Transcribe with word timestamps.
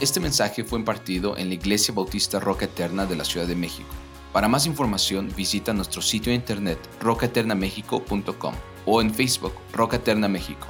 Este 0.00 0.20
mensaje 0.20 0.62
fue 0.62 0.78
impartido 0.78 1.36
en 1.36 1.48
la 1.48 1.54
Iglesia 1.54 1.92
Bautista 1.92 2.38
Roca 2.38 2.66
Eterna 2.66 3.04
de 3.04 3.16
la 3.16 3.24
Ciudad 3.24 3.48
de 3.48 3.56
México. 3.56 3.88
Para 4.32 4.46
más 4.46 4.64
información 4.64 5.28
visita 5.36 5.72
nuestro 5.72 6.00
sitio 6.02 6.30
de 6.30 6.36
internet 6.36 6.78
rocaeternamexico.com 7.00 8.54
o 8.86 9.00
en 9.00 9.12
Facebook 9.12 9.54
Roca 9.72 9.96
Eterna 9.96 10.28
México. 10.28 10.68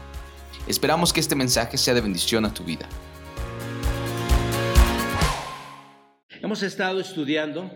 Esperamos 0.66 1.12
que 1.12 1.20
este 1.20 1.34
mensaje 1.34 1.76
sea 1.76 1.92
de 1.92 2.00
bendición 2.00 2.46
a 2.46 2.54
tu 2.54 2.64
vida. 2.64 2.88
Hemos 6.40 6.62
estado 6.62 6.98
estudiando 6.98 7.70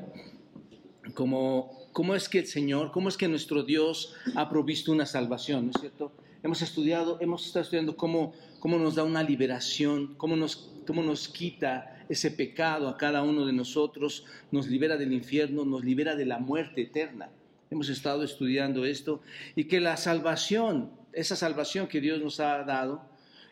cómo, 1.13 1.91
cómo 1.93 2.15
es 2.15 2.31
que 2.31 2.39
el 2.39 2.47
Señor, 2.47 2.93
cómo 2.93 3.11
es 3.11 3.19
que 3.19 3.29
nuestro 3.29 3.63
Dios 3.63 4.15
ha 4.37 4.49
provisto 4.49 4.91
una 4.91 5.05
salvación, 5.05 5.67
¿no 5.67 5.73
es 5.73 5.81
cierto? 5.83 6.15
Hemos 6.43 6.63
estudiado, 6.63 7.19
hemos 7.21 7.45
estado 7.45 7.65
estudiando 7.65 7.95
cómo, 7.95 8.33
cómo 8.63 8.79
nos 8.79 8.95
da 8.95 9.03
una 9.03 9.25
liberación, 9.25 10.15
cómo 10.17 10.37
nos 10.37 10.71
cómo 10.87 11.03
nos 11.03 11.27
quita 11.27 12.07
ese 12.09 12.31
pecado 12.31 12.87
a 12.87 12.97
cada 12.97 13.25
uno 13.25 13.45
de 13.45 13.53
nosotros, 13.53 14.25
nos 14.53 14.69
libera 14.69 14.97
del 14.97 15.13
infierno, 15.13 15.65
nos 15.65 15.85
libera 15.85 16.15
de 16.15 16.27
la 16.27 16.39
muerte 16.39 16.83
eterna. 16.83 17.29
Hemos 17.73 17.89
estado 17.89 18.23
estudiando 18.23 18.85
esto 18.85 19.21
y 19.57 19.65
que 19.65 19.81
la 19.81 19.97
salvación, 19.97 20.93
esa 21.13 21.35
salvación 21.35 21.89
que 21.89 22.01
Dios 22.01 22.23
nos 22.23 22.39
ha 22.39 22.63
dado, 22.63 23.03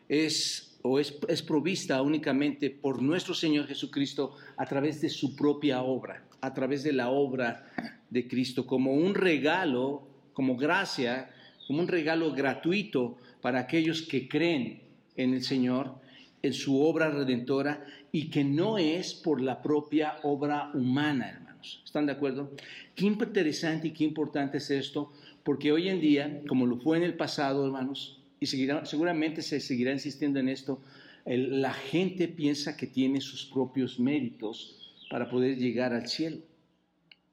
es 0.07 0.79
o 0.81 0.97
es, 0.97 1.17
es 1.27 1.41
provista 1.41 2.01
únicamente 2.01 2.69
por 2.69 3.01
nuestro 3.01 3.33
Señor 3.33 3.67
Jesucristo 3.67 4.37
a 4.55 4.65
través 4.65 5.01
de 5.01 5.09
su 5.09 5.35
propia 5.35 5.81
obra, 5.81 6.23
a 6.39 6.53
través 6.53 6.83
de 6.83 6.93
la 6.93 7.09
obra 7.09 7.69
de 8.09 8.29
Cristo, 8.29 8.65
como 8.65 8.93
un 8.93 9.13
regalo, 9.13 10.07
como 10.31 10.55
gracia, 10.55 11.29
como 11.67 11.81
un 11.81 11.89
regalo 11.89 12.31
gratuito 12.31 13.17
para 13.41 13.59
aquellos 13.59 14.03
que 14.03 14.29
creen 14.29 14.90
en 15.23 15.33
el 15.33 15.43
Señor 15.43 16.01
en 16.41 16.53
su 16.53 16.81
obra 16.81 17.09
redentora 17.09 17.85
y 18.11 18.29
que 18.29 18.43
no 18.43 18.77
es 18.77 19.13
por 19.13 19.41
la 19.41 19.61
propia 19.61 20.17
obra 20.23 20.71
humana, 20.73 21.29
hermanos. 21.29 21.81
¿Están 21.85 22.05
de 22.05 22.13
acuerdo? 22.13 22.51
Qué 22.95 23.05
interesante 23.05 23.89
y 23.89 23.91
qué 23.91 24.03
importante 24.03 24.57
es 24.57 24.71
esto, 24.71 25.11
porque 25.43 25.71
hoy 25.71 25.89
en 25.89 26.01
día, 26.01 26.41
como 26.47 26.65
lo 26.65 26.77
fue 26.77 26.97
en 26.97 27.03
el 27.03 27.15
pasado, 27.15 27.65
hermanos, 27.65 28.21
y 28.39 28.47
seguramente 28.47 29.41
se 29.41 29.59
seguirá 29.59 29.91
insistiendo 29.91 30.39
en 30.39 30.49
esto, 30.49 30.81
la 31.25 31.73
gente 31.73 32.27
piensa 32.27 32.75
que 32.75 32.87
tiene 32.87 33.21
sus 33.21 33.45
propios 33.45 33.99
méritos 33.99 35.05
para 35.11 35.29
poder 35.29 35.57
llegar 35.57 35.93
al 35.93 36.07
cielo. 36.07 36.37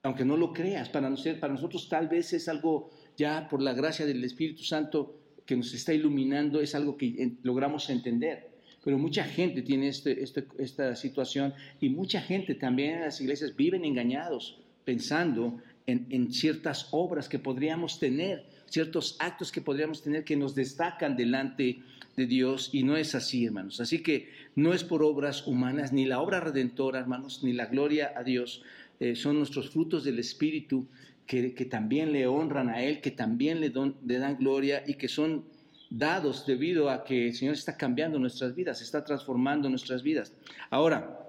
Aunque 0.03 0.27
no 0.27 0.37
lo 0.37 0.53
creas, 0.53 0.91
para, 0.91 1.11
para 1.41 1.55
nosotros 1.55 1.89
tal 1.89 2.09
vez 2.09 2.33
es 2.35 2.49
algo 2.49 2.91
ya 3.17 3.49
por 3.49 3.63
la 3.63 3.73
gracia 3.73 4.05
del 4.05 4.23
Espíritu 4.23 4.63
Santo 4.63 5.18
que 5.49 5.57
nos 5.57 5.73
está 5.73 5.95
iluminando, 5.95 6.61
es 6.61 6.75
algo 6.75 6.99
que 6.99 7.33
logramos 7.43 7.89
entender. 7.89 8.51
Pero 8.85 8.99
mucha 8.99 9.25
gente 9.25 9.63
tiene 9.63 9.89
este, 9.89 10.23
este, 10.23 10.47
esta 10.59 10.95
situación 10.95 11.55
y 11.81 11.89
mucha 11.89 12.21
gente 12.21 12.55
también 12.55 12.97
en 12.97 13.01
las 13.01 13.19
iglesias 13.23 13.57
viven 13.57 13.87
engañados 13.87 14.61
pensando 14.85 15.57
en, 15.87 16.07
en, 16.11 16.35
ciertas 16.35 16.89
obras 16.91 17.31
que 17.31 17.39
podríamos 17.39 17.99
tener, 17.99 18.45
ciertos 18.67 19.17
actos 19.21 19.51
que 19.51 19.63
podríamos 19.63 20.03
tener 20.03 20.23
que 20.23 20.37
nos 20.37 20.55
destacan 20.55 21.17
delante 21.17 21.79
de 22.15 22.27
Dios 22.27 22.69
y 22.75 22.83
no 22.83 22.99
es 22.99 23.15
así, 23.15 23.47
hermanos. 23.47 23.81
Así 23.81 24.03
que 24.03 24.29
no 24.55 24.75
es 24.75 24.85
por 24.85 25.03
obras 25.03 25.47
humanas, 25.47 25.95
ni 25.95 26.05
la 26.05 26.21
obra 26.21 26.41
redentora, 26.41 26.99
hermanos, 26.99 27.43
ni 27.43 27.55
la 27.55 27.67
gloria 27.67 28.13
a 28.15 28.23
Dios, 28.23 28.63
eh, 29.01 29.17
son 29.17 29.39
nuestros 29.39 29.71
frutos 29.71 30.05
del 30.05 30.19
Espíritu 30.19 30.87
que, 31.29 31.69
también 31.71 32.11
le 32.13 32.27
honran 32.27 32.69
a 32.69 32.83
Él, 32.83 33.01
que 33.01 33.13
también 33.13 33.61
le 33.61 34.19
dan 34.19 34.37
gloria 34.39 34.83
y 34.85 34.95
que 34.95 35.07
son 35.07 35.45
dados 35.91 36.47
debido 36.47 36.91
a 36.91 37.05
que 37.05 37.29
el 37.29 37.35
Señor 37.35 37.55
está 37.55 37.77
cambiando 37.77 38.19
nuestras 38.19 38.55
vidas, 38.55 38.81
está 38.83 39.05
transformando 39.05 39.69
nuestras 39.69 40.03
vidas. 40.03 40.33
Ahora, 40.71 41.21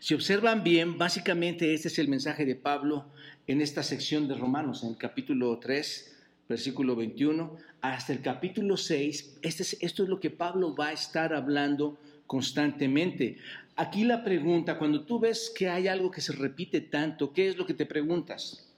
si 0.00 0.14
observan 0.14 0.64
bien, 0.64 0.98
básicamente 0.98 1.72
este 1.74 1.88
es 1.88 1.98
el 1.98 2.08
mensaje 2.08 2.44
de 2.44 2.56
Pablo 2.56 3.06
en 3.46 3.60
esta 3.60 3.82
sección 3.82 4.28
de 4.28 4.34
Romanos, 4.34 4.82
en 4.82 4.90
el 4.90 4.96
capítulo 4.96 5.58
3, 5.58 6.16
versículo 6.48 6.96
21, 6.96 7.56
hasta 7.82 8.12
el 8.12 8.20
capítulo 8.20 8.76
6. 8.76 9.38
Este 9.42 9.62
es, 9.62 9.76
esto 9.80 10.02
es 10.02 10.08
lo 10.08 10.20
que 10.20 10.30
Pablo 10.30 10.74
va 10.74 10.88
a 10.88 10.92
estar 10.92 11.34
hablando 11.34 11.98
constantemente. 12.26 13.38
Aquí 13.76 14.04
la 14.04 14.24
pregunta, 14.24 14.78
cuando 14.78 15.04
tú 15.04 15.18
ves 15.18 15.52
que 15.56 15.68
hay 15.68 15.88
algo 15.88 16.10
que 16.10 16.20
se 16.20 16.32
repite 16.32 16.80
tanto, 16.80 17.32
¿qué 17.32 17.48
es 17.48 17.56
lo 17.56 17.64
que 17.66 17.74
te 17.74 17.86
preguntas? 17.86 18.71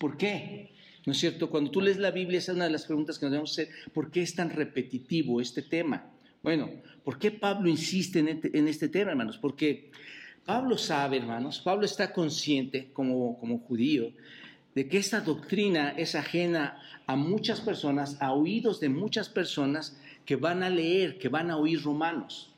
¿Por 0.00 0.16
qué? 0.16 0.70
¿No 1.04 1.12
es 1.12 1.18
cierto? 1.18 1.50
Cuando 1.50 1.70
tú 1.70 1.82
lees 1.82 1.98
la 1.98 2.10
Biblia, 2.10 2.38
esa 2.38 2.52
es 2.52 2.56
una 2.56 2.64
de 2.64 2.70
las 2.70 2.86
preguntas 2.86 3.18
que 3.18 3.26
nos 3.26 3.32
debemos 3.32 3.52
hacer. 3.52 3.68
¿Por 3.92 4.10
qué 4.10 4.22
es 4.22 4.34
tan 4.34 4.48
repetitivo 4.48 5.42
este 5.42 5.60
tema? 5.60 6.06
Bueno, 6.42 6.70
¿por 7.04 7.18
qué 7.18 7.30
Pablo 7.30 7.68
insiste 7.68 8.20
en 8.20 8.28
este, 8.28 8.58
en 8.58 8.66
este 8.66 8.88
tema, 8.88 9.10
hermanos? 9.10 9.36
Porque 9.36 9.90
Pablo 10.46 10.78
sabe, 10.78 11.18
hermanos, 11.18 11.60
Pablo 11.60 11.84
está 11.84 12.14
consciente 12.14 12.90
como, 12.94 13.38
como 13.38 13.58
judío 13.58 14.10
de 14.74 14.88
que 14.88 14.96
esta 14.96 15.20
doctrina 15.20 15.90
es 15.90 16.14
ajena 16.14 16.78
a 17.06 17.14
muchas 17.14 17.60
personas, 17.60 18.16
a 18.22 18.32
oídos 18.32 18.80
de 18.80 18.88
muchas 18.88 19.28
personas 19.28 20.00
que 20.24 20.36
van 20.36 20.62
a 20.62 20.70
leer, 20.70 21.18
que 21.18 21.28
van 21.28 21.50
a 21.50 21.58
oír 21.58 21.82
romanos. 21.82 22.54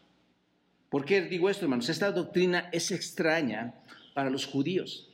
¿Por 0.91 1.05
qué 1.05 1.23
digo 1.23 1.51
esto, 1.51 1.65
hermanos? 1.65 1.89
Esta 1.89 2.13
doctrina 2.13 2.69
es 2.71 2.93
extraña 2.93 3.75
para 4.15 4.31
los 4.31 4.47
judíos 4.47 5.09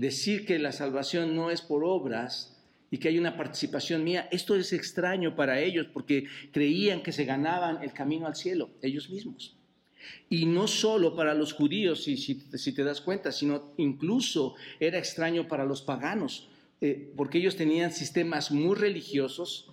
decir 0.00 0.46
que 0.46 0.58
la 0.58 0.72
salvación 0.72 1.36
no 1.36 1.50
es 1.50 1.60
por 1.60 1.84
obras 1.84 2.56
y 2.90 2.98
que 2.98 3.08
hay 3.08 3.18
una 3.18 3.36
participación 3.36 4.02
mía, 4.02 4.28
esto 4.32 4.56
es 4.56 4.72
extraño 4.72 5.36
para 5.36 5.60
ellos 5.60 5.86
porque 5.92 6.24
creían 6.52 7.02
que 7.02 7.12
se 7.12 7.24
ganaban 7.24 7.82
el 7.82 7.92
camino 7.92 8.26
al 8.26 8.34
cielo 8.34 8.70
ellos 8.82 9.10
mismos. 9.10 9.56
Y 10.30 10.46
no 10.46 10.66
solo 10.66 11.14
para 11.14 11.34
los 11.34 11.52
judíos, 11.52 12.04
si, 12.04 12.16
si, 12.16 12.72
te 12.72 12.82
das 12.82 13.02
cuenta, 13.02 13.30
sino 13.30 13.74
incluso 13.76 14.54
era 14.80 14.98
extraño 14.98 15.46
para 15.46 15.66
los 15.66 15.82
paganos, 15.82 16.48
eh, 16.80 17.12
porque 17.14 17.38
ellos 17.38 17.56
tenían 17.56 17.92
sistemas 17.92 18.50
muy 18.50 18.74
religiosos 18.76 19.70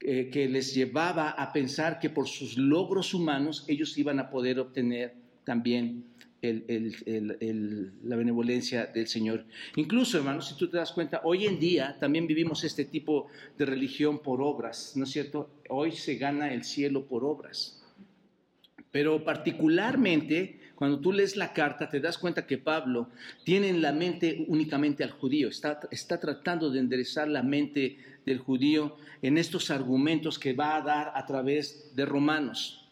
eh, 0.00 0.28
que 0.30 0.48
les 0.48 0.74
llevaba 0.74 1.30
a 1.30 1.52
pensar 1.52 1.98
que 1.98 2.10
por 2.10 2.28
sus 2.28 2.58
logros 2.58 3.14
humanos 3.14 3.64
ellos 3.66 3.96
iban 3.96 4.20
a 4.20 4.28
poder 4.28 4.60
obtener 4.60 5.14
también 5.44 6.04
la 6.52 8.16
benevolencia 8.16 8.86
del 8.86 9.06
Señor. 9.06 9.44
Incluso, 9.76 10.18
hermanos, 10.18 10.48
si 10.48 10.56
tú 10.56 10.68
te 10.68 10.76
das 10.76 10.92
cuenta, 10.92 11.20
hoy 11.24 11.46
en 11.46 11.58
día 11.58 11.96
también 11.98 12.26
vivimos 12.26 12.64
este 12.64 12.84
tipo 12.84 13.28
de 13.56 13.66
religión 13.66 14.18
por 14.18 14.42
obras, 14.42 14.92
¿no 14.96 15.04
es 15.04 15.10
cierto? 15.10 15.50
Hoy 15.68 15.92
se 15.92 16.16
gana 16.16 16.52
el 16.52 16.64
cielo 16.64 17.06
por 17.06 17.24
obras. 17.24 17.80
Pero 18.94 19.24
particularmente, 19.24 20.60
cuando 20.76 21.00
tú 21.00 21.12
lees 21.12 21.34
la 21.34 21.52
carta, 21.52 21.88
te 21.88 21.98
das 21.98 22.16
cuenta 22.16 22.46
que 22.46 22.58
Pablo 22.58 23.08
tiene 23.42 23.68
en 23.68 23.82
la 23.82 23.92
mente 23.92 24.44
únicamente 24.46 25.02
al 25.02 25.10
judío, 25.10 25.48
está, 25.48 25.80
tratando 26.20 26.70
de 26.70 26.78
enderezar 26.78 27.26
la 27.26 27.42
mente 27.42 27.98
del 28.24 28.38
judío 28.38 28.96
en 29.20 29.36
estos 29.36 29.70
argumentos 29.70 30.38
que 30.38 30.52
va 30.52 30.76
a 30.76 30.82
dar 30.82 31.12
a 31.16 31.26
través 31.26 31.90
de 31.96 32.04
Romanos. 32.04 32.88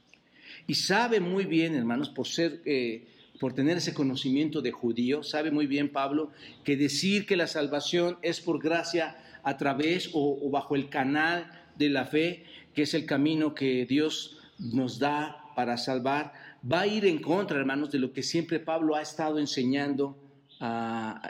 Y 0.67 0.75
sabe 0.75 1.21
muy 1.21 1.45
bien, 1.45 1.75
hermanos, 1.77 2.09
por 2.09 2.27
ser 2.27 2.61
eh, 2.65 3.07
por 3.41 3.55
tener 3.55 3.79
ese 3.79 3.95
conocimiento 3.95 4.63
de 4.63 4.73
judío, 4.73 5.23
sabe 5.23 5.51
muy 5.51 5.67
bien 5.67 5.89
Pablo 5.89 6.31
que 6.65 6.77
decir 6.77 7.27
que 7.27 7.37
la 7.37 7.47
salvación 7.47 8.19
es 8.23 8.41
por 8.41 8.63
gracia 8.63 9.17
a 9.43 9.57
través 9.57 10.11
o, 10.13 10.49
bajo 10.51 10.77
el 10.77 10.89
canal 10.89 11.51
de 11.77 11.91
la 11.91 12.05
fe, 12.05 12.45
que 12.75 12.83
es 12.83 12.95
el 12.95 13.07
camino 13.07 13.55
que 13.55 13.87
Dios 13.87 14.39
nos 14.59 14.99
da 14.99 15.39
para 15.57 15.77
salvar, 15.77 16.33
va 16.71 16.83
a 16.83 16.87
ir 16.87 17.05
en 17.05 17.19
contra, 17.19 17.59
hermanos, 17.59 17.91
de 17.91 17.99
lo 17.99 18.13
que 18.13 18.23
siempre 18.23 18.61
Pablo 18.61 18.95
ha 18.95 19.03
estado 19.03 19.39
enseñando 19.39 20.17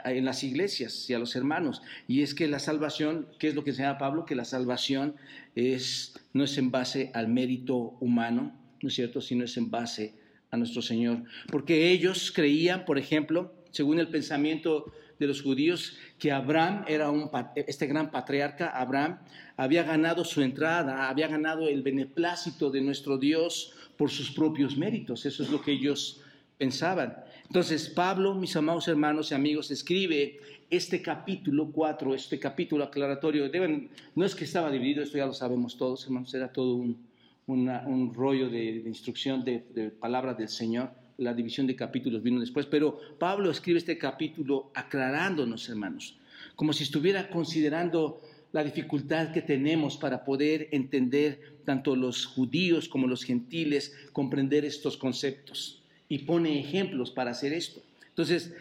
en 0.05 0.25
las 0.25 0.43
iglesias 0.43 1.09
y 1.09 1.15
a 1.15 1.19
los 1.19 1.35
hermanos. 1.35 1.81
Y 2.07 2.21
es 2.21 2.35
que 2.35 2.47
la 2.47 2.59
salvación, 2.59 3.27
¿qué 3.39 3.47
es 3.47 3.55
lo 3.55 3.63
que 3.63 3.71
enseña 3.71 3.97
Pablo? 3.97 4.25
Que 4.25 4.35
la 4.35 4.45
salvación 4.45 5.15
es, 5.55 6.13
no 6.33 6.43
es 6.43 6.57
en 6.59 6.69
base 6.69 7.09
al 7.15 7.29
mérito 7.29 7.97
humano, 7.99 8.55
¿no 8.81 8.89
es 8.89 8.93
cierto?, 8.93 9.21
sino 9.21 9.43
es 9.43 9.57
en 9.57 9.71
base 9.71 10.13
a 10.53 10.57
nuestro 10.57 10.83
Señor. 10.83 11.23
Porque 11.51 11.89
ellos 11.89 12.31
creían, 12.31 12.85
por 12.85 12.99
ejemplo, 12.99 13.51
según 13.71 13.99
el 13.99 14.07
pensamiento 14.07 14.93
de 15.17 15.25
los 15.25 15.41
judíos, 15.41 15.97
que 16.19 16.31
Abraham 16.31 16.85
era 16.87 17.09
un, 17.09 17.29
este 17.55 17.87
gran 17.87 18.11
patriarca, 18.11 18.69
Abraham, 18.69 19.17
había 19.57 19.81
ganado 19.81 20.23
su 20.23 20.41
entrada, 20.41 21.09
había 21.09 21.27
ganado 21.27 21.67
el 21.67 21.81
beneplácito 21.81 22.69
de 22.69 22.81
nuestro 22.81 23.17
Dios 23.17 23.73
por 23.97 24.11
sus 24.11 24.29
propios 24.31 24.77
méritos. 24.77 25.25
Eso 25.25 25.41
es 25.41 25.49
lo 25.49 25.59
que 25.59 25.71
ellos 25.71 26.21
pensaban. 26.59 27.15
Entonces, 27.47 27.89
Pablo, 27.89 28.35
mis 28.35 28.55
amados 28.55 28.87
hermanos 28.87 29.31
y 29.31 29.33
amigos, 29.33 29.71
escribe 29.71 30.39
este 30.69 31.01
capítulo 31.01 31.71
4, 31.71 32.13
este 32.13 32.39
capítulo 32.39 32.83
aclaratorio. 32.83 33.49
Deben, 33.49 33.89
no 34.13 34.23
es 34.23 34.35
que 34.35 34.43
estaba 34.43 34.69
dividido, 34.69 35.01
esto 35.01 35.17
ya 35.17 35.25
lo 35.25 35.33
sabemos 35.33 35.77
todos, 35.77 36.05
hermanos, 36.05 36.31
era 36.35 36.53
todo 36.53 36.75
un, 36.75 37.12
un 37.47 38.13
rollo 38.13 38.49
de, 38.49 38.83
instrucción 38.85 39.43
de, 39.43 39.65
de, 39.73 39.89
palabra 39.89 40.33
del 40.33 40.49
Señor. 40.49 40.91
La 41.17 41.33
división 41.33 41.67
de 41.67 41.75
capítulos 41.75 42.23
vino 42.23 42.39
después, 42.39 42.65
pero 42.65 42.99
Pablo 43.19 43.51
escribe 43.51 43.77
este 43.77 43.97
capítulo 43.97 44.71
aclarándonos, 44.73 45.69
hermanos, 45.69 46.17
como 46.55 46.73
si 46.73 46.83
estuviera 46.83 47.29
considerando 47.29 48.19
la 48.53 48.63
dificultad 48.63 49.31
que 49.31 49.41
tenemos 49.41 49.97
para 49.97 50.23
poder 50.23 50.69
entender 50.71 51.57
tanto 51.65 51.95
los 51.95 52.25
judíos 52.25 52.87
como 52.87 53.07
los 53.07 53.23
gentiles, 53.23 53.93
comprender 54.13 54.63
estos 54.63 54.95
conceptos. 54.95 55.79
y 56.09 56.19
pone 56.19 56.59
ejemplos 56.59 57.09
para 57.09 57.31
hacer 57.31 57.53
esto. 57.53 57.81
Entonces, 58.09 58.53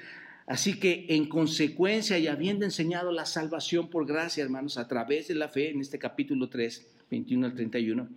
así 0.46 0.78
que 0.78 1.04
en 1.10 1.28
consecuencia 1.28 2.18
y 2.18 2.26
habiendo 2.26 2.64
enseñado 2.64 3.12
la 3.12 3.26
salvación 3.26 3.90
por 3.90 4.06
gracia, 4.06 4.42
hermanos, 4.42 4.78
a 4.78 4.88
través 4.88 5.28
de 5.28 5.34
la 5.34 5.48
fe, 5.48 5.68
en 5.68 5.80
este 5.80 5.98
capítulo 5.98 6.48
3, 6.48 6.86
21 7.12 7.46
al 7.46 7.54
31, 7.54 8.08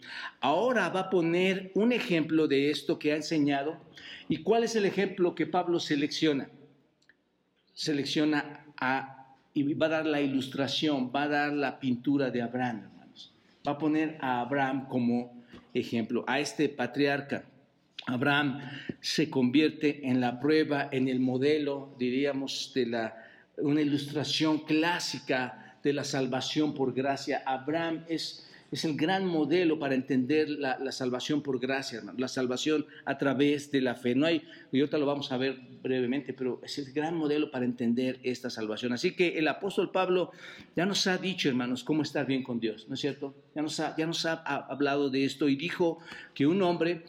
ahora 0.42 0.90
va 0.90 1.02
a 1.02 1.10
poner 1.10 1.72
un 1.76 1.92
ejemplo 1.92 2.48
de 2.48 2.72
esto 2.72 2.98
que 2.98 3.12
ha 3.14 3.16
enseñado. 3.16 3.78
¿Y 4.28 4.38
cuál 4.38 4.64
es 4.64 4.76
el 4.76 4.86
ejemplo 4.86 5.36
que 5.36 5.46
Pablo 5.46 5.80
selecciona? 5.80 6.50
Selecciona 7.74 8.66
a, 8.80 9.36
y 9.54 9.74
va 9.76 9.86
a 9.86 9.90
dar 9.90 10.06
la 10.06 10.22
ilustración, 10.22 11.12
va 11.16 11.24
a 11.24 11.28
dar 11.28 11.54
la 11.54 11.80
pintura 11.80 12.32
de 12.32 12.42
Abraham, 12.42 12.86
hermanos. 12.86 13.34
Va 13.68 13.74
a 13.74 13.78
poner 13.78 14.18
a 14.20 14.42
Abraham 14.42 14.88
como 14.88 15.44
ejemplo, 15.74 16.24
a 16.28 16.40
este 16.40 16.70
patriarca 16.70 17.46
Abraham 18.08 18.60
se 19.02 19.30
convierte 19.30 20.08
en 20.08 20.22
la 20.22 20.40
prueba, 20.40 20.90
en 20.92 21.08
el 21.08 21.20
modelo, 21.20 21.96
diríamos, 21.98 22.72
de 22.76 22.86
la, 22.86 23.24
una 23.58 23.82
ilustración 23.82 24.60
clásica 24.60 25.78
de 25.84 25.94
la 25.94 26.04
salvación 26.04 26.74
por 26.74 26.94
gracia. 26.94 27.42
Abraham 27.46 28.06
es, 28.08 28.48
es 28.76 28.84
el 28.84 28.98
gran 28.98 29.26
modelo 29.26 29.80
para 29.80 29.96
entender 29.96 30.50
la, 30.50 30.92
salvación 30.92 31.42
por 31.42 31.60
gracia, 31.60 32.04
la 32.18 32.28
salvación 32.28 32.86
a 33.06 33.18
través 33.18 33.72
de 33.72 33.80
la 33.80 33.96
fe. 33.96 34.16
No 34.16 34.26
hay, 34.26 34.44
y 34.74 34.82
ahorita 34.82 34.98
lo 34.98 35.06
vamos 35.06 35.32
a 35.32 35.38
ver 35.38 35.58
brevemente, 35.82 36.34
pero 36.34 36.60
es 36.62 36.78
el 36.78 36.92
gran 36.92 37.16
modelo 37.16 37.52
para 37.52 37.64
entender 37.64 38.20
esta 38.22 38.50
salvación. 38.50 38.92
Así 38.92 39.16
que 39.16 39.38
el 39.40 39.48
apóstol 39.48 39.92
Pablo 39.92 40.32
ya 40.76 40.86
nos 40.86 41.08
ha 41.08 41.18
dicho, 41.18 41.48
hermanos, 41.48 41.86
cómo 41.86 42.02
estar 42.02 42.26
bien 42.26 42.44
con 42.44 42.60
Dios, 42.60 42.88
¿no 42.90 42.96
es 42.96 43.00
cierto? 43.00 43.34
Ya 43.56 43.62
nos 43.62 43.80
ha, 43.80 43.96
ya 43.96 44.06
nos 44.06 44.26
ha 44.26 44.34
hablado 44.34 45.10
de 45.10 45.24
esto 45.24 45.48
y 45.48 45.56
dijo 45.56 46.00
que 46.34 46.46
un 46.46 46.62
hombre 46.62 47.06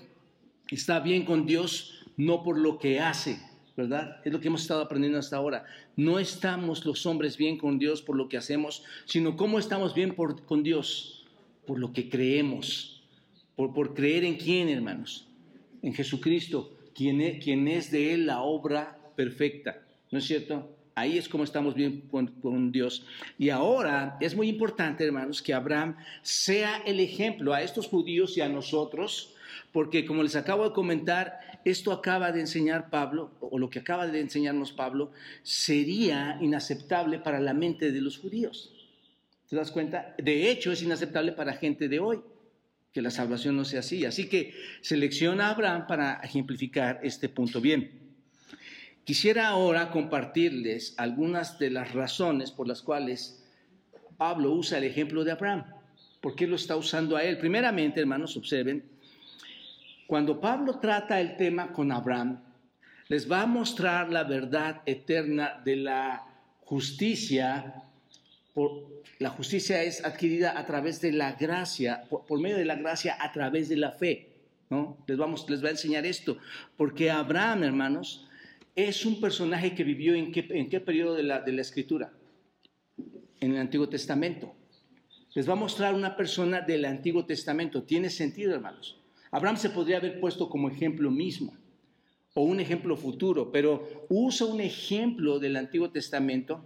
está 0.70 1.00
bien 1.00 1.24
con 1.24 1.46
Dios 1.46 2.04
no 2.16 2.44
por 2.44 2.58
lo 2.58 2.78
que 2.78 3.00
hace, 3.00 3.40
¿verdad? 3.76 4.20
Es 4.24 4.32
lo 4.32 4.40
que 4.40 4.46
hemos 4.46 4.62
estado 4.62 4.82
aprendiendo 4.82 5.18
hasta 5.18 5.36
ahora. 5.36 5.64
No 5.96 6.20
estamos 6.20 6.86
los 6.86 7.06
hombres 7.06 7.36
bien 7.36 7.58
con 7.58 7.80
Dios 7.80 8.02
por 8.02 8.16
lo 8.16 8.28
que 8.28 8.36
hacemos, 8.36 8.84
sino 9.04 9.36
cómo 9.36 9.58
estamos 9.58 9.94
bien 9.94 10.14
con 10.14 10.62
Dios, 10.62 11.15
por 11.66 11.78
lo 11.78 11.92
que 11.92 12.08
creemos, 12.08 13.02
por, 13.54 13.72
por 13.74 13.94
creer 13.94 14.24
en 14.24 14.36
quién, 14.36 14.68
hermanos, 14.68 15.28
en 15.82 15.94
Jesucristo, 15.94 16.72
quien 16.94 17.20
es, 17.20 17.42
quien 17.42 17.68
es 17.68 17.90
de 17.90 18.14
Él 18.14 18.26
la 18.26 18.42
obra 18.42 18.98
perfecta, 19.16 19.82
¿no 20.10 20.18
es 20.18 20.24
cierto? 20.24 20.72
Ahí 20.94 21.18
es 21.18 21.28
como 21.28 21.44
estamos 21.44 21.74
bien 21.74 22.02
con, 22.10 22.28
con, 22.40 22.72
Dios. 22.72 23.04
Y 23.38 23.50
ahora 23.50 24.16
es 24.20 24.34
muy 24.34 24.48
importante, 24.48 25.04
hermanos, 25.04 25.42
que 25.42 25.52
Abraham 25.52 25.96
sea 26.22 26.82
el 26.86 27.00
ejemplo 27.00 27.52
a 27.52 27.60
estos 27.60 27.86
judíos 27.86 28.38
y 28.38 28.40
a 28.40 28.48
nosotros 28.48 29.36
porque 29.76 30.06
como 30.06 30.22
les 30.22 30.36
acabo 30.36 30.64
de 30.64 30.72
comentar, 30.72 31.60
esto 31.66 31.92
acaba 31.92 32.32
de 32.32 32.40
enseñar 32.40 32.88
Pablo, 32.88 33.32
o 33.40 33.58
lo 33.58 33.68
que 33.68 33.80
acaba 33.80 34.06
de 34.06 34.20
enseñarnos 34.20 34.72
Pablo, 34.72 35.10
sería 35.42 36.38
inaceptable 36.40 37.18
para 37.18 37.40
la 37.40 37.52
mente 37.52 37.92
de 37.92 38.00
los 38.00 38.16
judíos. 38.18 38.72
¿Te 39.48 39.56
das 39.56 39.70
cuenta? 39.70 40.14
De 40.18 40.50
hecho, 40.50 40.72
es 40.72 40.82
inaceptable 40.82 41.32
para 41.32 41.54
gente 41.54 41.88
de 41.88 42.00
hoy 42.00 42.20
que 42.92 43.02
la 43.02 43.10
salvación 43.10 43.56
no 43.56 43.64
sea 43.64 43.80
así. 43.80 44.04
Así 44.04 44.28
que 44.28 44.54
selecciona 44.80 45.48
a 45.48 45.50
Abraham 45.50 45.86
para 45.86 46.14
ejemplificar 46.22 47.00
este 47.02 47.28
punto. 47.28 47.60
Bien, 47.60 47.90
quisiera 49.04 49.48
ahora 49.48 49.90
compartirles 49.90 50.94
algunas 50.96 51.58
de 51.58 51.70
las 51.70 51.92
razones 51.92 52.50
por 52.50 52.66
las 52.66 52.82
cuales 52.82 53.44
Pablo 54.16 54.52
usa 54.52 54.78
el 54.78 54.84
ejemplo 54.84 55.24
de 55.24 55.32
Abraham. 55.32 55.66
¿Por 56.20 56.34
qué 56.34 56.46
lo 56.46 56.56
está 56.56 56.76
usando 56.76 57.16
a 57.16 57.22
él? 57.22 57.38
Primeramente, 57.38 58.00
hermanos, 58.00 58.36
observen, 58.36 58.82
cuando 60.06 60.40
Pablo 60.40 60.78
trata 60.78 61.20
el 61.20 61.36
tema 61.36 61.72
con 61.72 61.92
Abraham, 61.92 62.40
les 63.08 63.30
va 63.30 63.42
a 63.42 63.46
mostrar 63.46 64.10
la 64.10 64.24
verdad 64.24 64.82
eterna 64.86 65.60
de 65.64 65.76
la 65.76 66.26
justicia. 66.60 67.82
La 69.18 69.30
justicia 69.30 69.82
es 69.82 70.04
adquirida 70.04 70.58
a 70.58 70.66
través 70.66 71.00
de 71.00 71.12
la 71.12 71.32
gracia, 71.32 72.04
por, 72.08 72.40
medio 72.40 72.56
de 72.56 72.64
la 72.64 72.76
gracia 72.76 73.16
a 73.20 73.32
través 73.32 73.68
de 73.68 73.76
la 73.76 73.92
fe. 73.92 74.32
¿no? 74.70 74.98
Les, 75.06 75.16
vamos, 75.16 75.48
les 75.48 75.62
va 75.62 75.68
a 75.68 75.72
enseñar 75.72 76.06
esto, 76.06 76.38
porque 76.76 77.10
Abraham, 77.10 77.64
hermanos, 77.64 78.26
es 78.74 79.06
un 79.06 79.20
personaje 79.20 79.74
que 79.74 79.84
vivió 79.84 80.14
en 80.14 80.32
qué, 80.32 80.46
en 80.50 80.68
qué 80.68 80.80
periodo 80.80 81.14
de 81.14 81.22
la, 81.22 81.40
de 81.40 81.52
la 81.52 81.62
escritura? 81.62 82.12
En 83.40 83.52
el 83.52 83.58
Antiguo 83.58 83.88
Testamento. 83.88 84.54
Les 85.34 85.48
va 85.48 85.52
a 85.52 85.56
mostrar 85.56 85.94
una 85.94 86.16
persona 86.16 86.62
del 86.62 86.84
Antiguo 86.86 87.26
Testamento. 87.26 87.82
Tiene 87.82 88.08
sentido, 88.08 88.54
hermanos. 88.54 88.98
Abraham 89.30 89.58
se 89.58 89.70
podría 89.70 89.98
haber 89.98 90.18
puesto 90.18 90.48
como 90.48 90.70
ejemplo 90.70 91.10
mismo 91.10 91.54
o 92.32 92.42
un 92.42 92.60
ejemplo 92.60 92.96
futuro, 92.96 93.50
pero 93.50 94.06
usa 94.08 94.46
un 94.46 94.60
ejemplo 94.60 95.38
del 95.38 95.56
Antiguo 95.56 95.90
Testamento. 95.90 96.64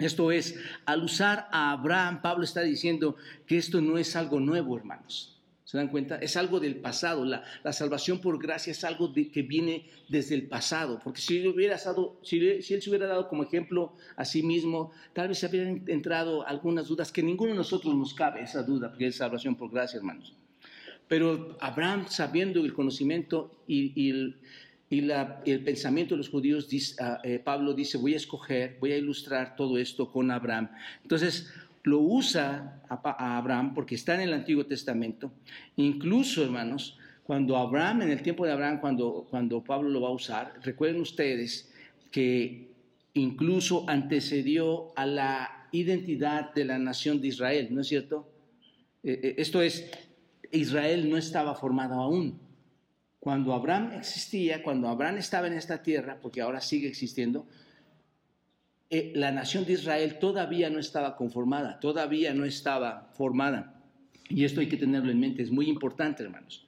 Esto 0.00 0.32
es, 0.32 0.58
al 0.86 1.04
usar 1.04 1.48
a 1.52 1.72
Abraham, 1.72 2.22
Pablo 2.22 2.44
está 2.44 2.62
diciendo 2.62 3.16
que 3.46 3.58
esto 3.58 3.80
no 3.80 3.98
es 3.98 4.16
algo 4.16 4.40
nuevo, 4.40 4.76
hermanos. 4.76 5.40
¿Se 5.70 5.76
dan 5.76 5.86
cuenta? 5.86 6.16
Es 6.16 6.36
algo 6.36 6.58
del 6.58 6.80
pasado. 6.80 7.24
La, 7.24 7.44
salvación 7.72 8.20
por 8.20 8.42
gracia 8.42 8.72
es 8.72 8.82
algo 8.82 9.12
que 9.14 9.42
viene 9.42 9.86
desde 10.08 10.34
el 10.34 10.48
pasado. 10.48 11.00
Porque 11.04 11.20
si, 11.20 11.46
hubiera 11.46 11.78
si, 11.78 12.62
si, 12.62 12.74
él 12.74 12.82
se 12.82 12.90
hubiera 12.90 13.06
dado 13.06 13.28
como 13.28 13.44
ejemplo 13.44 13.94
a 14.16 14.24
sí 14.24 14.42
mismo, 14.42 14.90
tal 15.12 15.28
vez 15.28 15.38
se 15.38 15.46
hubieran 15.46 15.84
entrado 15.86 16.44
algunas 16.44 16.88
dudas 16.88 17.12
que 17.12 17.22
ninguno 17.22 17.52
de 17.52 17.58
nosotros 17.58 17.94
nos 17.94 18.14
cabe 18.14 18.42
esa 18.42 18.64
duda, 18.64 18.88
porque 18.88 19.06
es 19.06 19.16
salvación 19.16 19.54
por 19.54 19.70
gracia, 19.70 19.98
hermanos. 19.98 20.34
Pero 21.06 21.56
Abraham, 21.60 22.06
sabiendo 22.08 22.58
el 22.58 22.72
conocimiento 22.72 23.62
y, 23.68 24.10
el, 24.10 24.38
pensamiento 24.90 26.14
de 26.14 26.18
los 26.18 26.28
judíos, 26.28 26.68
ah, 27.00 27.20
eh, 27.22 27.38
Pablo 27.38 27.74
dice, 27.74 27.96
voy 27.96 28.14
a 28.14 28.16
escoger, 28.16 28.76
voy 28.80 28.92
a 28.92 28.98
ilustrar 28.98 29.54
todo 29.54 29.78
esto 29.78 30.10
con 30.10 30.30
Abraham. 30.30 30.70
Entonces, 31.02 31.52
lo 31.84 32.00
usa 32.00 32.82
a, 32.88 33.38
Abraham 33.38 33.72
porque 33.72 33.94
está 33.94 34.14
en 34.14 34.22
el 34.22 34.34
Antiguo 34.34 34.66
Testamento. 34.66 35.32
Incluso, 35.76 36.42
hermanos, 36.42 36.98
cuando 37.22 37.56
Abraham, 37.56 38.02
en 38.02 38.10
el 38.10 38.22
tiempo 38.22 38.44
de 38.44 38.52
Abraham, 38.52 38.80
cuando, 38.80 39.26
cuando 39.30 39.62
Pablo 39.62 39.88
lo 39.88 40.00
va 40.00 40.08
a 40.08 40.12
usar, 40.12 40.54
recuerden 40.62 41.00
ustedes 41.00 41.72
que 42.10 42.70
incluso 43.14 43.88
antecedió 43.88 44.92
a 44.96 45.06
la 45.06 45.68
identidad 45.72 46.52
de 46.52 46.64
la 46.64 46.78
nación 46.78 47.20
de 47.20 47.28
Israel, 47.28 47.68
¿no 47.70 47.82
es 47.82 47.86
cierto? 47.86 48.28
Eh, 49.04 49.20
eh, 49.22 49.34
esto 49.38 49.62
es, 49.62 49.88
Israel 50.50 51.08
no 51.08 51.16
estaba 51.16 51.54
formado 51.54 51.94
aún. 51.94 52.49
Cuando 53.20 53.52
Abraham 53.54 53.92
existía, 53.92 54.62
cuando 54.62 54.88
Abraham 54.88 55.18
estaba 55.18 55.46
en 55.46 55.52
esta 55.52 55.82
tierra, 55.82 56.18
porque 56.20 56.40
ahora 56.40 56.60
sigue 56.60 56.88
existiendo, 56.88 57.46
eh, 58.88 59.12
la 59.14 59.30
nación 59.30 59.64
de 59.66 59.74
Israel 59.74 60.18
todavía 60.18 60.70
no 60.70 60.80
estaba 60.80 61.16
conformada, 61.16 61.78
todavía 61.78 62.34
no 62.34 62.44
estaba 62.44 63.10
formada. 63.12 63.84
Y 64.28 64.44
esto 64.44 64.60
hay 64.60 64.68
que 64.68 64.76
tenerlo 64.76 65.10
en 65.10 65.20
mente, 65.20 65.42
es 65.42 65.50
muy 65.50 65.68
importante, 65.68 66.22
hermanos. 66.22 66.66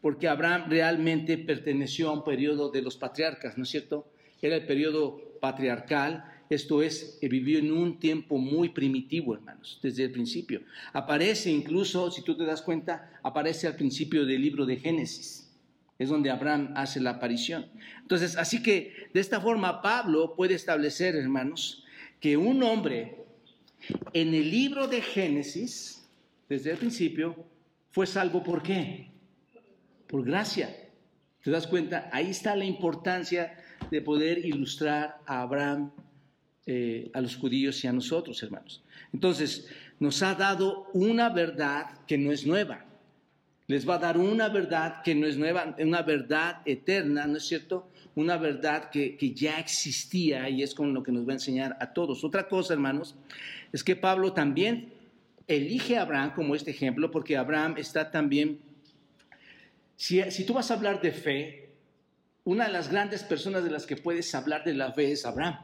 Porque 0.00 0.26
Abraham 0.26 0.64
realmente 0.68 1.38
perteneció 1.38 2.08
a 2.08 2.14
un 2.14 2.24
periodo 2.24 2.70
de 2.70 2.82
los 2.82 2.96
patriarcas, 2.96 3.56
¿no 3.58 3.64
es 3.64 3.68
cierto? 3.68 4.10
Era 4.40 4.56
el 4.56 4.66
periodo 4.66 5.38
patriarcal 5.40 6.24
esto 6.50 6.82
es, 6.82 7.16
vivió 7.22 7.60
en 7.60 7.70
un 7.70 8.00
tiempo 8.00 8.36
muy 8.36 8.70
primitivo, 8.70 9.34
hermanos, 9.34 9.78
desde 9.80 10.02
el 10.02 10.10
principio. 10.10 10.62
Aparece 10.92 11.48
incluso, 11.48 12.10
si 12.10 12.22
tú 12.22 12.36
te 12.36 12.44
das 12.44 12.60
cuenta, 12.60 13.08
aparece 13.22 13.68
al 13.68 13.76
principio 13.76 14.26
del 14.26 14.42
libro 14.42 14.66
de 14.66 14.76
Génesis. 14.76 15.48
Es 16.00 16.08
donde 16.08 16.30
Abraham 16.30 16.72
hace 16.76 16.98
la 16.98 17.10
aparición. 17.10 17.66
Entonces, 18.00 18.36
así 18.36 18.62
que 18.62 19.10
de 19.12 19.20
esta 19.20 19.38
forma 19.40 19.82
Pablo 19.82 20.34
puede 20.34 20.54
establecer, 20.54 21.14
hermanos, 21.14 21.84
que 22.20 22.38
un 22.38 22.62
hombre 22.62 23.18
en 24.14 24.34
el 24.34 24.50
libro 24.50 24.88
de 24.88 25.02
Génesis, 25.02 26.08
desde 26.48 26.72
el 26.72 26.78
principio, 26.78 27.36
fue 27.90 28.06
salvo 28.06 28.42
por 28.42 28.62
qué? 28.62 29.10
Por 30.06 30.24
gracia. 30.24 30.74
¿Te 31.42 31.50
das 31.50 31.66
cuenta? 31.66 32.08
Ahí 32.12 32.30
está 32.30 32.56
la 32.56 32.64
importancia 32.64 33.56
de 33.90 34.00
poder 34.00 34.44
ilustrar 34.44 35.20
a 35.26 35.42
Abraham 35.42 35.92
eh, 36.66 37.10
a 37.12 37.20
los 37.20 37.36
judíos 37.36 37.84
y 37.84 37.88
a 37.88 37.92
nosotros, 37.92 38.42
hermanos. 38.42 38.82
Entonces, 39.12 39.68
nos 39.98 40.22
ha 40.22 40.34
dado 40.34 40.88
una 40.94 41.28
verdad 41.28 41.98
que 42.06 42.16
no 42.16 42.32
es 42.32 42.46
nueva. 42.46 42.86
Les 43.70 43.88
va 43.88 43.94
a 43.94 43.98
dar 43.98 44.18
una 44.18 44.48
verdad 44.48 45.00
que 45.04 45.14
no 45.14 45.28
es 45.28 45.36
nueva, 45.36 45.76
una 45.78 46.02
verdad 46.02 46.60
eterna, 46.64 47.28
¿no 47.28 47.36
es 47.36 47.46
cierto? 47.46 47.88
Una 48.16 48.36
verdad 48.36 48.90
que, 48.90 49.16
que 49.16 49.32
ya 49.32 49.60
existía 49.60 50.48
y 50.50 50.64
es 50.64 50.74
con 50.74 50.92
lo 50.92 51.04
que 51.04 51.12
nos 51.12 51.24
va 51.24 51.30
a 51.30 51.34
enseñar 51.34 51.76
a 51.78 51.92
todos. 51.92 52.24
Otra 52.24 52.48
cosa, 52.48 52.74
hermanos, 52.74 53.14
es 53.72 53.84
que 53.84 53.94
Pablo 53.94 54.32
también 54.32 54.92
elige 55.46 55.96
a 55.96 56.02
Abraham 56.02 56.32
como 56.34 56.56
este 56.56 56.72
ejemplo, 56.72 57.12
porque 57.12 57.36
Abraham 57.36 57.76
está 57.78 58.10
también, 58.10 58.58
si, 59.94 60.20
si, 60.32 60.44
tú 60.44 60.54
vas 60.54 60.72
a 60.72 60.74
hablar 60.74 61.00
de 61.00 61.12
fe, 61.12 61.70
una 62.42 62.66
de 62.66 62.72
las 62.72 62.90
grandes 62.90 63.22
personas 63.22 63.62
de 63.62 63.70
las 63.70 63.86
que 63.86 63.96
puedes 63.96 64.34
hablar 64.34 64.64
de 64.64 64.74
la 64.74 64.90
fe 64.90 65.12
es 65.12 65.24
Abraham. 65.24 65.60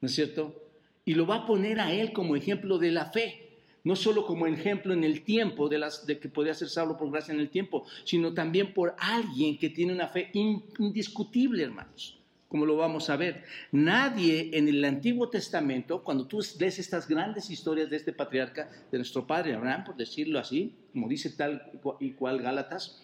¿no 0.00 0.06
es 0.06 0.14
cierto? 0.14 0.70
Y 1.04 1.14
lo 1.14 1.26
va 1.26 1.36
a 1.36 1.46
poner 1.46 1.80
a 1.80 1.92
él 1.92 2.12
como 2.12 2.36
ejemplo 2.36 2.78
de 2.78 2.92
la 2.92 3.06
fe. 3.06 3.47
No 3.84 3.96
solo 3.96 4.26
como 4.26 4.46
ejemplo 4.46 4.92
en 4.92 5.04
el 5.04 5.22
tiempo 5.22 5.68
de, 5.68 5.78
las, 5.78 6.06
de 6.06 6.18
que 6.18 6.28
podía 6.28 6.54
ser 6.54 6.68
salvo 6.68 6.96
por 6.96 7.10
gracia 7.10 7.32
en 7.32 7.40
el 7.40 7.50
tiempo, 7.50 7.84
sino 8.04 8.34
también 8.34 8.74
por 8.74 8.94
alguien 8.98 9.58
que 9.58 9.70
tiene 9.70 9.92
una 9.92 10.08
fe 10.08 10.30
indiscutible, 10.32 11.62
hermanos, 11.62 12.18
como 12.48 12.66
lo 12.66 12.76
vamos 12.76 13.10
a 13.10 13.16
ver. 13.16 13.44
Nadie 13.72 14.50
en 14.52 14.68
el 14.68 14.84
Antiguo 14.84 15.28
Testamento, 15.28 16.02
cuando 16.02 16.26
tú 16.26 16.40
lees 16.58 16.78
estas 16.78 17.08
grandes 17.08 17.50
historias 17.50 17.90
de 17.90 17.96
este 17.96 18.12
patriarca, 18.12 18.70
de 18.90 18.98
nuestro 18.98 19.26
padre 19.26 19.54
Abraham, 19.54 19.84
por 19.84 19.96
decirlo 19.96 20.38
así, 20.38 20.74
como 20.92 21.08
dice 21.08 21.30
tal 21.30 21.70
y 22.00 22.12
cual 22.12 22.42
Gálatas, 22.42 23.02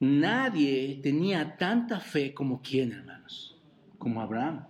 nadie 0.00 1.00
tenía 1.02 1.56
tanta 1.56 2.00
fe 2.00 2.34
como 2.34 2.60
quién, 2.62 2.92
hermanos, 2.92 3.56
como 3.98 4.20
Abraham 4.20 4.66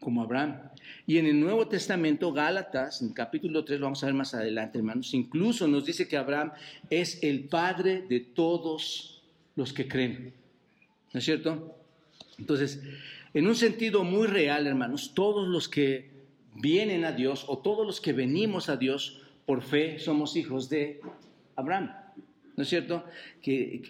como 0.00 0.22
Abraham. 0.22 0.60
Y 1.06 1.18
en 1.18 1.26
el 1.26 1.40
Nuevo 1.40 1.68
Testamento, 1.68 2.32
Gálatas, 2.32 3.02
en 3.02 3.12
capítulo 3.12 3.64
3, 3.64 3.80
lo 3.80 3.86
vamos 3.86 4.02
a 4.02 4.06
ver 4.06 4.14
más 4.14 4.34
adelante, 4.34 4.78
hermanos, 4.78 5.14
incluso 5.14 5.66
nos 5.66 5.86
dice 5.86 6.06
que 6.06 6.16
Abraham 6.16 6.52
es 6.90 7.22
el 7.22 7.44
padre 7.44 8.02
de 8.02 8.20
todos 8.20 9.22
los 9.56 9.72
que 9.72 9.88
creen. 9.88 10.34
¿No 11.12 11.18
es 11.18 11.24
cierto? 11.24 11.74
Entonces, 12.38 12.82
en 13.34 13.46
un 13.46 13.54
sentido 13.54 14.04
muy 14.04 14.26
real, 14.26 14.66
hermanos, 14.66 15.12
todos 15.14 15.48
los 15.48 15.68
que 15.68 16.10
vienen 16.54 17.04
a 17.04 17.12
Dios 17.12 17.44
o 17.48 17.58
todos 17.58 17.86
los 17.86 18.00
que 18.00 18.12
venimos 18.12 18.68
a 18.68 18.76
Dios 18.76 19.22
por 19.46 19.62
fe 19.62 19.98
somos 19.98 20.36
hijos 20.36 20.68
de 20.68 21.00
Abraham. 21.56 21.90
¿No 22.56 22.62
es 22.62 22.68
cierto? 22.68 23.04
Que, 23.40 23.82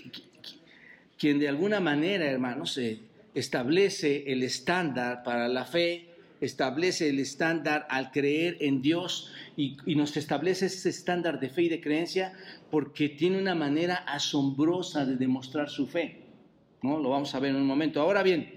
quien 1.18 1.38
de 1.38 1.48
alguna 1.48 1.80
manera, 1.80 2.26
hermanos, 2.26 2.78
eh, 2.78 3.00
establece 3.34 4.30
el 4.32 4.42
estándar 4.42 5.22
para 5.22 5.48
la 5.48 5.64
fe, 5.64 6.07
establece 6.40 7.08
el 7.08 7.18
estándar 7.18 7.86
al 7.90 8.10
creer 8.10 8.56
en 8.60 8.82
Dios 8.82 9.32
y, 9.56 9.76
nos 9.94 10.16
establece 10.16 10.66
ese 10.66 10.88
estándar 10.88 11.40
de 11.40 11.50
fe 11.50 11.62
y 11.62 11.68
de 11.68 11.80
creencia 11.80 12.32
porque 12.70 13.08
tiene 13.08 13.38
una 13.38 13.54
manera 13.54 13.96
asombrosa 13.96 15.04
de 15.04 15.16
demostrar 15.16 15.68
su 15.68 15.86
fe. 15.86 16.22
¿no? 16.82 16.98
Lo 16.98 17.10
vamos 17.10 17.34
a 17.34 17.40
ver 17.40 17.50
en 17.50 17.56
un 17.56 17.66
momento. 17.66 18.00
Ahora 18.00 18.22
bien, 18.22 18.52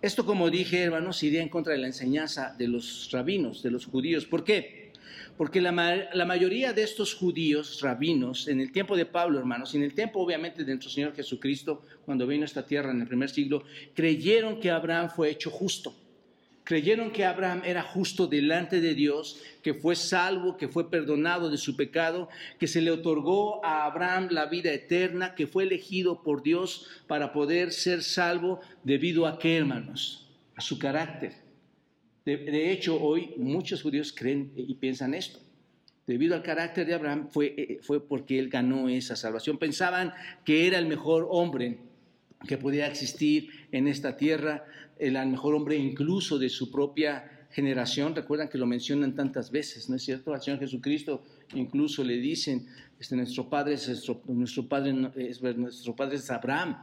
esto 0.00 0.24
como 0.24 0.48
dije, 0.48 0.82
hermanos, 0.82 1.22
iría 1.22 1.42
en 1.42 1.48
contra 1.48 1.72
de 1.72 1.78
la 1.80 1.88
enseñanza 1.88 2.54
de 2.56 2.68
los 2.68 3.10
rabinos, 3.12 3.62
de 3.62 3.70
los 3.70 3.86
judíos. 3.86 4.24
¿Por 4.24 4.44
qué? 4.44 4.92
Porque 5.36 5.60
la, 5.60 5.70
mayoría 5.70 6.72
de 6.72 6.82
estos 6.82 7.14
judíos, 7.14 7.80
rabinos, 7.80 8.48
en 8.48 8.60
el 8.60 8.72
tiempo 8.72 8.96
de 8.96 9.06
Pablo, 9.06 9.38
hermanos, 9.38 9.72
y 9.72 9.76
en 9.76 9.84
el 9.84 9.94
tiempo 9.94 10.20
obviamente 10.20 10.64
de 10.64 10.72
nuestro 10.72 10.90
Señor 10.90 11.14
Jesucristo, 11.14 11.82
cuando 12.04 12.26
vino 12.26 12.42
a 12.42 12.46
esta 12.46 12.66
tierra 12.66 12.90
en 12.90 13.02
el 13.02 13.06
primer 13.06 13.30
siglo, 13.30 13.62
creyeron 13.94 14.58
que 14.58 14.70
Abraham 14.70 15.10
fue 15.10 15.30
hecho 15.30 15.50
justo. 15.50 15.94
Creyeron 16.68 17.10
que 17.10 17.24
Abraham 17.24 17.62
era 17.64 17.82
justo 17.82 18.26
delante 18.26 18.80
de 18.82 18.94
Dios, 18.94 19.40
que 19.62 19.72
fue 19.72 19.96
salvo, 19.96 20.58
que 20.58 20.68
fue 20.68 20.90
perdonado 20.90 21.50
de 21.50 21.56
su 21.56 21.76
pecado, 21.76 22.28
que 22.58 22.66
se 22.68 22.82
le 22.82 22.90
otorgó 22.90 23.64
a 23.64 23.86
Abraham 23.86 24.28
la 24.30 24.46
vida 24.46 24.70
eterna, 24.72 25.34
que 25.34 25.46
fue 25.46 25.64
elegido 25.64 26.22
por 26.22 26.42
Dios 26.42 26.86
para 27.06 27.32
poder 27.32 27.72
ser 27.72 28.02
salvo 28.02 28.60
debido 28.84 29.26
a 29.26 29.38
qué, 29.38 29.56
hermanos? 29.56 30.28
A 30.56 30.60
su 30.60 30.78
carácter 30.78 31.48
de, 32.36 32.72
hecho, 32.72 33.00
hoy 33.00 33.34
muchos 33.38 33.82
judíos 33.82 34.12
creen 34.12 34.52
y 34.54 34.74
piensan 34.74 35.14
esto. 35.14 35.40
Debido 36.06 36.34
al 36.34 36.42
carácter 36.42 36.86
de 36.86 36.94
Abraham 36.94 37.28
fue, 37.30 37.54
eh, 37.56 37.78
fue 37.82 38.06
porque 38.06 38.38
él 38.38 38.48
ganó 38.48 38.88
esa 38.88 39.16
salvación. 39.16 39.58
Pensaban 39.58 40.12
que 40.44 40.66
era 40.66 40.78
el 40.78 40.86
mejor 40.86 41.26
hombre 41.30 41.78
que 42.46 42.58
podía 42.58 42.86
existir 42.86 43.50
en 43.72 43.88
esta 43.88 44.16
tierra, 44.16 44.64
el 44.98 45.14
mejor 45.28 45.54
hombre 45.54 45.76
incluso 45.76 46.38
de 46.38 46.48
su 46.48 46.70
propia 46.70 47.46
generación. 47.50 48.14
Recuerdan 48.14 48.48
que 48.48 48.58
lo 48.58 48.66
mencionan 48.66 49.14
tantas 49.14 49.50
veces, 49.50 49.88
¿no 49.88 49.96
es 49.96 50.02
cierto? 50.02 50.34
Al 50.34 50.42
Señor 50.42 50.60
Jesucristo 50.60 51.22
incluso 51.54 52.04
le 52.04 52.18
dicen, 52.18 52.66
este, 52.98 53.16
nuestro, 53.16 53.48
padre 53.48 53.74
es, 53.74 53.88
nuestro, 53.88 54.20
nuestro, 54.26 54.68
padre 54.68 54.94
es, 55.16 55.40
nuestro 55.40 55.96
padre 55.96 56.16
es 56.16 56.30
Abraham. 56.30 56.76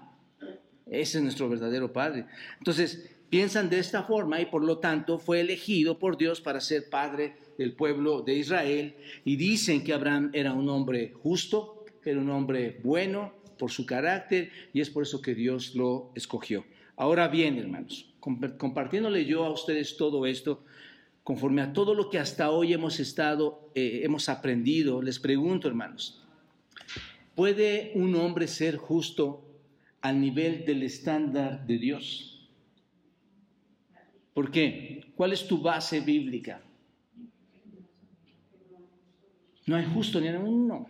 Ese 0.85 1.17
es 1.17 1.23
nuestro 1.23 1.49
verdadero 1.49 1.91
padre. 1.91 2.25
Entonces, 2.59 3.09
piensan 3.29 3.69
de 3.69 3.79
esta 3.79 4.03
forma 4.03 4.39
y 4.39 4.45
por 4.45 4.63
lo 4.63 4.77
tanto 4.77 5.17
fue 5.19 5.41
elegido 5.41 5.97
por 5.99 6.17
Dios 6.17 6.41
para 6.41 6.61
ser 6.61 6.89
padre 6.89 7.35
del 7.57 7.73
pueblo 7.73 8.21
de 8.21 8.35
Israel 8.35 8.95
y 9.23 9.35
dicen 9.35 9.83
que 9.83 9.93
Abraham 9.93 10.29
era 10.33 10.53
un 10.53 10.69
hombre 10.69 11.13
justo, 11.21 11.85
era 12.03 12.19
un 12.19 12.29
hombre 12.29 12.79
bueno 12.83 13.33
por 13.57 13.71
su 13.71 13.85
carácter 13.85 14.51
y 14.73 14.81
es 14.81 14.89
por 14.89 15.03
eso 15.03 15.21
que 15.21 15.33
Dios 15.33 15.75
lo 15.75 16.11
escogió. 16.15 16.65
Ahora 16.97 17.27
bien, 17.27 17.57
hermanos, 17.57 18.13
compartiéndole 18.19 19.25
yo 19.25 19.43
a 19.43 19.51
ustedes 19.51 19.97
todo 19.97 20.25
esto, 20.25 20.63
conforme 21.23 21.61
a 21.61 21.73
todo 21.73 21.93
lo 21.93 22.09
que 22.09 22.19
hasta 22.19 22.51
hoy 22.51 22.71
hemos 22.71 22.99
estado, 22.99 23.69
eh, 23.75 24.01
hemos 24.03 24.29
aprendido, 24.29 25.01
les 25.01 25.19
pregunto, 25.19 25.67
hermanos, 25.67 26.23
¿puede 27.35 27.91
un 27.95 28.15
hombre 28.15 28.47
ser 28.47 28.77
justo 28.77 29.43
al 30.01 30.21
nivel 30.21 30.65
del 30.65 30.83
estándar 30.83 31.65
de 31.65 31.77
Dios? 31.77 32.47
¿Por 34.33 34.51
qué? 34.51 35.11
¿Cuál 35.15 35.33
es 35.33 35.47
tu 35.47 35.61
base 35.61 35.99
bíblica? 35.99 36.61
No 39.65 39.75
hay 39.75 39.85
justo 39.85 40.21
ni 40.21 40.29
uno. 40.29 40.87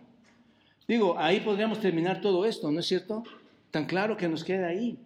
Digo, 0.86 1.18
ahí 1.18 1.40
podríamos 1.40 1.80
terminar 1.80 2.20
todo 2.20 2.44
esto, 2.44 2.70
¿no 2.70 2.78
es 2.78 2.86
cierto? 2.86 3.24
Tan 3.70 3.86
claro 3.86 4.16
que 4.16 4.28
nos 4.28 4.44
queda 4.44 4.68
ahí. 4.68 4.98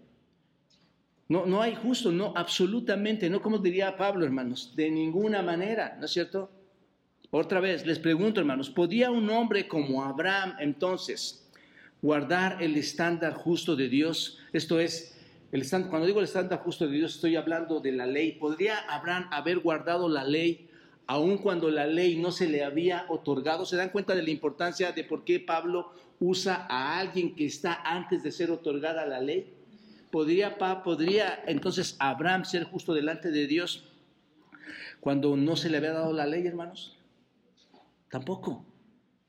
No, 1.30 1.46
no 1.46 1.62
hay 1.62 1.76
justo, 1.76 2.10
no, 2.10 2.32
absolutamente, 2.34 3.30
no 3.30 3.40
como 3.40 3.58
diría 3.58 3.96
Pablo, 3.96 4.24
hermanos, 4.24 4.72
de 4.74 4.90
ninguna 4.90 5.42
manera, 5.42 5.96
¿no 5.96 6.06
es 6.06 6.10
cierto? 6.10 6.50
Otra 7.30 7.60
vez, 7.60 7.86
les 7.86 8.00
pregunto, 8.00 8.40
hermanos, 8.40 8.68
¿podía 8.68 9.12
un 9.12 9.30
hombre 9.30 9.68
como 9.68 10.02
Abraham 10.02 10.56
entonces 10.58 11.48
guardar 12.02 12.60
el 12.60 12.76
estándar 12.76 13.34
justo 13.34 13.76
de 13.76 13.88
Dios? 13.88 14.38
Esto 14.52 14.80
es, 14.80 15.16
cuando 15.88 16.04
digo 16.04 16.18
el 16.18 16.24
estándar 16.24 16.58
justo 16.64 16.88
de 16.88 16.96
Dios, 16.96 17.14
estoy 17.14 17.36
hablando 17.36 17.78
de 17.78 17.92
la 17.92 18.06
ley. 18.06 18.32
¿Podría 18.32 18.78
Abraham 18.88 19.28
haber 19.30 19.60
guardado 19.60 20.08
la 20.08 20.24
ley 20.24 20.68
aun 21.06 21.38
cuando 21.38 21.70
la 21.70 21.86
ley 21.86 22.16
no 22.16 22.32
se 22.32 22.48
le 22.48 22.64
había 22.64 23.06
otorgado? 23.08 23.64
¿Se 23.64 23.76
dan 23.76 23.90
cuenta 23.90 24.16
de 24.16 24.24
la 24.24 24.30
importancia 24.30 24.90
de 24.90 25.04
por 25.04 25.22
qué 25.22 25.38
Pablo 25.38 25.92
usa 26.18 26.66
a 26.68 26.98
alguien 26.98 27.36
que 27.36 27.46
está 27.46 27.82
antes 27.84 28.24
de 28.24 28.32
ser 28.32 28.50
otorgada 28.50 29.06
la 29.06 29.20
ley? 29.20 29.59
¿Podría, 30.10 30.58
¿Podría 30.82 31.42
entonces 31.46 31.96
Abraham 31.98 32.44
ser 32.44 32.64
justo 32.64 32.94
delante 32.94 33.30
de 33.30 33.46
Dios 33.46 33.84
cuando 35.00 35.36
no 35.36 35.56
se 35.56 35.70
le 35.70 35.76
había 35.76 35.92
dado 35.92 36.12
la 36.12 36.26
ley, 36.26 36.46
hermanos? 36.46 36.98
Tampoco. 38.10 38.66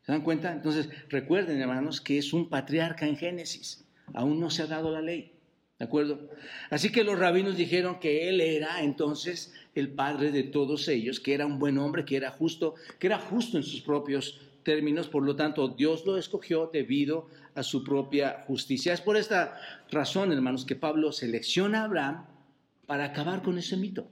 ¿Se 0.02 0.12
dan 0.12 0.24
cuenta? 0.24 0.52
Entonces, 0.52 0.90
recuerden, 1.10 1.62
hermanos, 1.62 2.02
que 2.02 2.18
es 2.18 2.34
un 2.34 2.50
patriarca 2.50 3.06
en 3.06 3.16
Génesis. 3.16 3.86
Aún 4.14 4.40
no 4.40 4.50
se 4.50 4.64
ha 4.64 4.68
dado 4.68 4.92
la 4.92 5.02
ley. 5.02 5.34
¿De 5.78 5.86
acuerdo? 5.86 6.30
Así 6.70 6.92
que 6.92 7.04
los 7.04 7.18
rabinos 7.18 7.58
dijeron 7.58 8.00
que 8.00 8.30
él 8.30 8.42
era 8.42 8.84
entonces 8.84 9.54
el 9.74 9.90
padre 9.90 10.32
de 10.32 10.44
todos 10.44 10.88
ellos, 10.88 11.20
que 11.20 11.34
era 11.34 11.46
un 11.46 11.60
buen 11.60 11.78
hombre, 11.78 12.06
que 12.06 12.18
era 12.18 12.32
justo, 12.32 12.76
que 13.00 13.08
era 13.08 13.18
justo 13.18 13.58
en 13.58 13.64
sus 13.64 13.82
propios 13.82 14.40
términos, 14.64 15.08
por 15.08 15.24
lo 15.24 15.36
tanto 15.36 15.68
Dios 15.70 16.06
lo 16.06 16.18
escogió 16.18 16.70
debido 16.72 17.28
a 17.56 17.64
su 17.64 17.84
propia 17.84 18.44
justicia. 18.48 18.94
Es 18.94 19.02
por 19.02 19.18
esta 19.18 19.60
razón, 19.90 20.32
hermanos, 20.32 20.66
que 20.66 20.76
Pablo 20.76 21.12
selecciona 21.12 21.82
a 21.82 21.86
Abraham 21.86 22.26
para 22.86 23.06
acabar 23.06 23.42
con 23.42 23.58
ese 23.58 23.78
mito. 23.78 24.08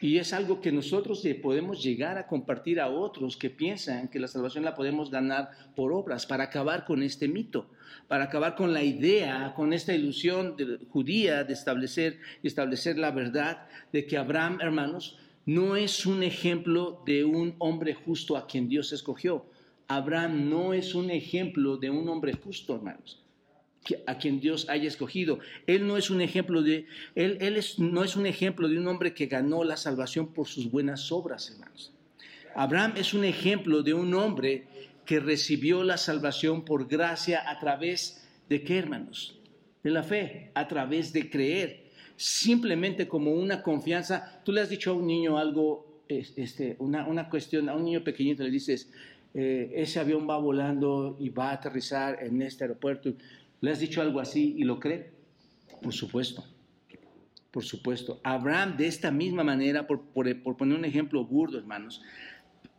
Y 0.00 0.18
es 0.18 0.32
algo 0.32 0.60
que 0.60 0.72
nosotros 0.72 1.22
podemos 1.40 1.82
llegar 1.82 2.18
a 2.18 2.26
compartir 2.26 2.80
a 2.80 2.88
otros 2.88 3.36
que 3.36 3.48
piensan 3.48 4.08
que 4.08 4.18
la 4.18 4.28
salvación 4.28 4.64
la 4.64 4.74
podemos 4.74 5.10
ganar 5.10 5.50
por 5.74 5.92
obras, 5.92 6.26
para 6.26 6.44
acabar 6.44 6.84
con 6.84 7.02
este 7.02 7.28
mito, 7.28 7.70
para 8.08 8.24
acabar 8.24 8.54
con 8.54 8.72
la 8.72 8.82
idea, 8.82 9.54
con 9.56 9.72
esta 9.72 9.94
ilusión 9.94 10.56
judía 10.90 11.44
de 11.44 11.52
establecer, 11.52 12.18
establecer 12.42 12.98
la 12.98 13.12
verdad 13.12 13.66
de 13.92 14.04
que 14.04 14.18
Abraham, 14.18 14.58
hermanos, 14.60 15.18
no 15.46 15.76
es 15.76 16.06
un 16.06 16.22
ejemplo 16.22 17.02
de 17.06 17.24
un 17.24 17.54
hombre 17.58 17.94
justo 17.94 18.36
a 18.36 18.46
quien 18.46 18.68
Dios 18.68 18.92
escogió. 18.92 19.46
Abraham 19.88 20.48
no 20.48 20.72
es 20.72 20.94
un 20.94 21.10
ejemplo 21.10 21.76
de 21.76 21.90
un 21.90 22.08
hombre 22.08 22.32
justo, 22.32 22.74
hermanos 22.74 23.24
a 24.06 24.18
quien 24.18 24.40
Dios 24.40 24.68
haya 24.68 24.88
escogido. 24.88 25.38
Él 25.66 25.86
no 25.86 25.96
es 25.96 26.10
un 26.10 26.20
ejemplo 26.20 26.62
de 26.62 26.86
él, 27.14 27.38
él 27.40 27.56
es, 27.56 27.78
no 27.78 28.02
es 28.04 28.16
un 28.16 28.26
ejemplo 28.26 28.68
de 28.68 28.78
un 28.78 28.88
hombre 28.88 29.14
que 29.14 29.26
ganó 29.26 29.64
la 29.64 29.76
salvación 29.76 30.32
por 30.32 30.46
sus 30.46 30.70
buenas 30.70 31.12
obras, 31.12 31.50
hermanos. 31.50 31.92
Abraham 32.54 32.94
es 32.96 33.14
un 33.14 33.24
ejemplo 33.24 33.82
de 33.82 33.94
un 33.94 34.14
hombre 34.14 34.66
que 35.04 35.20
recibió 35.20 35.82
la 35.82 35.96
salvación 35.96 36.64
por 36.64 36.88
gracia 36.88 37.50
a 37.50 37.58
través 37.58 38.26
de 38.48 38.62
qué, 38.62 38.78
hermanos? 38.78 39.38
De 39.82 39.90
la 39.90 40.02
fe, 40.02 40.50
a 40.54 40.66
través 40.66 41.12
de 41.12 41.28
creer, 41.28 41.90
simplemente 42.16 43.06
como 43.06 43.32
una 43.32 43.62
confianza. 43.62 44.40
Tú 44.44 44.52
le 44.52 44.62
has 44.62 44.70
dicho 44.70 44.92
a 44.92 44.94
un 44.94 45.06
niño 45.06 45.36
algo, 45.36 46.04
este, 46.08 46.76
una, 46.78 47.06
una 47.06 47.28
cuestión, 47.28 47.68
a 47.68 47.74
un 47.74 47.84
niño 47.84 48.02
pequeñito 48.02 48.44
le 48.44 48.50
dices, 48.50 48.90
eh, 49.34 49.72
ese 49.74 50.00
avión 50.00 50.28
va 50.28 50.38
volando 50.38 51.16
y 51.18 51.28
va 51.28 51.50
a 51.50 51.54
aterrizar 51.54 52.22
en 52.22 52.40
este 52.40 52.64
aeropuerto 52.64 53.14
¿Le 53.64 53.70
has 53.70 53.80
dicho 53.80 54.02
algo 54.02 54.20
así 54.20 54.54
y 54.58 54.64
lo 54.64 54.78
cree? 54.78 55.10
Por 55.80 55.94
supuesto, 55.94 56.44
por 57.50 57.64
supuesto. 57.64 58.20
Abraham 58.22 58.76
de 58.76 58.86
esta 58.86 59.10
misma 59.10 59.42
manera, 59.42 59.86
por, 59.86 60.02
poner 60.02 60.76
un 60.76 60.84
ejemplo 60.84 61.24
burdo, 61.24 61.56
hermanos, 61.56 62.02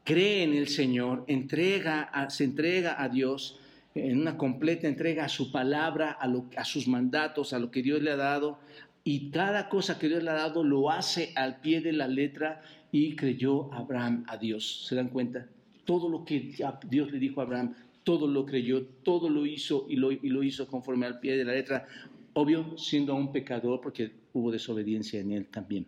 cree 0.03 0.43
en 0.43 0.53
el 0.53 0.67
Señor, 0.67 1.23
entrega 1.25 2.11
se 2.29 2.43
entrega 2.43 3.01
a 3.01 3.09
Dios 3.09 3.59
en 3.95 4.21
una 4.21 4.37
completa 4.37 4.87
entrega 4.87 5.25
a 5.25 5.29
su 5.29 5.51
palabra, 5.51 6.19
a, 6.21 6.31
a 6.55 6.65
sus 6.65 6.87
mandatos, 6.87 7.53
a 7.53 7.57
lo 7.57 7.71
que 7.71 7.81
Dios 7.81 8.03
le 8.03 8.11
ha 8.11 8.15
dado, 8.15 8.59
y 9.03 9.31
cada 9.31 9.69
cosa 9.69 9.97
que 9.97 10.07
Dios 10.07 10.21
le 10.21 10.29
ha 10.29 10.35
dado 10.35 10.63
lo 10.63 10.91
hace 10.91 11.33
al 11.35 11.61
pie 11.61 11.81
de 11.81 11.93
la 11.93 12.07
letra 12.07 12.61
y 12.91 13.15
creyó 13.15 13.73
Abraham 13.73 14.23
a 14.27 14.37
Dios. 14.37 14.85
¿Se 14.87 14.93
dan 14.93 15.09
cuenta? 15.09 15.47
Todo 15.85 16.09
lo 16.09 16.25
que 16.25 16.53
Dios 16.89 17.11
le 17.11 17.19
dijo 17.19 17.39
a 17.39 17.43
Abraham, 17.43 17.75
todo 18.03 18.27
lo 18.27 18.45
creyó, 18.45 18.85
todo 19.03 19.29
lo 19.29 19.45
hizo 19.45 19.85
y 19.89 19.95
lo, 19.95 20.11
y 20.11 20.29
lo 20.29 20.43
hizo 20.43 20.67
conforme 20.67 21.05
al 21.05 21.19
pie 21.19 21.37
de 21.37 21.45
la 21.45 21.53
letra. 21.53 21.87
Obvio, 22.33 22.77
siendo 22.77 23.15
un 23.15 23.31
pecador 23.31 23.79
porque 23.81 24.11
hubo 24.33 24.51
desobediencia 24.51 25.19
en 25.19 25.31
él 25.31 25.47
también. 25.47 25.87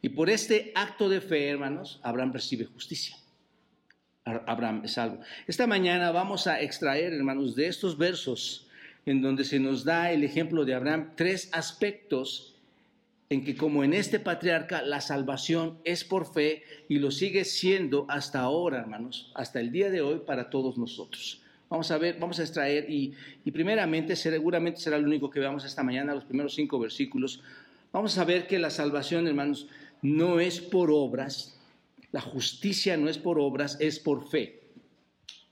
Y 0.00 0.10
por 0.10 0.30
este 0.30 0.72
acto 0.74 1.08
de 1.08 1.20
fe, 1.20 1.48
hermanos, 1.48 2.00
Abraham 2.02 2.32
recibe 2.32 2.64
justicia. 2.64 3.16
Abraham 4.24 4.82
es 4.84 4.92
salvo. 4.92 5.20
Esta 5.46 5.66
mañana 5.66 6.10
vamos 6.10 6.46
a 6.46 6.60
extraer, 6.60 7.12
hermanos, 7.12 7.54
de 7.54 7.66
estos 7.66 7.96
versos 7.96 8.68
en 9.06 9.22
donde 9.22 9.44
se 9.44 9.58
nos 9.58 9.84
da 9.84 10.12
el 10.12 10.22
ejemplo 10.22 10.64
de 10.64 10.74
Abraham, 10.74 11.12
tres 11.16 11.48
aspectos 11.52 12.57
en 13.30 13.44
que 13.44 13.56
como 13.56 13.84
en 13.84 13.92
este 13.92 14.20
patriarca 14.20 14.80
la 14.82 15.00
salvación 15.02 15.78
es 15.84 16.02
por 16.02 16.32
fe 16.32 16.62
y 16.88 16.98
lo 16.98 17.10
sigue 17.10 17.44
siendo 17.44 18.06
hasta 18.08 18.40
ahora, 18.40 18.78
hermanos, 18.78 19.30
hasta 19.34 19.60
el 19.60 19.70
día 19.70 19.90
de 19.90 20.00
hoy 20.00 20.20
para 20.26 20.48
todos 20.48 20.78
nosotros. 20.78 21.42
Vamos 21.68 21.90
a 21.90 21.98
ver, 21.98 22.18
vamos 22.18 22.38
a 22.38 22.42
extraer 22.42 22.88
y, 22.88 23.12
y 23.44 23.50
primeramente, 23.50 24.16
seguramente 24.16 24.80
será 24.80 24.96
lo 24.96 25.06
único 25.06 25.28
que 25.28 25.40
veamos 25.40 25.66
esta 25.66 25.82
mañana, 25.82 26.14
los 26.14 26.24
primeros 26.24 26.54
cinco 26.54 26.78
versículos. 26.78 27.42
Vamos 27.92 28.16
a 28.16 28.24
ver 28.24 28.46
que 28.46 28.58
la 28.58 28.70
salvación, 28.70 29.26
hermanos, 29.26 29.68
no 30.00 30.40
es 30.40 30.60
por 30.60 30.90
obras, 30.90 31.60
la 32.12 32.22
justicia 32.22 32.96
no 32.96 33.10
es 33.10 33.18
por 33.18 33.38
obras, 33.38 33.76
es 33.80 33.98
por 33.98 34.26
fe. 34.26 34.60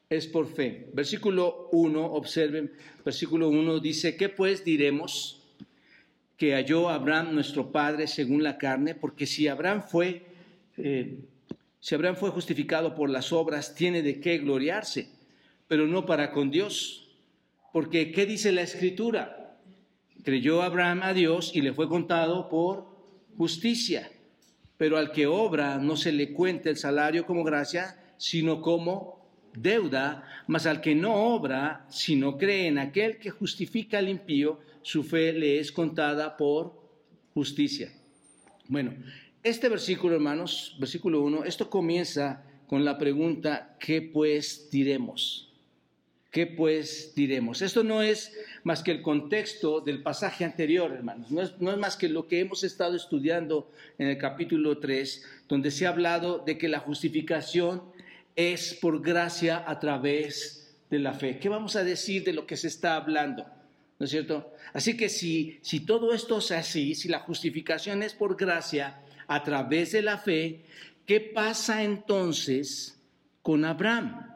Es 0.09 0.27
por 0.27 0.47
fe. 0.47 0.89
Versículo 0.95 1.69
1, 1.73 2.13
observen, 2.13 2.73
versículo 3.05 3.51
1 3.51 3.81
dice, 3.81 4.17
¿qué 4.17 4.31
pues 4.31 4.65
diremos 4.65 5.43
que 6.37 6.55
halló 6.55 6.89
Abraham 6.89 7.35
nuestro 7.35 7.73
padre 7.73 8.07
según 8.07 8.43
la 8.43 8.59
carne? 8.59 8.95
Porque 8.95 9.27
si 9.27 9.49
Abraham 9.49 9.83
fue, 9.83 10.27
eh, 10.77 11.21
si 11.81 11.95
Abraham 11.95 12.17
fue 12.17 12.31
justificado 12.31 12.95
por 12.95 13.11
las 13.11 13.33
obras, 13.33 13.75
tiene 13.75 14.03
de 14.03 14.21
qué 14.21 14.39
gloriarse, 14.39 15.09
pero 15.69 15.87
no 15.87 16.07
para 16.07 16.33
con 16.33 16.51
Dios. 16.51 17.09
Porque, 17.73 18.13
¿qué 18.13 18.27
dice 18.27 18.53
la 18.53 18.63
escritura? 18.63 19.59
Creyó 20.23 20.63
Abraham 20.63 21.01
a 21.03 21.13
Dios 21.13 21.53
y 21.55 21.61
le 21.61 21.73
fue 21.73 21.89
contado 21.89 22.49
por 22.49 22.87
justicia 23.37 24.11
pero 24.77 24.99
al 24.99 25.13
que 25.13 25.27
obra 25.27 25.79
no 25.79 25.97
se 25.97 26.13
le 26.13 26.33
cuenta 26.33 26.71
el 26.71 26.77
salario 26.77 27.27
como 27.27 27.45
gracia, 27.45 27.99
sino 28.19 28.61
como 28.61 29.16
deuda, 29.57 30.25
mas 30.47 30.67
al 30.67 30.81
que 30.81 30.95
no 30.95 31.15
obra, 31.15 31.87
sino 31.89 32.37
cree 32.37 32.67
en 32.69 32.79
aquel 32.79 33.19
que 33.19 33.31
justifica 33.31 33.99
al 33.99 34.09
impío, 34.09 34.61
su 34.83 35.03
fe 35.03 35.33
le 35.33 35.59
es 35.59 35.73
contada 35.73 36.37
por 36.37 36.81
justicia. 37.35 37.93
Bueno, 38.69 38.95
este 39.43 39.69
versículo, 39.69 40.15
hermanos, 40.15 40.77
versículo 40.79 41.23
1, 41.23 41.45
esto 41.45 41.71
comienza 41.71 42.45
con 42.67 42.85
la 42.85 42.99
pregunta, 42.99 43.77
¿qué 43.79 44.03
pues 44.03 44.69
diremos? 44.71 45.53
¿Qué 46.31 46.47
pues 46.47 47.15
diremos? 47.15 47.63
Esto 47.63 47.83
no 47.83 48.03
es 48.03 48.37
más 48.63 48.83
que 48.83 48.91
el 48.91 49.01
contexto 49.01 49.81
del 49.81 50.03
pasaje 50.03 50.45
anterior, 50.45 50.93
hermanos. 50.93 51.31
No 51.31 51.41
es, 51.41 51.79
más 51.79 51.97
que 51.97 52.09
lo 52.09 52.27
que 52.27 52.41
hemos 52.41 52.63
estado 52.63 52.95
estudiando 52.95 53.71
en 53.97 54.09
el 54.09 54.19
capítulo 54.19 54.79
3, 54.79 55.25
donde 55.49 55.71
se 55.71 55.87
ha 55.87 55.91
hablado 55.91 56.41
de 56.45 56.59
que 56.59 56.69
la 56.69 56.81
justificación 56.81 57.83
es 58.37 58.75
por 58.75 59.03
gracia 59.03 59.65
a 59.67 59.81
través 59.81 60.77
de 60.91 60.99
la 60.99 61.15
fe. 61.15 61.39
¿Qué 61.39 61.49
vamos 61.49 61.75
a 61.75 61.83
decir 61.83 62.23
de 62.23 62.35
lo 62.35 62.47
que 62.47 62.57
se 62.57 62.69
está 62.69 62.97
hablando? 62.97 63.47
¿No 63.99 64.05
es 64.05 64.11
cierto? 64.11 64.53
Así 64.75 64.97
que 64.97 65.09
si, 65.09 65.59
si 65.63 65.81
todo 65.81 66.13
esto 66.13 66.39
es 66.39 66.53
así, 66.53 66.95
si 66.95 67.09
la 67.09 67.21
justificación 67.21 68.03
es 68.03 68.13
por 68.13 68.37
gracia 68.37 69.01
a 69.27 69.43
través 69.43 69.93
de 69.93 70.03
la 70.03 70.19
fe, 70.19 70.65
¿qué 71.07 71.21
pasa 71.21 71.83
entonces 71.83 73.01
con 73.41 73.65
Abraham? 73.65 74.35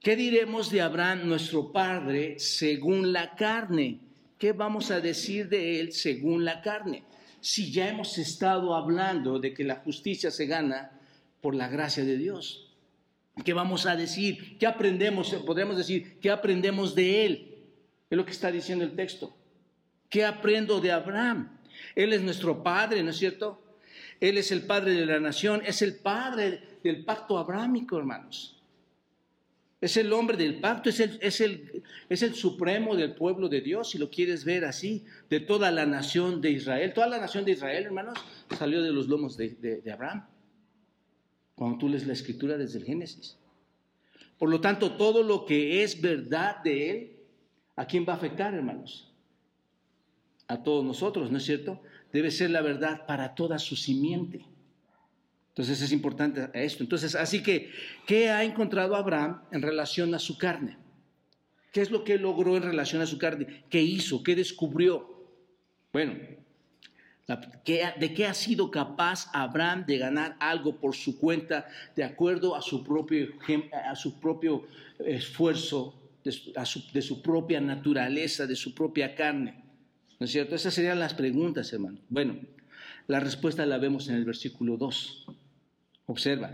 ¿Qué 0.00 0.16
diremos 0.16 0.70
de 0.70 0.82
Abraham, 0.82 1.28
nuestro 1.28 1.72
padre, 1.72 2.38
según 2.38 3.12
la 3.12 3.34
carne? 3.36 4.00
¿Qué 4.38 4.52
vamos 4.52 4.90
a 4.90 5.00
decir 5.00 5.48
de 5.48 5.80
él 5.80 5.92
según 5.92 6.44
la 6.44 6.60
carne? 6.60 7.04
Si 7.40 7.72
ya 7.72 7.88
hemos 7.88 8.18
estado 8.18 8.74
hablando 8.74 9.38
de 9.38 9.54
que 9.54 9.64
la 9.64 9.76
justicia 9.76 10.30
se 10.30 10.46
gana 10.46 10.95
por 11.46 11.54
la 11.54 11.68
gracia 11.68 12.04
de 12.04 12.18
Dios. 12.18 12.74
¿Qué 13.44 13.52
vamos 13.52 13.86
a 13.86 13.94
decir? 13.94 14.58
¿Qué 14.58 14.66
aprendemos? 14.66 15.32
Podemos 15.46 15.76
decir, 15.76 16.18
¿qué 16.18 16.28
aprendemos 16.28 16.96
de 16.96 17.24
él? 17.24 17.54
Es 18.10 18.18
lo 18.18 18.24
que 18.24 18.32
está 18.32 18.50
diciendo 18.50 18.84
el 18.84 18.96
texto. 18.96 19.32
¿Qué 20.10 20.24
aprendo 20.24 20.80
de 20.80 20.90
Abraham? 20.90 21.56
Él 21.94 22.12
es 22.12 22.20
nuestro 22.20 22.64
padre, 22.64 23.00
¿no 23.04 23.10
es 23.10 23.18
cierto? 23.18 23.62
Él 24.18 24.38
es 24.38 24.50
el 24.50 24.62
padre 24.62 24.94
de 24.94 25.06
la 25.06 25.20
nación, 25.20 25.62
es 25.64 25.82
el 25.82 25.94
padre 25.94 26.80
del 26.82 27.04
pacto 27.04 27.38
abrámico, 27.38 27.96
hermanos. 27.96 28.60
Es 29.80 29.96
el 29.96 30.12
hombre 30.12 30.36
del 30.36 30.58
pacto, 30.58 30.90
es 30.90 30.98
el, 30.98 31.16
es, 31.22 31.40
el, 31.40 31.84
es 32.08 32.22
el, 32.24 32.34
supremo 32.34 32.96
del 32.96 33.14
pueblo 33.14 33.48
de 33.48 33.60
Dios, 33.60 33.90
si 33.90 33.98
lo 33.98 34.10
quieres 34.10 34.44
ver 34.44 34.64
así, 34.64 35.04
de 35.30 35.38
toda 35.38 35.70
la 35.70 35.86
nación 35.86 36.40
de 36.40 36.50
Israel. 36.50 36.92
Toda 36.92 37.06
la 37.06 37.20
nación 37.20 37.44
de 37.44 37.52
Israel, 37.52 37.84
hermanos, 37.84 38.18
salió 38.58 38.82
de 38.82 38.90
los 38.90 39.06
lomos 39.06 39.36
de 39.36 39.92
Abraham. 39.92 40.26
Cuando 41.56 41.78
tú 41.78 41.88
lees 41.88 42.06
la 42.06 42.12
escritura 42.12 42.56
desde 42.56 42.78
el 42.78 42.84
Génesis. 42.84 43.38
Por 44.38 44.50
lo 44.50 44.60
tanto, 44.60 44.92
todo 44.92 45.22
lo 45.22 45.46
que 45.46 45.82
es 45.82 46.00
verdad 46.00 46.62
de 46.62 46.90
él, 46.90 47.16
¿a 47.74 47.86
quién 47.86 48.04
va 48.06 48.12
a 48.12 48.16
afectar, 48.16 48.54
hermanos? 48.54 49.12
A 50.46 50.62
todos 50.62 50.84
nosotros, 50.84 51.32
¿no 51.32 51.38
es 51.38 51.44
cierto? 51.44 51.80
Debe 52.12 52.30
ser 52.30 52.50
la 52.50 52.60
verdad 52.60 53.06
para 53.06 53.34
toda 53.34 53.58
su 53.58 53.74
simiente. 53.74 54.44
Entonces 55.48 55.80
es 55.80 55.90
importante 55.90 56.50
esto. 56.52 56.82
Entonces, 56.82 57.14
así 57.14 57.42
que, 57.42 57.70
¿qué 58.06 58.28
ha 58.28 58.44
encontrado 58.44 58.94
Abraham 58.94 59.42
en 59.50 59.62
relación 59.62 60.14
a 60.14 60.18
su 60.18 60.36
carne? 60.36 60.76
¿Qué 61.72 61.80
es 61.80 61.90
lo 61.90 62.04
que 62.04 62.18
logró 62.18 62.58
en 62.58 62.62
relación 62.62 63.00
a 63.00 63.06
su 63.06 63.16
carne? 63.16 63.64
¿Qué 63.70 63.80
hizo? 63.80 64.22
¿Qué 64.22 64.36
descubrió? 64.36 65.26
Bueno, 65.94 66.14
¿de 67.26 68.14
qué 68.14 68.26
ha 68.26 68.34
sido 68.34 68.70
capaz 68.70 69.28
Abraham 69.32 69.84
de 69.86 69.98
ganar 69.98 70.36
algo 70.38 70.76
por 70.76 70.94
su 70.94 71.18
cuenta 71.18 71.66
de 71.96 72.04
acuerdo 72.04 72.54
a 72.54 72.62
su 72.62 72.84
propio, 72.84 73.28
a 73.72 73.96
su 73.96 74.20
propio 74.20 74.66
esfuerzo, 74.98 75.94
de 76.22 77.02
su 77.02 77.22
propia 77.22 77.60
naturaleza, 77.60 78.46
de 78.46 78.56
su 78.56 78.74
propia 78.74 79.14
carne? 79.14 79.64
¿No 80.18 80.24
es 80.24 80.32
cierto? 80.32 80.54
Esas 80.54 80.72
serían 80.72 80.98
las 80.98 81.14
preguntas, 81.14 81.72
hermano. 81.72 81.98
Bueno, 82.08 82.38
la 83.06 83.20
respuesta 83.20 83.66
la 83.66 83.78
vemos 83.78 84.08
en 84.08 84.14
el 84.14 84.24
versículo 84.24 84.76
2. 84.76 85.26
Observa, 86.06 86.50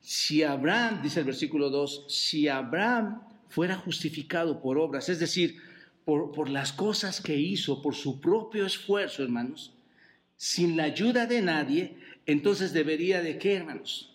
si 0.00 0.42
Abraham, 0.42 1.02
dice 1.02 1.20
el 1.20 1.26
versículo 1.26 1.70
2, 1.70 2.06
si 2.08 2.48
Abraham 2.48 3.22
fuera 3.48 3.76
justificado 3.76 4.60
por 4.60 4.78
obras, 4.78 5.08
es 5.08 5.20
decir, 5.20 5.56
por, 6.04 6.32
por, 6.32 6.48
las 6.48 6.72
cosas 6.72 7.20
que 7.20 7.36
hizo, 7.36 7.82
por 7.82 7.94
su 7.94 8.20
propio 8.20 8.66
esfuerzo, 8.66 9.22
hermanos, 9.22 9.75
sin 10.36 10.76
la 10.76 10.84
ayuda 10.84 11.26
de 11.26 11.42
nadie, 11.42 11.96
entonces 12.26 12.72
debería 12.72 13.22
de 13.22 13.38
qué, 13.38 13.54
hermanos? 13.54 14.14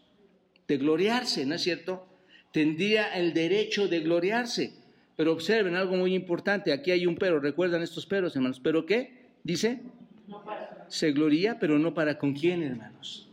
De 0.68 0.78
gloriarse, 0.78 1.46
¿no 1.46 1.56
es 1.56 1.62
cierto? 1.62 2.08
Tendría 2.52 3.14
el 3.16 3.34
derecho 3.34 3.88
de 3.88 4.00
gloriarse. 4.02 4.74
Pero 5.18 5.34
observen 5.34 5.76
algo 5.76 5.96
muy 5.96 6.16
importante, 6.16 6.74
aquí 6.74 6.92
hay 6.92 7.06
un 7.06 7.16
pero, 7.16 7.40
recuerdan 7.40 7.84
estos 7.84 8.06
peros, 8.06 8.36
hermanos, 8.36 8.60
pero 8.64 8.86
¿qué? 8.86 9.30
Dice, 9.44 9.82
se 10.88 11.12
gloría, 11.12 11.60
pero 11.60 11.78
no 11.78 11.94
para 11.94 12.18
con 12.18 12.34
quién, 12.34 12.64
hermanos 12.64 13.32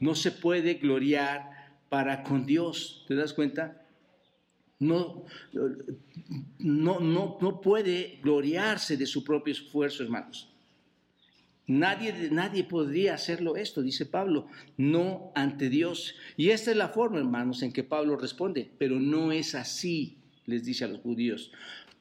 no 0.00 0.14
se 0.14 0.32
puede 0.32 0.74
gloriar 0.74 1.76
para 1.88 2.22
con 2.22 2.46
Dios. 2.46 3.04
¿Te 3.06 3.14
das 3.14 3.32
cuenta? 3.32 3.86
No, 4.78 5.26
no, 6.58 7.00
no, 7.00 7.38
no 7.40 7.60
puede 7.60 8.18
gloriarse 8.22 8.96
de 8.96 9.06
su 9.06 9.22
propio 9.22 9.52
esfuerzo, 9.52 10.02
hermanos. 10.02 10.48
Nadie, 11.70 12.30
nadie 12.32 12.64
podría 12.64 13.14
hacerlo 13.14 13.54
esto, 13.54 13.80
dice 13.80 14.04
Pablo, 14.04 14.48
no 14.76 15.30
ante 15.36 15.68
Dios. 15.68 16.16
Y 16.36 16.50
esta 16.50 16.72
es 16.72 16.76
la 16.76 16.88
forma, 16.88 17.18
hermanos, 17.18 17.62
en 17.62 17.72
que 17.72 17.84
Pablo 17.84 18.16
responde, 18.16 18.68
pero 18.76 18.98
no 18.98 19.30
es 19.30 19.54
así, 19.54 20.18
les 20.46 20.64
dice 20.64 20.84
a 20.84 20.88
los 20.88 21.00
judíos. 21.00 21.52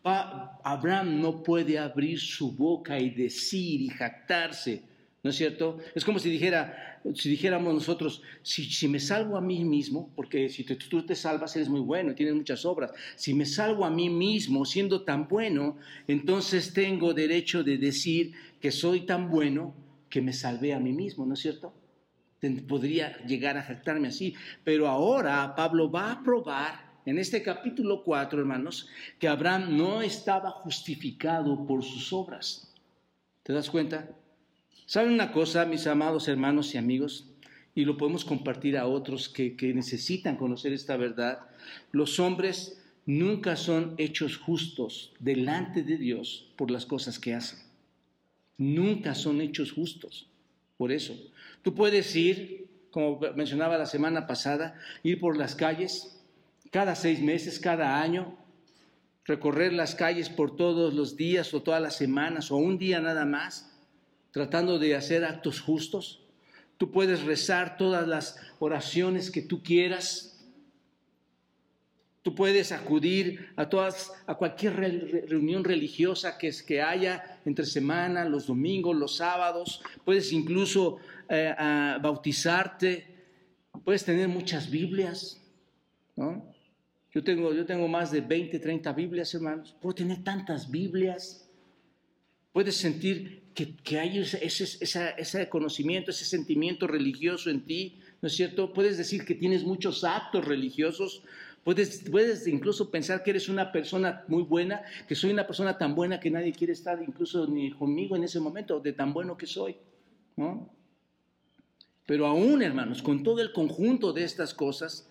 Abraham 0.04 1.22
no 1.22 1.44
puede 1.44 1.78
abrir 1.78 2.20
su 2.20 2.52
boca 2.56 3.00
y 3.00 3.12
decir 3.12 3.82
y 3.82 3.90
jactarse, 3.90 4.89
¿no 5.24 5.30
es 5.30 5.36
cierto? 5.36 5.78
Es 5.96 6.06
como 6.06 6.20
si 6.20 6.30
dijera, 6.30 7.02
si 7.14 7.30
dijéramos 7.30 7.74
nosotros, 7.74 8.22
si, 8.42 8.88
me 8.88 9.00
salvo 9.00 9.38
a 9.38 9.42
mí 9.42 9.64
mismo, 9.64 10.12
porque 10.16 10.50
si 10.50 10.64
tú 10.64 11.06
te 11.06 11.16
salvas 11.16 11.56
eres 11.56 11.70
muy 11.70 11.82
bueno 11.82 12.12
y 12.12 12.16
tienes 12.16 12.36
muchas 12.36 12.66
obras, 12.66 12.92
si 13.16 13.34
me 13.34 13.46
salvo 13.46 13.86
a 13.86 13.90
mí 13.90 14.10
mismo 14.10 14.66
siendo 14.66 15.02
tan 15.02 15.28
bueno, 15.28 15.78
entonces 16.08 16.74
tengo 16.74 17.14
derecho 17.14 17.64
de 17.64 17.78
decir 17.78 18.34
que 18.62 18.72
soy 18.72 19.02
tan 19.02 19.30
bueno 19.30 19.74
que 20.10 20.22
me 20.22 20.34
salvé 20.34 20.74
a 20.74 20.80
mí 20.80 20.94
mismo, 20.94 21.26
¿no 21.26 21.34
es 21.34 21.40
cierto? 21.40 21.74
podría 22.68 23.18
llegar 23.26 23.58
a 23.58 23.64
jactarme 23.64 24.08
así. 24.08 24.34
Pero 24.64 24.88
ahora 24.88 25.54
Pablo 25.56 25.92
va 25.92 26.12
a 26.12 26.24
probar 26.24 26.90
en 27.06 27.18
este 27.18 27.42
capítulo 27.42 28.04
4, 28.04 28.40
hermanos, 28.40 28.88
que 29.20 29.28
Abraham 29.28 29.76
no 29.76 30.02
estaba 30.02 30.52
justificado 30.52 31.66
por 31.66 31.84
sus 31.84 32.14
obras. 32.14 32.74
¿Te 33.44 33.54
das 33.54 33.70
cuenta? 33.70 34.10
¿Saben 34.86 35.14
una 35.14 35.32
cosa, 35.32 35.66
mis 35.66 35.88
amados 35.88 36.28
hermanos 36.28 36.74
y 36.74 36.78
amigos? 36.78 37.28
Y 37.76 37.86
lo 37.86 37.98
podemos 37.98 38.26
compartir 38.26 38.78
a 38.78 38.88
otros 38.88 39.30
que, 39.30 39.56
que 39.56 39.74
necesitan 39.74 40.36
conocer 40.36 40.74
esta 40.74 40.98
verdad. 40.98 41.40
Los 41.92 42.20
hombres 42.20 42.82
nunca 43.06 43.56
son 43.56 43.96
hechos 43.98 44.38
justos 44.38 45.14
delante 45.20 45.84
de 45.84 45.98
Dios 45.98 46.52
por 46.56 46.72
las 46.72 46.86
cosas 46.86 47.20
que 47.20 47.34
hacen. 47.34 47.60
Nunca 48.58 49.16
son 49.16 49.42
hechos 49.42 49.72
justos. 49.72 50.28
Por 50.78 50.92
eso, 50.92 51.16
tú 51.62 51.76
puedes 51.76 52.16
ir, 52.16 52.68
como 52.92 53.20
mencionaba 53.36 53.78
la 53.78 53.86
semana 53.86 54.28
pasada, 54.28 54.80
ir 55.04 55.20
por 55.20 55.38
las 55.38 55.56
calles 55.56 56.20
cada 56.72 56.96
seis 56.96 57.22
meses, 57.22 57.60
cada 57.60 58.02
año, 58.02 58.38
recorrer 59.26 59.74
las 59.74 59.96
calles 59.96 60.30
por 60.30 60.56
todos 60.56 60.94
los 60.94 61.16
días 61.16 61.54
o 61.54 61.62
todas 61.62 61.82
las 61.82 61.96
semanas 61.96 62.52
o 62.52 62.58
un 62.58 62.78
día 62.78 63.00
nada 63.00 63.26
más, 63.26 63.72
tratando 64.32 64.80
de 64.80 64.96
hacer 64.96 65.24
actos 65.26 65.60
justos. 65.60 66.24
Tú 66.78 66.92
puedes 66.92 67.24
rezar 67.24 67.78
todas 67.78 68.08
las 68.08 68.40
oraciones 68.60 69.32
que 69.32 69.42
tú 69.42 69.62
quieras. 69.62 70.38
Tú 72.22 72.36
puedes 72.36 72.72
acudir 72.72 73.50
a 73.56 73.70
todas, 73.70 74.12
a 74.28 74.36
cualquier 74.36 74.76
reunión 75.28 75.64
religiosa 75.64 76.38
que, 76.38 76.52
que 76.66 76.82
haya 76.82 77.40
entre 77.46 77.66
semana, 77.66 78.26
los 78.26 78.48
domingos, 78.48 78.96
los 78.96 79.18
sábados. 79.18 79.82
Puedes 80.06 80.32
incluso 80.32 80.98
eh, 81.28 81.54
bautizarte. 82.02 83.06
Puedes 83.84 84.04
tener 84.04 84.28
muchas 84.28 84.70
Biblias, 84.70 85.42
¿no? 86.16 86.46
Yo 87.12 87.24
tengo, 87.24 87.54
yo 87.54 87.66
tengo 87.66 87.88
más 87.88 88.12
de 88.12 88.22
20, 88.22 88.60
30 88.60 88.94
Biblias, 88.94 89.34
hermanos. 89.34 89.76
Puedo 89.82 89.96
tener 89.96 90.24
tantas 90.24 90.70
Biblias. 90.70 91.50
Puedes 92.52 92.76
sentir 92.78 93.39
que, 93.54 94.00
hay 94.00 94.20
ese, 94.20 94.44
ese, 94.46 95.14
ese, 95.18 95.50
conocimiento, 95.50 96.12
ese 96.12 96.26
sentimiento 96.26 96.88
religioso 96.88 97.50
en 97.50 97.66
ti, 97.66 98.00
¿no 98.22 98.28
es 98.28 98.36
cierto? 98.36 98.74
Puedes 98.74 98.98
decir 98.98 99.26
que 99.26 99.36
tienes 99.36 99.64
muchos 99.64 100.04
actos 100.04 100.46
religiosos. 100.46 101.24
Puedes, 101.64 102.04
puedes 102.10 102.48
incluso 102.48 102.90
pensar 102.90 103.22
que 103.22 103.32
eres 103.32 103.50
una 103.50 103.72
persona 103.72 104.24
muy 104.28 104.44
buena, 104.44 104.82
que 105.08 105.16
soy 105.16 105.32
una 105.32 105.46
persona 105.46 105.78
tan 105.78 105.94
buena 105.94 106.20
que 106.20 106.32
nadie 106.32 106.54
quiere 106.54 106.74
estar 106.74 107.02
incluso 107.02 107.48
ni 107.48 107.72
conmigo 107.72 108.16
en 108.16 108.24
ese 108.24 108.40
momento, 108.40 108.80
de 108.80 108.94
tan 108.94 109.14
bueno 109.14 109.38
que 109.38 109.46
soy. 109.46 109.76
¿no? 110.38 110.70
Pero 112.06 112.26
aún, 112.26 112.62
hermanos, 112.62 113.04
con 113.04 113.24
todo 113.24 113.42
el 113.42 113.52
conjunto 113.52 114.14
de 114.14 114.24
estas 114.24 114.54
cosas, 114.54 115.08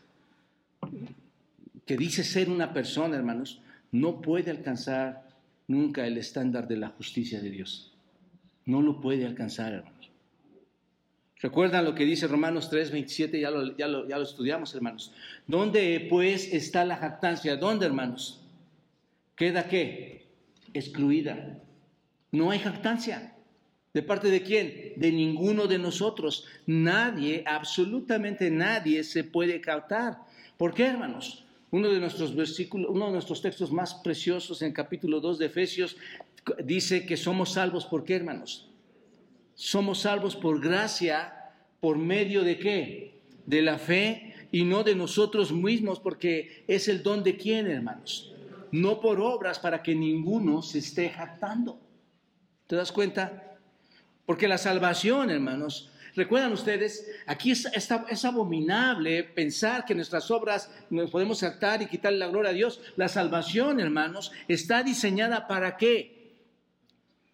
que 1.86 1.96
dice 1.96 2.24
ser 2.24 2.50
una 2.50 2.72
persona, 2.72 3.16
hermanos, 3.16 3.60
no 3.92 4.20
puede 4.20 4.50
alcanzar 4.50 5.28
nunca 5.66 6.06
el 6.06 6.18
estándar 6.18 6.66
de 6.66 6.76
la 6.76 6.88
justicia 6.88 7.40
de 7.40 7.50
Dios. 7.50 7.87
No 8.68 8.82
lo 8.82 9.00
puede 9.00 9.24
alcanzar, 9.24 9.72
hermanos. 9.72 10.10
¿Recuerdan 11.40 11.86
lo 11.86 11.94
que 11.94 12.04
dice 12.04 12.26
Romanos 12.26 12.68
3, 12.68 12.90
27? 12.90 13.40
Ya 13.40 13.50
lo, 13.50 13.74
ya 13.78 13.88
lo, 13.88 14.22
estudiamos, 14.22 14.74
hermanos. 14.74 15.10
¿Dónde 15.46 16.06
pues 16.10 16.52
está 16.52 16.84
la 16.84 16.98
jactancia? 16.98 17.56
¿Dónde, 17.56 17.86
hermanos? 17.86 18.42
¿Queda 19.36 19.68
qué? 19.70 20.26
Excluida. 20.74 21.62
No 22.30 22.50
hay 22.50 22.58
jactancia. 22.58 23.34
¿De 23.94 24.02
parte 24.02 24.30
de 24.30 24.42
quién? 24.42 24.92
De 24.96 25.12
ninguno 25.12 25.66
de 25.66 25.78
nosotros. 25.78 26.44
Nadie, 26.66 27.44
absolutamente 27.46 28.50
nadie 28.50 29.02
se 29.02 29.24
puede 29.24 29.62
captar. 29.62 30.18
¿Por 30.58 30.74
qué, 30.74 30.88
hermanos? 30.88 31.42
Uno 31.70 31.88
de 31.88 32.00
nuestros 32.00 32.36
versículos, 32.36 32.90
uno 32.90 33.06
de 33.06 33.12
nuestros 33.12 33.40
textos 33.40 33.72
más 33.72 33.94
preciosos 33.94 34.60
en 34.60 34.74
capítulo 34.74 35.20
2 35.20 35.38
de 35.38 35.46
Efesios 35.46 35.96
dice 36.64 37.06
que 37.06 37.16
somos 37.16 37.52
salvos 37.52 37.86
por 37.86 38.04
qué, 38.04 38.16
hermanos? 38.16 38.68
Somos 39.54 40.00
salvos 40.00 40.36
por 40.36 40.60
gracia, 40.60 41.52
por 41.80 41.98
medio 41.98 42.42
de 42.42 42.58
qué? 42.58 43.20
De 43.46 43.62
la 43.62 43.78
fe 43.78 44.34
y 44.52 44.64
no 44.64 44.84
de 44.84 44.94
nosotros 44.94 45.52
mismos, 45.52 46.00
porque 46.00 46.64
es 46.68 46.88
el 46.88 47.02
don 47.02 47.22
de 47.22 47.36
quién, 47.36 47.66
hermanos? 47.66 48.32
No 48.70 49.00
por 49.00 49.20
obras 49.20 49.58
para 49.58 49.82
que 49.82 49.94
ninguno 49.94 50.62
se 50.62 50.78
esté 50.78 51.10
jactando. 51.10 51.80
¿Te 52.66 52.76
das 52.76 52.92
cuenta? 52.92 53.56
Porque 54.26 54.46
la 54.46 54.58
salvación, 54.58 55.30
hermanos, 55.30 55.90
Recuerdan 56.18 56.52
ustedes, 56.52 57.08
aquí 57.26 57.52
es, 57.52 57.66
es, 57.66 58.24
abominable 58.24 59.22
pensar 59.22 59.84
que 59.84 59.94
nuestras 59.94 60.32
obras 60.32 60.68
nos 60.90 61.12
podemos 61.12 61.38
saltar 61.38 61.80
y 61.80 61.86
quitarle 61.86 62.18
la 62.18 62.26
gloria 62.26 62.50
a 62.50 62.54
Dios. 62.54 62.80
La 62.96 63.06
salvación, 63.06 63.78
hermanos, 63.78 64.32
está 64.48 64.82
diseñada 64.82 65.46
para 65.46 65.76
qué? 65.76 66.17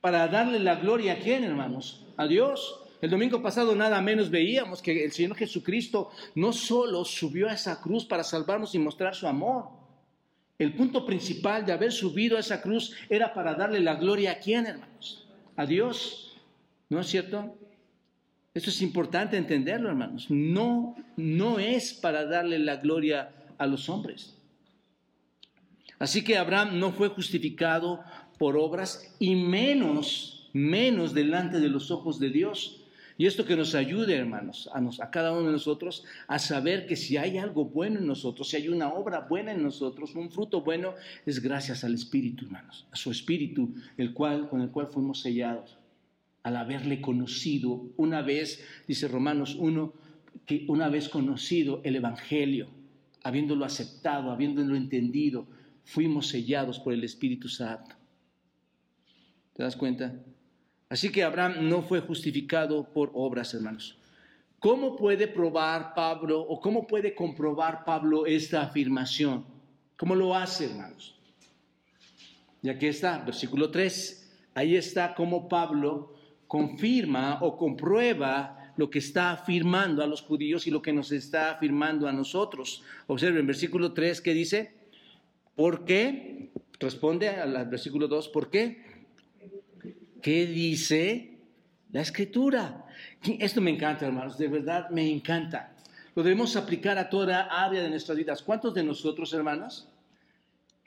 Para 0.05 0.29
darle 0.29 0.59
la 0.59 0.75
gloria 0.75 1.15
a 1.15 1.19
quién, 1.19 1.45
hermanos? 1.45 2.05
A 2.19 2.27
Dios. 2.27 2.79
El 3.01 3.09
domingo 3.09 3.41
pasado 3.41 3.75
nada 3.75 4.03
menos 4.03 4.29
veíamos 4.29 4.83
que 4.83 5.03
el 5.03 5.13
Señor 5.13 5.35
Jesucristo 5.35 6.11
no 6.35 6.53
solo 6.53 7.07
subió 7.07 7.49
a 7.49 7.55
esa 7.55 7.81
cruz 7.81 8.05
para 8.05 8.23
salvarnos 8.23 8.75
y 8.75 8.79
mostrar 8.79 9.15
su 9.15 9.27
amor. 9.27 9.71
El 10.59 10.75
punto 10.75 11.07
principal 11.07 11.65
de 11.65 11.73
haber 11.73 11.91
subido 11.91 12.37
a 12.37 12.41
esa 12.41 12.61
cruz 12.61 12.95
era 13.09 13.33
para 13.33 13.55
darle 13.55 13.81
la 13.81 13.95
gloria 13.95 14.33
a 14.33 14.39
quién, 14.41 14.67
hermanos? 14.67 15.27
A 15.57 15.65
Dios. 15.65 16.37
¿No 16.91 17.01
es 17.01 17.07
cierto? 17.07 17.57
Esto 18.53 18.69
es 18.69 18.83
importante 18.83 19.39
entenderlo, 19.39 19.89
hermanos. 19.89 20.27
No, 20.29 20.97
no 21.17 21.59
es 21.59 21.95
para 21.95 22.27
darle 22.27 22.59
la 22.59 22.77
gloria 22.77 23.33
a 23.57 23.67
los 23.67 23.89
hombres. 23.89 24.37
Así 25.99 26.23
que 26.23 26.37
Abraham 26.37 26.79
no 26.79 26.93
fue 26.93 27.09
justificado 27.09 28.05
por 28.39 28.57
obras 28.57 29.15
y 29.19 29.35
menos, 29.35 30.49
menos 30.53 31.15
delante 31.15 31.61
de 31.61 31.69
los 31.69 31.91
ojos 31.91 32.19
de 32.19 32.31
Dios. 32.31 32.81
Y 33.17 33.27
esto 33.27 33.45
que 33.45 33.55
nos 33.55 33.77
ayude, 33.77 34.17
hermanos, 34.17 34.69
a, 34.75 34.81
a, 35.05 35.11
cada 35.11 35.33
uno 35.33 35.47
de 35.47 35.53
nosotros 35.53 36.05
a 36.27 36.41
saber 36.41 36.87
que 36.87 36.97
si 36.97 37.17
hay 37.17 37.39
algo 37.39 37.65
bueno 37.65 38.01
en 38.01 38.07
nosotros, 38.09 38.49
si 38.49 38.57
hay 38.57 38.69
una 38.69 38.93
obra 38.93 39.21
buena 39.21 39.53
en 39.53 39.63
nosotros, 39.63 40.17
un 40.17 40.31
fruto 40.31 40.63
bueno, 40.63 40.95
es 41.25 41.41
gracias 41.41 41.85
al 41.85 41.95
Espíritu, 41.95 42.47
hermanos, 42.47 42.87
a 42.91 42.97
su 42.97 43.13
Espíritu, 43.13 43.73
el 43.97 44.13
cual, 44.13 44.49
con 44.49 44.63
el 44.63 44.71
cual 44.71 44.89
fuimos 44.89 45.21
sellados 45.21 45.79
al 46.45 46.57
haberle 46.57 47.01
conocido 47.01 47.87
una 47.97 48.21
vez, 48.23 48.63
dice 48.87 49.09
Romanos 49.09 49.57
1, 49.59 49.93
que 50.45 50.65
una 50.69 50.89
vez 50.89 51.09
conocido 51.09 51.81
el 51.85 51.97
Evangelio, 51.97 52.69
habiéndolo 53.23 53.65
aceptado, 53.65 54.31
habiéndolo 54.31 54.77
entendido, 54.77 55.47
fuimos 55.85 56.29
sellados 56.29 56.79
por 56.79 56.93
el 56.93 57.03
Espíritu 57.03 57.49
Santo. 57.49 57.97
¿Te 59.55 59.63
das 59.63 59.77
cuenta? 59.77 60.15
Así 60.89 61.11
que 61.11 61.23
Abraham 61.23 61.69
no 61.69 61.83
fue 61.83 62.01
justificado 62.01 62.93
por 62.93 63.11
obras, 63.15 63.55
hermanos. 63.55 63.97
¿Cómo 64.59 64.97
puede 64.97 65.29
probar 65.29 65.95
Pablo 65.95 66.41
o 66.41 66.61
cómo 66.61 66.87
puede 66.87 67.15
comprobar 67.15 67.85
Pablo 67.85 68.27
esta 68.27 68.63
afirmación? 68.63 69.45
¿Cómo 69.97 70.15
lo 70.15 70.35
hace, 70.35 70.67
hermanos? 70.67 71.15
Y 72.63 72.69
aquí 72.69 72.87
está, 72.87 73.19
versículo 73.19 73.71
3. 73.71 74.33
Ahí 74.55 74.77
está 74.77 75.15
cómo 75.15 75.49
Pablo 75.49 76.15
confirma 76.47 77.39
o 77.43 77.57
comprueba 77.57 78.73
lo 78.77 78.91
que 78.91 78.99
está 78.99 79.33
afirmando 79.33 80.03
a 80.03 80.07
los 80.07 80.23
judíos 80.23 80.67
y 80.67 80.71
lo 80.71 80.83
que 80.83 80.93
nos 80.93 81.13
está 81.13 81.51
afirmando 81.51 82.09
a 82.09 82.13
nosotros. 82.13 82.83
Observen, 83.07 83.47
versículo 83.47 83.93
3 83.93 84.21
que 84.21 84.35
dice, 84.35 84.75
¿por 85.55 85.85
qué? 85.85 86.51
Responde 86.81 87.29
al 87.29 87.69
versículo 87.69 88.09
2, 88.09 88.29
¿por 88.29 88.51
qué? 88.51 88.84
¿Qué 90.25 90.47
dice 90.47 91.37
la 91.93 92.01
escritura? 92.01 92.87
Esto 93.41 93.61
me 93.61 93.73
encanta, 93.73 94.07
hermanos, 94.07 94.39
de 94.39 94.49
verdad 94.49 94.89
me 94.89 95.07
encanta. 95.07 95.77
Lo 96.15 96.23
debemos 96.23 96.57
aplicar 96.57 96.97
a 96.97 97.11
toda 97.11 97.43
área 97.43 97.83
de 97.83 97.91
nuestras 97.91 98.17
vidas. 98.17 98.43
¿Cuántos 98.43 98.73
de 98.73 98.83
nosotros, 98.83 99.35
hermanos, 99.35 99.87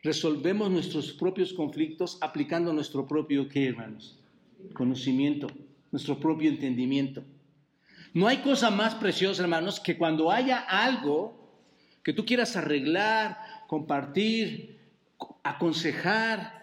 resolvemos 0.01 0.71
nuestros 0.71 1.13
propios 1.13 1.53
conflictos 1.53 2.17
aplicando 2.19 2.73
nuestro 2.73 3.05
propio 3.05 3.47
qué, 3.47 3.67
hermanos? 3.67 4.19
conocimiento, 4.73 5.45
nuestro 5.91 6.19
propio 6.19 6.49
entendimiento. 6.49 7.23
No 8.15 8.27
hay 8.27 8.37
cosa 8.37 8.71
más 8.71 8.95
preciosa, 8.95 9.43
hermanos, 9.43 9.79
que 9.79 9.99
cuando 9.99 10.31
haya 10.31 10.61
algo 10.61 11.61
que 12.03 12.11
tú 12.11 12.25
quieras 12.25 12.55
arreglar, 12.55 13.37
compartir, 13.67 14.79
aconsejar, 15.43 16.56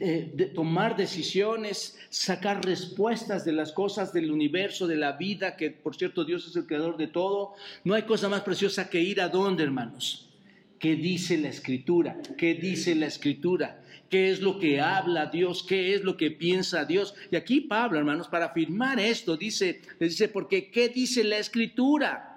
eh, 0.00 0.52
tomar 0.54 0.96
decisiones, 0.96 1.98
sacar 2.08 2.64
respuestas 2.64 3.44
de 3.44 3.52
las 3.52 3.72
cosas 3.72 4.12
del 4.12 4.30
universo, 4.30 4.86
de 4.86 4.96
la 4.96 5.12
vida, 5.12 5.56
que 5.56 5.70
por 5.70 5.96
cierto 5.96 6.24
Dios 6.24 6.46
es 6.46 6.56
el 6.56 6.66
creador 6.66 6.96
de 6.96 7.08
todo. 7.08 7.54
No 7.84 7.94
hay 7.94 8.02
cosa 8.02 8.28
más 8.28 8.42
preciosa 8.42 8.90
que 8.90 9.00
ir 9.00 9.20
a 9.20 9.28
dónde, 9.28 9.64
hermanos. 9.64 10.30
¿Qué 10.78 10.94
dice 10.96 11.36
la 11.36 11.48
escritura? 11.48 12.18
¿Qué 12.38 12.54
dice 12.54 12.94
la 12.94 13.06
escritura? 13.06 13.82
¿Qué 14.08 14.30
es 14.30 14.40
lo 14.40 14.58
que 14.58 14.80
habla 14.80 15.26
Dios? 15.26 15.62
¿Qué 15.62 15.94
es 15.94 16.04
lo 16.04 16.16
que 16.16 16.30
piensa 16.30 16.84
Dios? 16.84 17.14
Y 17.30 17.36
aquí 17.36 17.60
Pablo, 17.60 17.98
hermanos, 17.98 18.28
para 18.28 18.46
afirmar 18.46 18.98
esto, 18.98 19.36
dice, 19.36 19.80
les 19.98 20.10
dice, 20.10 20.28
porque 20.28 20.70
¿qué 20.70 20.88
dice 20.88 21.22
la 21.24 21.38
escritura? 21.38 22.29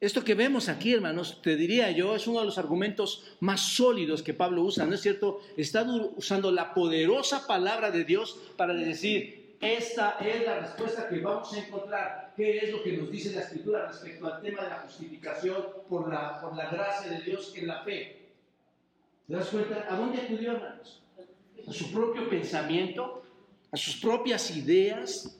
Esto 0.00 0.24
que 0.24 0.34
vemos 0.34 0.70
aquí, 0.70 0.94
hermanos, 0.94 1.42
te 1.42 1.56
diría 1.56 1.90
yo, 1.90 2.16
es 2.16 2.26
uno 2.26 2.40
de 2.40 2.46
los 2.46 2.56
argumentos 2.56 3.36
más 3.40 3.60
sólidos 3.60 4.22
que 4.22 4.32
Pablo 4.32 4.62
usa, 4.62 4.86
¿no 4.86 4.94
es 4.94 5.02
cierto? 5.02 5.42
Está 5.58 5.84
usando 6.16 6.50
la 6.50 6.72
poderosa 6.72 7.46
palabra 7.46 7.90
de 7.90 8.04
Dios 8.04 8.38
para 8.56 8.72
decir, 8.72 9.56
esta 9.60 10.16
es 10.20 10.46
la 10.46 10.60
respuesta 10.60 11.06
que 11.06 11.18
vamos 11.18 11.52
a 11.52 11.58
encontrar. 11.58 12.32
¿Qué 12.34 12.58
es 12.58 12.72
lo 12.72 12.82
que 12.82 12.96
nos 12.96 13.10
dice 13.10 13.34
la 13.34 13.42
Escritura 13.42 13.88
respecto 13.88 14.26
al 14.26 14.40
tema 14.40 14.62
de 14.62 14.70
la 14.70 14.78
justificación 14.78 15.66
por 15.86 16.10
la, 16.10 16.40
por 16.40 16.56
la 16.56 16.70
gracia 16.70 17.10
de 17.10 17.20
Dios 17.20 17.52
en 17.54 17.66
la 17.66 17.82
fe? 17.82 18.30
¿Te 19.28 19.34
das 19.34 19.48
cuenta? 19.48 19.86
¿A 19.86 19.96
dónde 19.96 20.22
acudió, 20.22 20.52
hermanos? 20.52 21.02
A 21.68 21.72
su 21.74 21.92
propio 21.92 22.26
pensamiento, 22.30 23.22
a 23.70 23.76
sus 23.76 23.96
propias 23.96 24.50
ideas, 24.56 25.38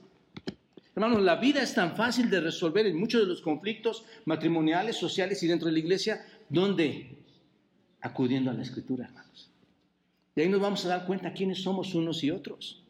Hermanos, 0.94 1.22
la 1.22 1.36
vida 1.36 1.62
es 1.62 1.74
tan 1.74 1.96
fácil 1.96 2.28
de 2.30 2.40
resolver 2.40 2.86
en 2.86 2.98
muchos 2.98 3.20
de 3.22 3.26
los 3.26 3.42
conflictos 3.42 4.04
matrimoniales, 4.24 4.96
sociales 4.96 5.42
y 5.42 5.46
dentro 5.46 5.66
de 5.66 5.72
la 5.72 5.78
iglesia, 5.78 6.24
¿dónde? 6.48 7.16
Acudiendo 8.00 8.50
a 8.50 8.54
la 8.54 8.62
escritura, 8.62 9.06
hermanos. 9.06 9.50
Y 10.34 10.40
ahí 10.40 10.48
nos 10.48 10.60
vamos 10.60 10.84
a 10.84 10.88
dar 10.88 11.06
cuenta 11.06 11.32
quiénes 11.32 11.62
somos 11.62 11.94
unos 11.94 12.24
y 12.24 12.30
otros. 12.30 12.82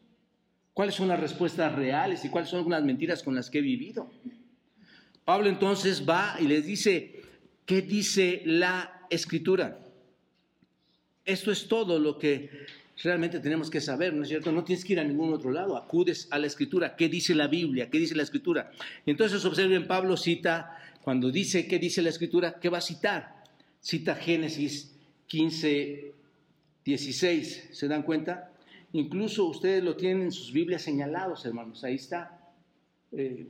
Cuáles 0.72 0.94
son 0.94 1.08
las 1.08 1.20
respuestas 1.20 1.74
reales 1.74 2.24
y 2.24 2.30
cuáles 2.30 2.48
son 2.48 2.68
las 2.70 2.82
mentiras 2.82 3.22
con 3.22 3.34
las 3.34 3.50
que 3.50 3.58
he 3.58 3.62
vivido. 3.62 4.10
Pablo 5.24 5.48
entonces 5.48 6.08
va 6.08 6.36
y 6.40 6.46
les 6.46 6.64
dice, 6.64 7.22
¿qué 7.66 7.82
dice 7.82 8.42
la 8.46 9.06
escritura? 9.10 9.78
Esto 11.24 11.52
es 11.52 11.68
todo 11.68 11.98
lo 11.98 12.18
que 12.18 12.50
realmente 13.02 13.40
tenemos 13.40 13.70
que 13.70 13.80
saber, 13.80 14.12
¿no 14.12 14.22
es 14.22 14.28
cierto? 14.28 14.52
No 14.52 14.64
tienes 14.64 14.84
que 14.84 14.92
ir 14.92 15.00
a 15.00 15.04
ningún 15.04 15.32
otro 15.32 15.50
lado, 15.50 15.76
acudes 15.76 16.28
a 16.30 16.38
la 16.38 16.46
escritura. 16.46 16.96
¿Qué 16.96 17.08
dice 17.08 17.34
la 17.34 17.46
Biblia? 17.46 17.88
¿Qué 17.90 17.98
dice 17.98 18.14
la 18.14 18.22
escritura? 18.22 18.70
Entonces 19.06 19.44
observen, 19.44 19.86
Pablo 19.86 20.16
cita, 20.16 20.76
cuando 21.02 21.30
dice 21.30 21.66
qué 21.66 21.78
dice 21.78 22.02
la 22.02 22.10
escritura, 22.10 22.58
¿qué 22.60 22.68
va 22.68 22.78
a 22.78 22.82
citar? 22.82 23.42
Cita 23.80 24.14
Génesis 24.14 24.94
15, 25.26 26.12
16, 26.84 27.68
¿se 27.72 27.88
dan 27.88 28.02
cuenta? 28.02 28.52
Incluso 28.92 29.46
ustedes 29.46 29.82
lo 29.82 29.96
tienen 29.96 30.22
en 30.24 30.32
sus 30.32 30.52
Biblias 30.52 30.82
señalados, 30.82 31.46
hermanos, 31.46 31.84
ahí 31.84 31.94
está. 31.94 32.36
Eh, 33.12 33.46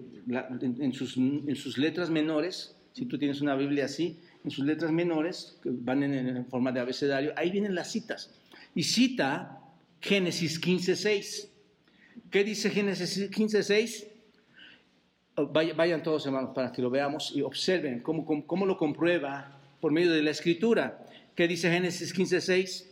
en, 0.60 0.92
sus, 0.92 1.16
en, 1.16 1.56
sus, 1.56 1.76
letras 1.76 2.08
menores, 2.08 2.76
si 2.92 3.04
tú 3.04 3.18
tienes 3.18 3.40
una 3.40 3.54
Biblia 3.56 3.86
así, 3.86 4.18
en 4.44 4.50
sus 4.50 4.64
letras 4.64 4.90
menores, 4.92 5.58
que 5.62 5.70
van 5.70 6.02
en, 6.02 6.14
en 6.14 6.46
forma 6.46 6.72
de 6.72 6.80
abecedario, 6.80 7.32
ahí 7.36 7.50
vienen 7.50 7.74
las 7.74 7.90
citas 7.90 8.39
y 8.74 8.82
cita 8.82 9.60
Génesis 10.00 10.60
15.6. 10.60 11.48
¿Qué 12.30 12.44
dice 12.44 12.70
Génesis 12.70 13.30
15.6? 13.30 14.06
Vayan 15.52 16.02
todos 16.02 16.26
hermanos 16.26 16.50
para 16.54 16.70
que 16.72 16.82
lo 16.82 16.90
veamos 16.90 17.32
y 17.34 17.42
observen 17.42 18.00
cómo, 18.00 18.24
cómo, 18.46 18.66
lo 18.66 18.76
comprueba 18.76 19.56
por 19.80 19.90
medio 19.90 20.12
de 20.12 20.22
la 20.22 20.30
escritura. 20.30 21.04
¿Qué 21.34 21.48
dice 21.48 21.70
Génesis 21.70 22.14
15.6? 22.14 22.86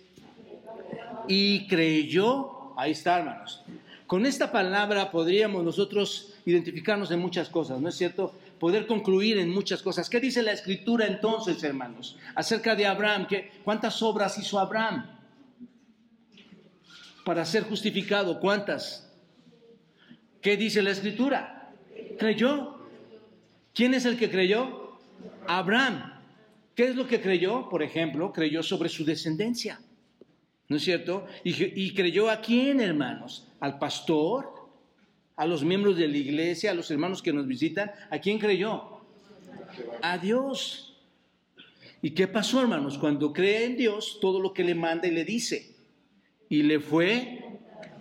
Y 1.29 1.67
creyó, 1.67 2.73
ahí 2.77 2.93
está 2.93 3.19
hermanos. 3.19 3.63
Con 4.07 4.25
esta 4.25 4.51
palabra 4.51 5.11
podríamos 5.11 5.63
nosotros 5.63 6.35
identificarnos 6.47 7.11
en 7.11 7.21
muchas 7.21 7.51
cosas, 7.51 7.79
¿no 7.79 7.91
es 7.91 7.95
cierto? 7.95 8.35
Poder 8.59 8.87
concluir 8.87 9.37
en 9.37 9.51
muchas 9.51 9.83
cosas. 9.83 10.09
¿Qué 10.09 10.19
dice 10.19 10.43
la 10.43 10.53
escritura 10.53 11.07
entonces, 11.07 11.63
hermanos? 11.63 12.17
Acerca 12.35 12.75
de 12.75 12.87
Abraham, 12.87 13.27
¿cuántas 13.63 14.03
obras 14.03 14.39
hizo 14.39 14.59
Abraham? 14.59 15.18
Para 17.29 17.45
ser 17.45 17.65
justificado. 17.65 18.41
¿Cuántas? 18.41 19.07
¿Qué 20.41 20.57
dice 20.57 20.81
la 20.81 20.93
escritura? 20.93 21.75
Creyó. 22.19 22.79
¿Quién 23.75 23.93
es 23.93 24.07
el 24.07 24.17
que 24.17 24.31
creyó? 24.31 24.97
Abraham. 25.47 26.23
¿Qué 26.75 26.85
es 26.85 26.97
lo 26.97 27.07
que 27.07 27.21
creyó? 27.21 27.69
Por 27.69 27.83
ejemplo, 27.83 28.33
creyó 28.33 28.63
sobre 28.63 28.89
su 28.89 29.05
descendencia. 29.05 29.79
¿No 30.69 30.77
es 30.77 30.85
cierto? 30.85 31.27
Y, 31.45 31.93
creyó 31.93 32.31
a 32.31 32.41
quién, 32.41 32.81
hermanos? 32.81 33.47
Al 33.61 33.79
pastor, 33.79 34.51
a 35.37 35.45
los 35.45 35.63
miembros 35.63 35.99
de 35.99 36.09
la 36.09 36.17
iglesia, 36.17 36.71
a 36.71 36.75
los 36.75 36.91
hermanos 36.91 37.21
que 37.21 37.35
nos 37.35 37.47
visitan. 37.47 37.91
¿A 38.09 38.21
quién 38.21 38.39
creyó? 38.39 39.03
A 40.01 40.17
Dios. 40.17 40.99
¿Y 42.01 42.13
qué 42.13 42.27
pasó, 42.27 42.63
hermanos? 42.63 42.97
Cuando 42.97 43.35
cree 43.35 43.67
en 43.67 43.77
Dios, 43.77 44.17
todo 44.19 44.41
lo 44.41 44.55
que 44.55 44.65
le 44.65 44.75
manda 44.75 45.07
y 45.07 45.11
le 45.11 45.27
dice 45.27 45.77
y 46.49 46.63
le 46.63 46.81
fue 46.81 47.45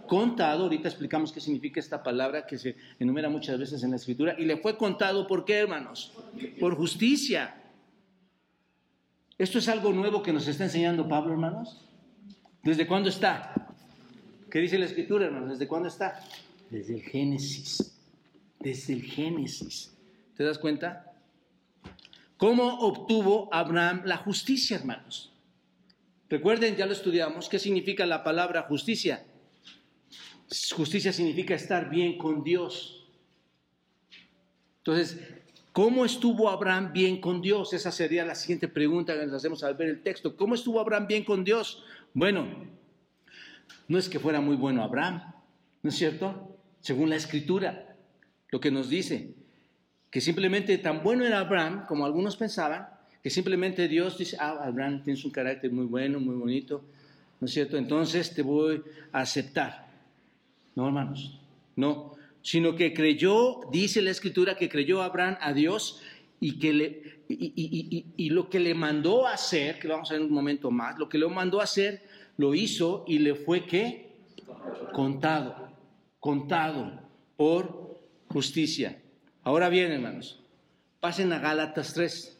contado, 0.07 0.63
ahorita 0.63 0.87
explicamos 0.87 1.31
qué 1.31 1.39
significa 1.41 1.79
esta 1.79 2.01
palabra 2.01 2.45
que 2.45 2.57
se 2.57 2.75
enumera 2.99 3.29
muchas 3.29 3.59
veces 3.59 3.83
en 3.83 3.91
la 3.91 3.97
escritura, 3.97 4.35
y 4.37 4.45
le 4.45 4.57
fue 4.57 4.77
contado, 4.77 5.27
¿por 5.27 5.45
qué, 5.45 5.55
hermanos? 5.55 6.13
Por 6.59 6.75
justicia. 6.75 7.55
¿Esto 9.37 9.59
es 9.59 9.67
algo 9.67 9.93
nuevo 9.93 10.23
que 10.23 10.33
nos 10.33 10.47
está 10.47 10.63
enseñando 10.63 11.07
Pablo, 11.07 11.33
hermanos? 11.33 11.85
¿Desde 12.63 12.87
cuándo 12.87 13.09
está? 13.09 13.53
¿Qué 14.49 14.59
dice 14.59 14.79
la 14.79 14.85
escritura, 14.85 15.25
hermanos? 15.25 15.51
¿Desde 15.51 15.67
cuándo 15.67 15.89
está? 15.89 16.19
Desde 16.69 16.95
el 16.95 17.01
Génesis. 17.01 17.95
Desde 18.59 18.93
el 18.93 19.03
Génesis. 19.03 19.93
¿Te 20.35 20.43
das 20.43 20.57
cuenta? 20.57 21.13
¿Cómo 22.37 22.79
obtuvo 22.79 23.49
Abraham 23.51 24.03
la 24.05 24.17
justicia, 24.17 24.77
hermanos? 24.77 25.31
Recuerden, 26.29 26.75
ya 26.75 26.85
lo 26.85 26.91
estudiamos, 26.91 27.47
¿qué 27.47 27.57
significa 27.57 28.05
la 28.05 28.23
palabra 28.23 28.63
justicia? 28.63 29.25
Justicia 30.75 31.13
significa 31.13 31.55
estar 31.55 31.89
bien 31.89 32.17
con 32.17 32.43
Dios. 32.43 33.07
Entonces, 34.79 35.19
¿cómo 35.71 36.05
estuvo 36.05 36.49
Abraham 36.49 36.91
bien 36.93 37.21
con 37.21 37.41
Dios? 37.41 37.73
Esa 37.73 37.91
sería 37.91 38.25
la 38.25 38.35
siguiente 38.35 38.67
pregunta 38.67 39.17
que 39.17 39.25
nos 39.25 39.35
hacemos 39.35 39.63
al 39.63 39.75
ver 39.75 39.89
el 39.89 40.03
texto. 40.03 40.35
¿Cómo 40.35 40.55
estuvo 40.55 40.79
Abraham 40.79 41.07
bien 41.07 41.23
con 41.23 41.43
Dios? 41.43 41.83
Bueno, 42.13 42.47
no 43.87 43.97
es 43.97 44.09
que 44.09 44.19
fuera 44.19 44.41
muy 44.41 44.55
bueno 44.55 44.83
Abraham, 44.83 45.33
¿no 45.81 45.89
es 45.89 45.95
cierto? 45.95 46.57
Según 46.81 47.09
la 47.09 47.15
escritura, 47.15 47.95
lo 48.49 48.59
que 48.59 48.71
nos 48.71 48.89
dice, 48.89 49.33
que 50.09 50.21
simplemente 50.21 50.77
tan 50.77 51.03
bueno 51.03 51.25
era 51.25 51.39
Abraham 51.39 51.85
como 51.87 52.05
algunos 52.05 52.37
pensaban, 52.37 52.96
que 53.23 53.29
simplemente 53.29 53.87
Dios 53.87 54.17
dice, 54.17 54.37
ah, 54.39 54.59
Abraham 54.61 55.03
tienes 55.03 55.23
un 55.25 55.31
carácter 55.31 55.71
muy 55.71 55.85
bueno, 55.85 56.19
muy 56.19 56.35
bonito, 56.35 56.83
¿no 57.39 57.45
es 57.45 57.53
cierto? 57.53 57.77
Entonces 57.77 58.33
te 58.33 58.41
voy 58.41 58.81
a 59.11 59.21
aceptar. 59.21 59.87
No, 60.75 60.87
hermanos, 60.87 61.39
no, 61.75 62.15
sino 62.41 62.75
que 62.75 62.93
creyó, 62.93 63.61
dice 63.71 64.01
la 64.01 64.11
escritura, 64.11 64.55
que 64.55 64.69
creyó 64.69 65.01
Abraham 65.01 65.37
a 65.41 65.53
Dios 65.53 66.01
y, 66.39 66.59
que 66.59 66.73
le, 66.73 67.21
y, 67.27 68.29
lo 68.29 68.49
que 68.49 68.59
le 68.59 68.73
mandó 68.73 69.27
a 69.27 69.33
hacer, 69.33 69.79
que 69.79 69.87
vamos 69.87 70.09
a 70.09 70.13
ver 70.13 70.23
un 70.23 70.31
momento 70.31 70.71
más, 70.71 70.97
lo 70.97 71.09
que 71.09 71.17
le 71.17 71.27
mandó 71.27 71.59
a 71.59 71.63
hacer, 71.63 72.03
lo 72.37 72.53
hizo 72.53 73.03
y 73.07 73.19
le 73.19 73.35
fue 73.35 73.65
qué? 73.65 74.11
Contado, 74.93 75.71
contado 76.19 77.01
por 77.35 77.99
justicia. 78.27 79.01
Ahora 79.43 79.69
bien, 79.69 79.91
hermanos, 79.91 80.39
pasen 80.99 81.33
a 81.33 81.39
Gálatas 81.39 81.93
3. 81.93 82.36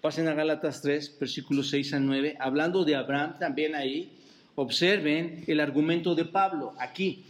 Pasen 0.00 0.28
a 0.28 0.34
Gálatas 0.34 0.82
3, 0.82 1.16
versículos 1.18 1.70
6 1.70 1.94
a 1.94 2.00
9, 2.00 2.36
hablando 2.38 2.84
de 2.84 2.94
Abraham 2.96 3.38
también 3.38 3.74
ahí. 3.74 4.12
Observen 4.54 5.44
el 5.46 5.60
argumento 5.60 6.14
de 6.14 6.24
Pablo 6.24 6.74
aquí. 6.78 7.24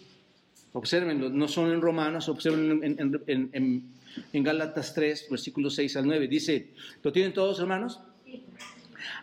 Observenlo, 0.73 1.31
no 1.31 1.49
son 1.49 1.73
en 1.73 1.81
Romanos, 1.81 2.29
observen 2.29 2.83
en, 3.27 4.45
Gálatas 4.45 4.95
3, 4.95 5.29
versículos 5.31 5.75
6 5.75 5.97
al 5.97 6.07
9. 6.07 6.29
Dice, 6.29 6.69
¿lo 7.03 7.13
tienen 7.13 7.33
todos 7.33 7.59
hermanos? 7.61 8.01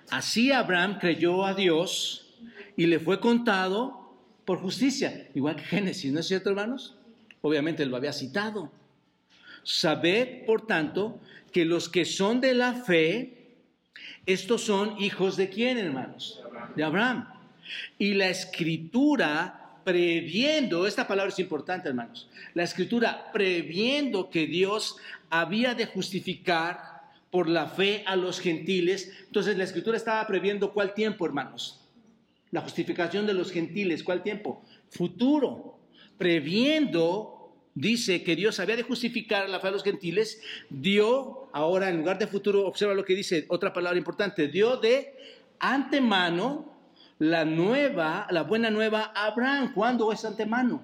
Así 0.09 0.51
Abraham 0.51 0.97
creyó 0.99 1.45
a 1.45 1.53
Dios 1.53 2.33
y 2.75 2.87
le 2.87 2.99
fue 2.99 3.19
contado 3.19 4.15
por 4.45 4.59
justicia, 4.59 5.27
igual 5.35 5.55
que 5.55 5.63
Génesis, 5.63 6.11
¿no 6.11 6.19
es 6.19 6.27
cierto 6.27 6.49
hermanos? 6.49 6.95
Obviamente 7.41 7.83
él 7.83 7.89
lo 7.89 7.97
había 7.97 8.13
citado. 8.13 8.71
Sabed, 9.63 10.45
por 10.45 10.67
tanto, 10.67 11.19
que 11.51 11.65
los 11.65 11.89
que 11.89 12.05
son 12.05 12.41
de 12.41 12.53
la 12.53 12.73
fe, 12.73 13.55
estos 14.25 14.61
son 14.61 15.01
hijos 15.01 15.37
de 15.37 15.49
quién, 15.49 15.77
hermanos? 15.77 16.41
De 16.75 16.83
Abraham. 16.83 17.29
Y 17.97 18.13
la 18.13 18.29
escritura, 18.29 19.79
previendo, 19.83 20.87
esta 20.87 21.07
palabra 21.07 21.31
es 21.31 21.39
importante, 21.39 21.89
hermanos, 21.89 22.29
la 22.53 22.63
escritura 22.63 23.31
previendo 23.31 24.29
que 24.29 24.47
Dios 24.47 24.97
había 25.29 25.73
de 25.73 25.85
justificar 25.85 26.93
por 27.31 27.49
la 27.49 27.67
fe 27.67 28.03
a 28.05 28.15
los 28.15 28.39
gentiles, 28.39 29.11
entonces 29.25 29.57
la 29.57 29.63
escritura 29.63 29.97
estaba 29.97 30.25
previendo 30.27 30.71
cuál 30.71 30.93
tiempo, 30.93 31.25
hermanos? 31.25 31.81
La 32.51 32.61
justificación 32.61 33.25
de 33.25 33.33
los 33.33 33.51
gentiles, 33.51 34.03
¿cuál 34.03 34.21
tiempo? 34.21 34.63
Futuro, 34.89 35.79
previendo 36.17 37.42
dice 37.75 38.23
que 38.23 38.35
Dios 38.35 38.59
había 38.59 38.75
de 38.75 38.83
justificar 38.83 39.49
la 39.49 39.59
fe 39.59 39.67
de 39.67 39.73
los 39.73 39.83
gentiles, 39.83 40.41
dio, 40.69 41.49
ahora 41.53 41.89
en 41.89 41.97
lugar 41.97 42.17
de 42.19 42.27
futuro, 42.27 42.65
observa 42.65 42.93
lo 42.93 43.05
que 43.05 43.15
dice, 43.15 43.45
otra 43.49 43.73
palabra 43.73 43.97
importante, 43.97 44.47
dio 44.47 44.77
de 44.77 45.15
antemano 45.59 46.73
la 47.19 47.45
nueva, 47.45 48.27
la 48.31 48.43
buena 48.43 48.69
nueva 48.69 49.11
a 49.15 49.27
Abraham. 49.27 49.73
¿Cuándo 49.73 50.11
es 50.11 50.25
antemano? 50.25 50.81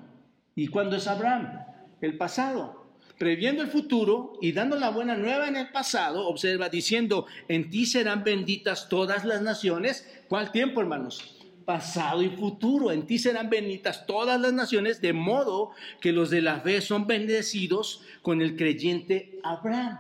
¿Y 0.56 0.68
cuándo 0.68 0.96
es 0.96 1.08
Abraham? 1.08 1.66
El 2.02 2.18
pasado. 2.18 2.88
Previendo 3.18 3.62
el 3.62 3.68
futuro 3.68 4.34
y 4.42 4.54
dando 4.54 4.78
la 4.78 4.90
buena 4.92 5.18
nueva 5.18 5.50
en 5.50 5.58
el 5.58 5.72
pasado, 5.72 6.28
observa 6.28 6.70
diciendo, 6.70 7.26
en 7.50 7.70
ti 7.70 7.86
serán 7.86 8.24
benditas 8.24 8.88
todas 8.88 9.26
las 9.26 9.42
naciones. 9.42 10.08
¿Cuál 10.30 10.54
tiempo, 10.54 10.80
hermanos? 10.80 11.39
Pasado 11.70 12.24
y 12.24 12.30
futuro. 12.30 12.92
En 12.92 13.06
ti 13.06 13.20
serán 13.20 13.48
benditas 13.48 14.08
todas 14.08 14.42
las 14.42 14.52
naciones, 14.52 15.02
de 15.02 15.14
modo 15.14 15.70
que 16.02 16.12
los 16.12 16.32
de 16.32 16.42
la 16.42 16.62
fe 16.62 16.82
son 16.82 17.06
bendecidos 17.06 18.02
con 18.24 18.42
el 18.42 18.56
creyente 18.56 19.40
Abraham. 19.44 20.00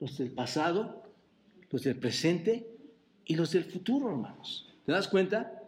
Los 0.00 0.18
del 0.18 0.32
pasado, 0.32 1.04
los 1.70 1.84
del 1.84 1.94
presente 1.94 2.66
y 3.24 3.36
los 3.36 3.52
del 3.52 3.66
futuro, 3.66 4.10
hermanos. 4.10 4.68
¿Te 4.84 4.90
das 4.90 5.06
cuenta? 5.06 5.62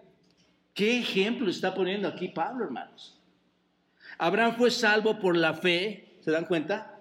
¿Qué 0.75 0.99
ejemplo 0.99 1.49
está 1.49 1.73
poniendo 1.73 2.09
aquí 2.09 2.27
Pablo, 2.27 2.65
hermanos? 2.65 3.17
Abraham 4.19 4.57
fue 4.57 4.73
salvo 4.73 5.21
por 5.21 5.37
la 5.37 5.55
fe, 5.55 6.17
¿se 6.25 6.33
dan 6.33 6.47
cuenta? 6.47 6.99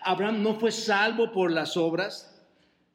Abraham 0.00 0.42
no 0.42 0.58
fue 0.58 0.72
salvo 0.72 1.30
por 1.30 1.52
las 1.52 1.76
obras, 1.76 2.33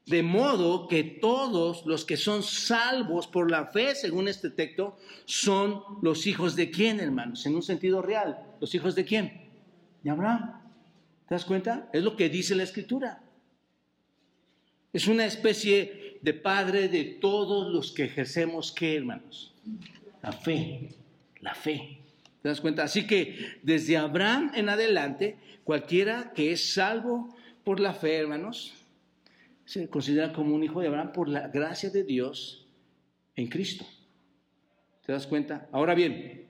de 0.09 0.23
modo 0.23 0.87
que 0.87 1.03
todos 1.03 1.85
los 1.85 2.03
que 2.03 2.17
son 2.17 2.41
salvos 2.41 3.27
por 3.27 3.51
la 3.51 3.67
fe, 3.67 3.93
según 3.93 4.27
este 4.27 4.49
texto, 4.49 4.97
son 5.25 5.83
los 6.01 6.25
hijos 6.25 6.55
de 6.55 6.71
quién, 6.71 6.99
hermanos, 6.99 7.45
en 7.45 7.53
un 7.53 7.61
sentido 7.61 8.01
real. 8.01 8.39
¿Los 8.59 8.73
hijos 8.73 8.95
de 8.95 9.05
quién? 9.05 9.49
De 10.01 10.09
Abraham. 10.09 10.61
¿Te 11.27 11.35
das 11.35 11.45
cuenta? 11.45 11.89
Es 11.93 12.03
lo 12.03 12.15
que 12.15 12.27
dice 12.27 12.55
la 12.55 12.63
escritura. 12.63 13.21
Es 14.91 15.07
una 15.07 15.25
especie 15.25 16.17
de 16.23 16.33
padre 16.33 16.89
de 16.89 17.03
todos 17.03 17.71
los 17.71 17.91
que 17.91 18.05
ejercemos 18.05 18.71
qué, 18.71 18.95
hermanos? 18.95 19.53
La 20.23 20.31
fe, 20.31 20.89
la 21.41 21.53
fe. 21.53 21.99
¿Te 22.41 22.49
das 22.49 22.61
cuenta? 22.61 22.83
Así 22.83 23.05
que 23.05 23.59
desde 23.61 23.95
Abraham 23.95 24.53
en 24.55 24.69
adelante, 24.69 25.37
cualquiera 25.63 26.33
que 26.33 26.51
es 26.51 26.73
salvo 26.73 27.29
por 27.63 27.79
la 27.79 27.93
fe, 27.93 28.17
hermanos, 28.17 28.73
se 29.69 29.87
considera 29.87 30.33
como 30.33 30.55
un 30.55 30.63
hijo 30.63 30.81
de 30.81 30.87
Abraham 30.87 31.13
por 31.13 31.29
la 31.29 31.47
gracia 31.47 31.91
de 31.91 32.03
Dios 32.03 32.65
en 33.35 33.45
Cristo. 33.49 33.85
¿Te 35.05 35.11
das 35.11 35.27
cuenta? 35.27 35.69
Ahora 35.71 35.93
bien, 35.93 36.47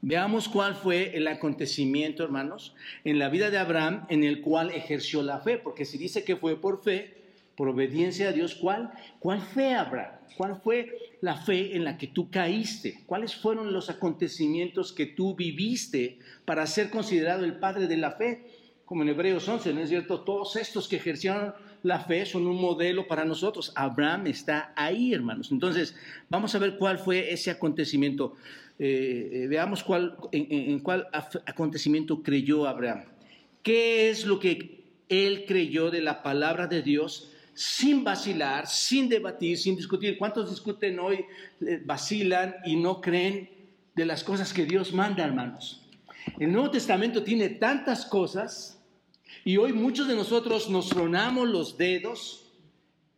veamos 0.00 0.48
cuál 0.48 0.74
fue 0.74 1.14
el 1.18 1.28
acontecimiento, 1.28 2.24
hermanos, 2.24 2.74
en 3.04 3.18
la 3.18 3.28
vida 3.28 3.50
de 3.50 3.58
Abraham 3.58 4.06
en 4.08 4.24
el 4.24 4.40
cual 4.40 4.70
ejerció 4.70 5.22
la 5.22 5.40
fe, 5.40 5.58
porque 5.58 5.84
si 5.84 5.98
dice 5.98 6.24
que 6.24 6.36
fue 6.36 6.58
por 6.58 6.82
fe, 6.82 7.12
por 7.58 7.68
obediencia 7.68 8.30
a 8.30 8.32
Dios, 8.32 8.54
¿cuál? 8.54 8.90
¿Cuál 9.18 9.42
fue 9.42 9.74
Abraham? 9.74 10.14
¿Cuál 10.38 10.56
fue 10.62 10.96
la 11.20 11.36
fe 11.36 11.76
en 11.76 11.84
la 11.84 11.98
que 11.98 12.06
tú 12.06 12.30
caíste? 12.30 13.02
¿Cuáles 13.04 13.36
fueron 13.36 13.70
los 13.70 13.90
acontecimientos 13.90 14.94
que 14.94 15.04
tú 15.04 15.34
viviste 15.36 16.20
para 16.46 16.66
ser 16.66 16.88
considerado 16.88 17.44
el 17.44 17.58
padre 17.58 17.86
de 17.86 17.98
la 17.98 18.12
fe? 18.12 18.46
Como 18.86 19.02
en 19.02 19.10
Hebreos 19.10 19.46
11, 19.46 19.74
¿no 19.74 19.80
es 19.80 19.90
cierto? 19.90 20.22
Todos 20.22 20.56
estos 20.56 20.88
que 20.88 20.96
ejercieron 20.96 21.52
la 21.84 22.00
fe 22.00 22.24
son 22.24 22.46
un 22.46 22.58
modelo 22.58 23.06
para 23.06 23.26
nosotros. 23.26 23.70
Abraham 23.76 24.26
está 24.26 24.72
ahí, 24.74 25.12
hermanos. 25.12 25.52
Entonces, 25.52 25.94
vamos 26.30 26.54
a 26.54 26.58
ver 26.58 26.78
cuál 26.78 26.98
fue 26.98 27.30
ese 27.30 27.50
acontecimiento. 27.50 28.36
Eh, 28.78 29.30
eh, 29.32 29.46
veamos 29.48 29.84
cuál, 29.84 30.16
en, 30.32 30.80
cuál 30.80 31.06
acontecimiento 31.12 32.22
creyó 32.22 32.66
Abraham. 32.66 33.04
¿Qué 33.62 34.08
es 34.08 34.24
lo 34.24 34.40
que 34.40 34.82
él 35.10 35.44
creyó 35.46 35.90
de 35.90 36.00
la 36.00 36.22
palabra 36.22 36.66
de 36.66 36.80
Dios 36.80 37.30
sin 37.52 38.02
vacilar, 38.02 38.66
sin 38.66 39.10
debatir, 39.10 39.58
sin 39.58 39.76
discutir? 39.76 40.16
¿Cuántos 40.16 40.48
discuten 40.48 40.98
hoy, 40.98 41.26
eh, 41.60 41.82
vacilan 41.84 42.56
y 42.64 42.76
no 42.76 43.02
creen 43.02 43.50
de 43.94 44.06
las 44.06 44.24
cosas 44.24 44.54
que 44.54 44.64
Dios 44.64 44.94
manda, 44.94 45.22
hermanos? 45.22 45.86
El 46.38 46.50
Nuevo 46.50 46.70
Testamento 46.70 47.22
tiene 47.22 47.50
tantas 47.50 48.06
cosas 48.06 48.82
y 49.44 49.58
hoy 49.58 49.72
muchos 49.72 50.08
de 50.08 50.16
nosotros 50.16 50.70
nos 50.70 50.88
tronamos 50.88 51.48
los 51.48 51.76
dedos, 51.76 52.46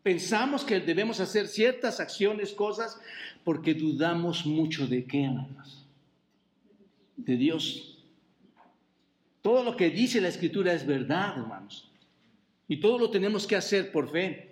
pensamos 0.02 0.64
que 0.64 0.80
debemos 0.80 1.20
hacer 1.20 1.46
ciertas 1.46 2.00
acciones, 2.00 2.52
cosas, 2.52 3.00
porque 3.44 3.74
dudamos 3.74 4.44
mucho 4.44 4.86
de 4.88 5.04
qué, 5.04 5.24
hermanos. 5.24 5.86
De 7.16 7.36
Dios. 7.36 7.98
Todo 9.40 9.62
lo 9.62 9.76
que 9.76 9.90
dice 9.90 10.20
la 10.20 10.28
Escritura 10.28 10.72
es 10.72 10.84
verdad, 10.84 11.38
hermanos. 11.38 11.88
Y 12.66 12.78
todo 12.78 12.98
lo 12.98 13.10
tenemos 13.10 13.46
que 13.46 13.54
hacer 13.54 13.92
por 13.92 14.10
fe. 14.10 14.45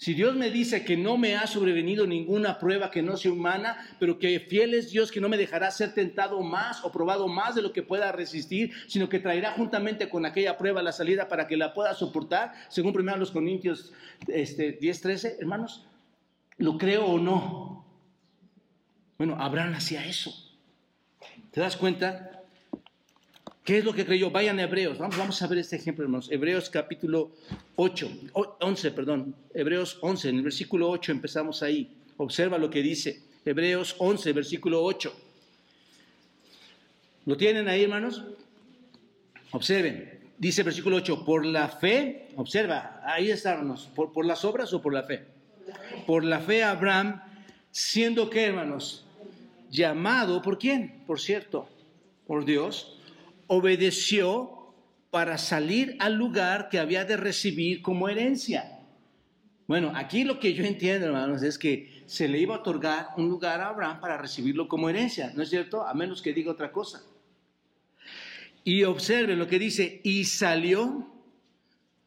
Si 0.00 0.14
Dios 0.14 0.34
me 0.34 0.50
dice 0.50 0.82
que 0.82 0.96
no 0.96 1.18
me 1.18 1.36
ha 1.36 1.46
sobrevenido 1.46 2.06
ninguna 2.06 2.58
prueba 2.58 2.90
que 2.90 3.02
no 3.02 3.18
sea 3.18 3.32
humana, 3.32 3.76
pero 3.98 4.18
que 4.18 4.40
fiel 4.40 4.72
es 4.72 4.90
Dios 4.90 5.12
que 5.12 5.20
no 5.20 5.28
me 5.28 5.36
dejará 5.36 5.70
ser 5.70 5.92
tentado 5.92 6.40
más 6.40 6.82
o 6.84 6.90
probado 6.90 7.28
más 7.28 7.54
de 7.54 7.60
lo 7.60 7.74
que 7.74 7.82
pueda 7.82 8.10
resistir, 8.10 8.72
sino 8.86 9.10
que 9.10 9.18
traerá 9.18 9.52
juntamente 9.52 10.08
con 10.08 10.24
aquella 10.24 10.56
prueba 10.56 10.82
la 10.82 10.92
salida 10.92 11.28
para 11.28 11.46
que 11.46 11.58
la 11.58 11.74
pueda 11.74 11.92
soportar, 11.92 12.54
según 12.70 12.94
primero 12.94 13.18
los 13.18 13.30
Corintios 13.30 13.92
este, 14.26 14.72
10, 14.72 15.00
13, 15.02 15.36
hermanos, 15.38 15.84
¿lo 16.56 16.78
creo 16.78 17.04
o 17.04 17.18
no? 17.18 17.84
Bueno, 19.18 19.36
Abraham 19.38 19.74
hacía 19.74 20.06
eso. 20.06 20.32
¿Te 21.50 21.60
das 21.60 21.76
cuenta? 21.76 22.39
¿Qué 23.70 23.78
es 23.78 23.84
lo 23.84 23.92
que 23.92 24.04
creyó? 24.04 24.32
Vayan 24.32 24.58
a 24.58 24.64
Hebreos. 24.64 24.98
Vamos, 24.98 25.42
a 25.42 25.46
ver 25.46 25.58
este 25.58 25.76
ejemplo, 25.76 26.02
hermanos. 26.02 26.28
Hebreos 26.28 26.68
capítulo 26.70 27.30
8, 27.76 28.10
11, 28.58 28.90
perdón. 28.90 29.32
Hebreos 29.54 29.96
11, 30.00 30.28
en 30.28 30.36
el 30.38 30.42
versículo 30.42 30.90
8 30.90 31.12
empezamos 31.12 31.62
ahí. 31.62 31.88
Observa 32.16 32.58
lo 32.58 32.68
que 32.68 32.82
dice. 32.82 33.22
Hebreos 33.44 33.94
11, 33.98 34.32
versículo 34.32 34.82
8. 34.82 35.14
¿Lo 37.26 37.36
tienen 37.36 37.68
ahí, 37.68 37.84
hermanos? 37.84 38.24
Observen. 39.52 40.18
Dice 40.36 40.64
versículo 40.64 40.96
8, 40.96 41.24
por 41.24 41.46
la 41.46 41.68
fe, 41.68 42.26
observa, 42.34 43.00
ahí 43.04 43.30
está, 43.30 43.52
hermanos, 43.52 43.88
¿por, 43.94 44.12
por 44.12 44.26
las 44.26 44.44
obras 44.44 44.72
o 44.72 44.82
por 44.82 44.92
la 44.92 45.04
fe? 45.04 45.26
Por 46.08 46.24
la 46.24 46.40
fe 46.40 46.64
Abraham, 46.64 47.22
siendo 47.70 48.30
que, 48.30 48.46
hermanos, 48.46 49.04
llamado, 49.70 50.42
¿por 50.42 50.58
quién? 50.58 51.04
Por 51.06 51.20
cierto, 51.20 51.68
por 52.26 52.44
Dios 52.44 52.96
obedeció 53.52 54.72
para 55.10 55.36
salir 55.36 55.96
al 55.98 56.14
lugar 56.14 56.68
que 56.68 56.78
había 56.78 57.04
de 57.04 57.16
recibir 57.16 57.82
como 57.82 58.08
herencia. 58.08 58.78
Bueno, 59.66 59.92
aquí 59.96 60.22
lo 60.22 60.38
que 60.38 60.54
yo 60.54 60.64
entiendo, 60.64 61.06
hermanos, 61.06 61.42
es 61.42 61.58
que 61.58 62.04
se 62.06 62.28
le 62.28 62.38
iba 62.38 62.54
a 62.54 62.58
otorgar 62.60 63.08
un 63.16 63.28
lugar 63.28 63.60
a 63.60 63.70
Abraham 63.70 64.00
para 64.00 64.16
recibirlo 64.18 64.68
como 64.68 64.88
herencia, 64.88 65.32
¿no 65.34 65.42
es 65.42 65.50
cierto? 65.50 65.84
A 65.84 65.94
menos 65.94 66.22
que 66.22 66.32
diga 66.32 66.52
otra 66.52 66.70
cosa. 66.70 67.02
Y 68.62 68.84
observen 68.84 69.40
lo 69.40 69.48
que 69.48 69.58
dice, 69.58 70.00
y 70.04 70.24
salió 70.26 71.12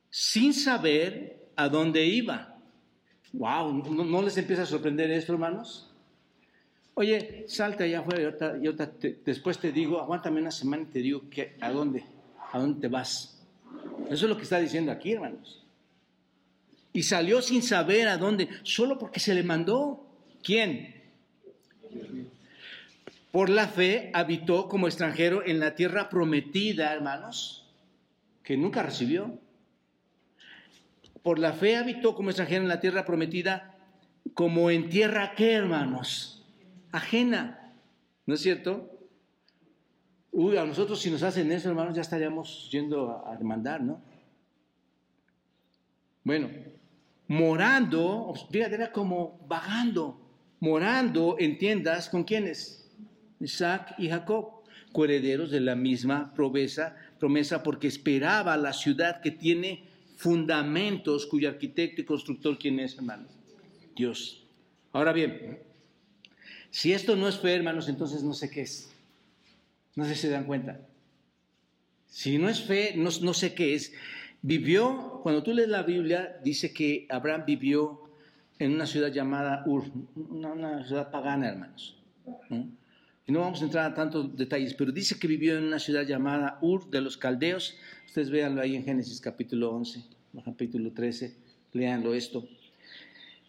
sin 0.10 0.54
saber 0.54 1.50
a 1.58 1.68
dónde 1.68 2.06
iba. 2.06 2.58
Wow, 3.34 3.84
¿no, 3.92 4.22
les 4.22 4.38
empieza 4.38 4.62
a 4.62 4.66
sorprender 4.66 5.12
esto, 5.12 5.34
hermanos? 5.34 5.93
Oye, 6.96 7.46
salta 7.48 7.86
allá 7.86 8.00
afuera 8.00 8.58
y, 8.62 9.16
después 9.26 9.58
te 9.58 9.72
digo, 9.72 10.00
aguántame 10.00 10.40
una 10.40 10.52
semana 10.52 10.84
y 10.84 10.86
te 10.88 11.00
digo 11.00 11.28
que, 11.30 11.56
a 11.60 11.72
dónde, 11.72 12.04
a 12.52 12.60
dónde 12.60 12.82
te 12.82 12.88
vas. 12.88 13.42
Eso 14.06 14.26
es 14.26 14.30
lo 14.30 14.38
que 14.38 14.44
está 14.44 14.60
diciendo 14.60 14.92
aquí, 14.92 15.14
hermanos. 15.14 15.64
Y 16.92 17.02
salió 17.02 17.42
sin 17.42 17.64
saber 17.64 18.08
a 18.08 18.18
dónde, 18.18 18.48
solo 18.62 19.00
porque 19.00 19.20
se 19.20 19.34
le 19.34 19.42
mandó. 19.42 20.06
¿Quién? 20.44 21.02
Por 23.32 23.50
la 23.50 23.68
fe 23.68 24.12
habitó 24.14 24.68
como 24.68 24.86
extranjero 24.86 25.44
en 25.44 25.60
la 25.60 25.74
tierra 25.74 26.10
prometida, 26.10 26.94
hermanos, 26.94 27.66
que 28.44 28.56
nunca 28.56 28.84
recibió. 28.84 29.40
Por 31.24 31.40
la 31.40 31.54
fe 31.54 31.78
habitó 31.78 32.14
como 32.14 32.30
extranjero 32.30 32.62
en 32.62 32.68
la 32.68 32.80
tierra 32.80 33.06
prometida, 33.06 33.76
como 34.36 34.70
en 34.70 34.90
tierra 34.90 35.34
que, 35.34 35.54
hermanos, 35.54 36.43
ajena. 36.94 37.74
¿No 38.26 38.36
es 38.36 38.42
cierto? 38.42 38.90
Uy, 40.32 40.56
a 40.56 40.66
nosotros 40.66 41.02
si 41.02 41.12
nos 41.12 41.24
hacen 41.24 41.52
eso, 41.52 41.68
hermanos, 41.68 41.96
ya 41.96 42.02
estaríamos 42.02 42.70
yendo 42.72 43.28
a, 43.28 43.36
demandar, 43.36 43.82
¿no? 43.82 44.02
Bueno, 46.24 46.50
morando, 47.28 48.34
fíjate, 48.50 48.76
era 48.76 48.92
como 48.92 49.46
vagando, 49.48 50.20
morando 50.60 51.36
en 51.38 51.58
tiendas 51.58 52.08
con 52.08 52.24
quienes? 52.24 52.90
Isaac 53.42 53.96
y 53.98 54.08
Jacob, 54.08 54.64
coherederos 54.94 55.52
de 55.52 55.60
la 55.60 55.76
misma 55.76 56.34
promesa, 56.34 56.96
promesa 57.20 57.62
porque 57.62 57.88
esperaba 57.88 58.56
la 58.56 58.72
ciudad 58.72 59.20
que 59.22 59.32
tiene 59.32 59.90
fundamentos, 60.16 61.26
cuyo 61.26 61.50
arquitecto 61.50 62.02
y 62.02 62.06
constructor, 62.06 62.58
¿quién 62.58 62.80
es, 62.80 62.96
hermanos? 62.96 63.32
Dios. 63.96 64.48
Ahora 64.94 65.12
bien, 65.12 65.60
si 66.74 66.92
esto 66.92 67.16
no 67.16 67.28
es 67.28 67.38
fe, 67.38 67.54
hermanos, 67.54 67.88
entonces 67.88 68.24
no 68.24 68.34
sé 68.34 68.50
qué 68.50 68.62
es. 68.62 68.90
No 69.96 70.06
sé 70.06 70.16
si 70.16 70.22
se 70.22 70.30
dan 70.30 70.46
cuenta. 70.46 70.80
Si 72.08 72.40
no 72.40 72.50
es 72.50 72.64
fe, 72.64 72.96
no, 72.96 73.12
sé 73.12 73.54
qué 73.54 73.76
es. 73.76 73.94
Vivió, 74.42 75.20
cuando 75.22 75.44
tú 75.44 75.54
lees 75.54 75.70
la 75.70 75.84
Biblia, 75.84 76.40
dice 76.44 76.74
que 76.74 77.06
Abraham 77.12 77.44
vivió 77.46 78.02
en 78.58 78.74
una 78.74 78.88
ciudad 78.88 79.10
llamada 79.10 79.62
Ur, 79.68 79.84
una, 80.16 80.84
ciudad 80.84 81.12
pagana, 81.12 81.50
hermanos. 81.50 81.96
Y 83.28 83.32
no 83.32 83.42
vamos 83.42 83.62
a 83.62 83.66
entrar 83.66 83.92
a 83.92 83.94
tantos 83.94 84.36
detalles, 84.36 84.74
pero 84.74 84.92
dice 84.92 85.20
que 85.20 85.28
vivió 85.28 85.56
en 85.60 85.66
una 85.66 85.78
ciudad 85.78 86.08
llamada 86.08 86.58
Ur 86.64 86.90
de 86.90 87.02
los 87.02 87.18
Caldeos. 87.18 87.78
Ustedes 88.08 88.32
véanlo 88.32 88.62
ahí 88.62 88.76
en 88.76 88.84
Génesis 88.84 89.22
capítulo 89.22 89.70
11, 89.76 90.04
capítulo 90.44 90.92
13, 90.92 91.36
léanlo 91.74 92.16
esto. 92.16 92.48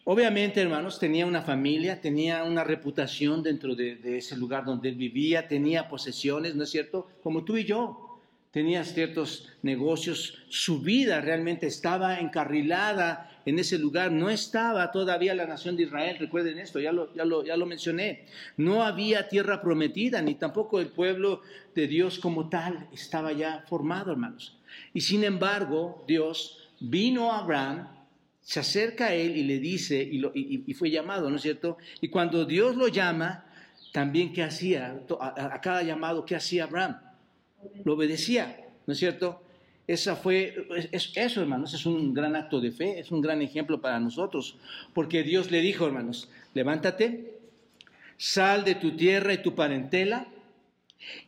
Obviamente, 0.07 0.61
hermanos, 0.61 0.99
tenía 0.99 1.25
una 1.25 1.41
familia, 1.41 1.99
tenía 1.99 2.43
una 2.43 2.63
reputación 2.63 3.41
dentro 3.41 3.73
de, 3.73 3.97
ese 4.17 4.37
lugar 4.37 4.63
donde 4.63 4.89
él 4.89 4.95
vivía, 4.95 5.47
tenía 5.47 5.89
posesiones, 5.89 6.53
¿no 6.53 6.63
es 6.63 6.69
cierto? 6.69 7.07
Como 7.23 7.43
tú 7.43 7.57
y 7.57 7.65
yo 7.65 8.19
tenía 8.51 8.83
ciertos 8.83 9.49
negocios, 9.63 10.37
su 10.47 10.79
vida 10.81 11.21
realmente 11.21 11.65
estaba 11.65 12.19
encarrilada 12.19 13.41
en 13.47 13.57
ese 13.57 13.79
lugar, 13.79 14.11
no 14.11 14.29
estaba 14.29 14.91
todavía 14.91 15.33
la 15.33 15.47
nación 15.47 15.75
de 15.75 15.83
Israel, 15.83 16.17
recuerden 16.19 16.59
esto, 16.59 16.79
ya 16.79 16.91
lo, 16.91 17.11
ya 17.15 17.25
lo, 17.25 17.43
ya 17.43 17.57
lo 17.57 17.65
mencioné, 17.65 18.25
no 18.57 18.83
había 18.83 19.27
tierra 19.27 19.59
prometida, 19.59 20.21
ni 20.21 20.35
tampoco 20.35 20.79
el 20.79 20.87
pueblo 20.87 21.41
de 21.73 21.87
Dios 21.87 22.19
como 22.19 22.47
tal 22.47 22.87
estaba 22.93 23.33
ya 23.33 23.65
formado, 23.67 24.11
hermanos. 24.11 24.55
Y 24.93 25.01
sin 25.01 25.23
embargo, 25.23 26.05
Dios 26.07 26.69
vino 26.79 27.31
a 27.31 27.39
Abraham, 27.39 27.87
se 28.45 28.59
acerca 28.59 29.07
a 29.07 29.13
él 29.15 29.35
y 29.35 29.43
le 29.43 29.57
dice, 29.57 30.01
y, 30.01 30.21
y, 30.67 30.73
fue 30.75 30.91
llamado, 30.91 31.31
¿no 31.31 31.37
es 31.37 31.41
cierto? 31.41 31.79
Y 31.99 32.09
cuando 32.09 32.45
Dios 32.45 32.75
lo 32.75 32.87
llama, 32.87 33.43
también 33.91 34.31
qué 34.31 34.43
hacía, 34.43 35.01
a, 35.19 35.55
a 35.55 35.61
cada 35.61 35.81
llamado, 35.81 36.25
¿qué 36.25 36.35
hacía 36.35 36.65
Abraham? 36.65 36.99
lo 37.83 37.93
obedecía, 37.93 38.57
¿no 38.85 38.93
es 38.93 38.99
cierto? 38.99 39.41
Esa 39.87 40.15
fue, 40.15 40.67
eso, 40.91 41.41
hermanos, 41.41 41.73
es 41.73 41.87
un 41.87 42.13
gran 42.13 42.35
acto 42.35 42.59
de 42.59 42.71
fe, 42.71 42.99
es 42.99 43.11
un 43.11 43.21
gran 43.21 43.41
ejemplo 43.41 43.81
para 43.81 43.99
nosotros, 43.99 44.57
porque 44.93 45.23
Dios 45.23 45.51
le 45.51 45.61
dijo, 45.61 45.85
hermanos, 45.85 46.29
levántate, 46.53 47.39
sal 48.17 48.63
de 48.63 48.75
tu 48.75 48.95
tierra 48.95 49.33
y 49.33 49.41
tu 49.41 49.53
parentela, 49.53 50.27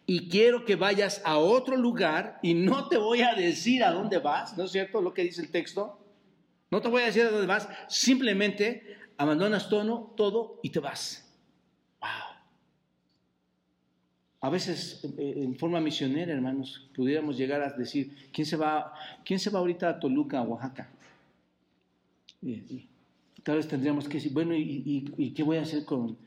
y 0.08 0.28
quiero 0.28 0.66
que 0.66 0.76
vayas 0.76 1.22
a 1.24 1.38
otro 1.38 1.76
lugar, 1.78 2.40
y 2.42 2.54
no 2.54 2.88
te 2.88 2.98
voy 2.98 3.22
a 3.22 3.34
decir 3.34 3.84
a 3.84 3.92
dónde 3.92 4.18
vas, 4.18 4.56
¿no 4.56 4.66
es 4.66 4.72
cierto 4.72 5.02
lo 5.02 5.14
que 5.14 5.24
dice 5.24 5.42
el 5.42 5.50
texto? 5.50 6.00
No 6.70 6.82
te 6.82 6.90
voy 6.90 7.02
a 7.02 7.06
decir 7.06 7.24
a 7.24 7.32
dónde 7.32 7.48
vas, 7.48 7.70
simplemente 7.88 8.98
abandonas 9.18 9.70
todo, 9.70 10.60
y 10.62 10.70
te 10.70 10.80
vas. 10.80 11.24
A 14.40 14.50
veces, 14.50 15.02
en 15.18 15.56
forma 15.56 15.80
misionera, 15.80 16.32
hermanos, 16.32 16.90
pudiéramos 16.96 17.38
llegar 17.38 17.62
a 17.62 17.72
decir, 17.72 18.30
¿quién 18.32 18.46
se 18.46 18.56
va, 18.56 18.94
quién 19.26 19.40
se 19.40 19.50
va 19.50 19.60
ahorita 19.60 19.90
a 19.90 20.00
Toluca, 20.00 20.40
a 20.40 20.44
Oaxaca? 20.44 20.90
Y, 22.42 22.88
tal 23.44 23.58
vez 23.58 23.68
tendríamos 23.68 24.08
que 24.08 24.16
decir, 24.16 24.32
bueno, 24.32 24.54
¿y, 24.56 25.34
qué 25.36 25.44
voy 25.44 25.58
a 25.58 25.62
hacer 25.62 25.86
con, 25.86 26.18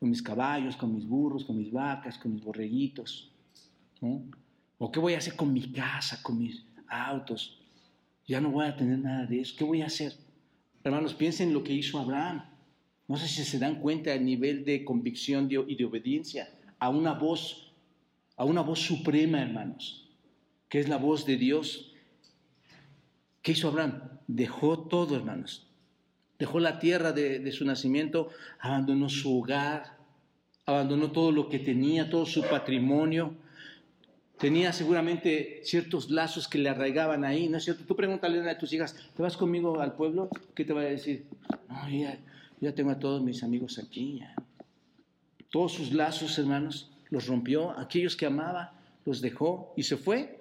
mis 0.00 0.22
caballos, 0.22 0.76
con 0.76 0.94
mis 0.94 1.06
burros, 1.06 1.44
con 1.44 1.58
mis 1.58 1.70
vacas, 1.70 2.18
con 2.18 2.34
mis 2.34 2.42
borreguitos? 2.42 3.30
¿O 4.78 4.90
qué 4.90 4.98
voy 4.98 5.14
a 5.14 5.18
hacer 5.18 5.36
con 5.36 5.52
mi 5.52 5.70
casa, 5.72 6.20
con 6.22 6.38
mis 6.38 6.64
autos? 6.88 7.59
Ya 8.30 8.40
no 8.40 8.52
voy 8.52 8.64
a 8.64 8.76
tener 8.76 9.00
nada 9.00 9.26
de 9.26 9.40
eso. 9.40 9.56
¿Qué 9.58 9.64
voy 9.64 9.82
a 9.82 9.86
hacer? 9.86 10.12
Hermanos, 10.84 11.14
piensen 11.14 11.48
en 11.48 11.54
lo 11.54 11.64
que 11.64 11.72
hizo 11.72 11.98
Abraham. 11.98 12.44
No 13.08 13.16
sé 13.16 13.26
si 13.26 13.42
se 13.42 13.58
dan 13.58 13.80
cuenta 13.80 14.10
del 14.10 14.24
nivel 14.24 14.64
de 14.64 14.84
convicción 14.84 15.48
y 15.50 15.74
de 15.74 15.84
obediencia 15.84 16.48
a 16.78 16.90
una 16.90 17.12
voz, 17.12 17.72
a 18.36 18.44
una 18.44 18.60
voz 18.60 18.78
suprema, 18.78 19.42
hermanos, 19.42 20.08
que 20.68 20.78
es 20.78 20.88
la 20.88 20.96
voz 20.96 21.26
de 21.26 21.38
Dios. 21.38 21.92
¿Qué 23.42 23.50
hizo 23.50 23.66
Abraham? 23.66 24.00
Dejó 24.28 24.78
todo, 24.78 25.16
hermanos. 25.16 25.66
Dejó 26.38 26.60
la 26.60 26.78
tierra 26.78 27.10
de, 27.10 27.50
su 27.50 27.64
nacimiento, 27.64 28.28
abandonó 28.60 29.08
su 29.08 29.40
hogar, 29.40 29.98
abandonó 30.66 31.10
todo 31.10 31.32
lo 31.32 31.48
que 31.48 31.58
tenía, 31.58 32.08
todo 32.08 32.26
su 32.26 32.42
patrimonio. 32.42 33.34
Tenía 34.40 34.72
seguramente 34.72 35.60
ciertos 35.64 36.10
lazos 36.10 36.48
que 36.48 36.58
le 36.58 36.70
arraigaban 36.70 37.24
ahí, 37.24 37.48
¿no 37.48 37.58
es 37.58 37.64
cierto? 37.64 37.84
Tú 37.84 37.94
pregúntale 37.94 38.38
a 38.38 38.40
una 38.40 38.50
de 38.54 38.58
tus 38.58 38.72
hijas, 38.72 38.96
¿te 39.14 39.22
vas 39.22 39.36
conmigo 39.36 39.80
al 39.80 39.94
pueblo? 39.94 40.30
¿Qué 40.54 40.64
te 40.64 40.72
va 40.72 40.80
a 40.80 40.84
decir? 40.84 41.26
No, 41.68 41.88
ya, 41.90 42.18
ya 42.60 42.74
tengo 42.74 42.90
a 42.90 42.98
todos 42.98 43.22
mis 43.22 43.42
amigos 43.42 43.78
aquí, 43.78 44.20
ya 44.20 44.34
todos 45.50 45.72
sus 45.72 45.92
lazos, 45.92 46.38
hermanos, 46.38 46.90
los 47.10 47.26
rompió, 47.26 47.70
aquellos 47.78 48.16
que 48.16 48.26
amaba, 48.26 48.72
los 49.04 49.20
dejó 49.20 49.72
y 49.76 49.82
se 49.82 49.96
fue, 49.96 50.40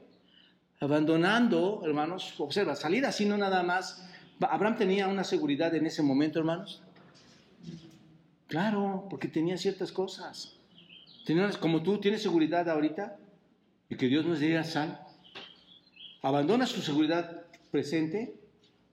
abandonando, 0.79 1.81
hermanos, 1.83 2.35
observa, 2.39 2.75
salida 2.75 3.09
así 3.09 3.25
no 3.25 3.37
nada 3.37 3.63
más. 3.63 4.07
Abraham 4.39 4.77
tenía 4.77 5.07
una 5.07 5.23
seguridad 5.23 5.73
en 5.75 5.87
ese 5.87 6.03
momento, 6.03 6.39
hermanos. 6.39 6.81
Claro, 8.47 9.07
porque 9.09 9.27
tenía 9.27 9.57
ciertas 9.57 9.91
cosas. 9.91 10.55
Como 11.59 11.83
tú 11.83 11.99
tienes 11.99 12.21
seguridad 12.23 12.67
ahorita 12.69 13.17
y 13.89 13.95
que 13.95 14.07
Dios 14.07 14.25
nos 14.25 14.39
diga 14.39 14.63
sal, 14.63 14.99
abandona 16.21 16.65
su 16.65 16.81
seguridad 16.81 17.45
presente 17.71 18.35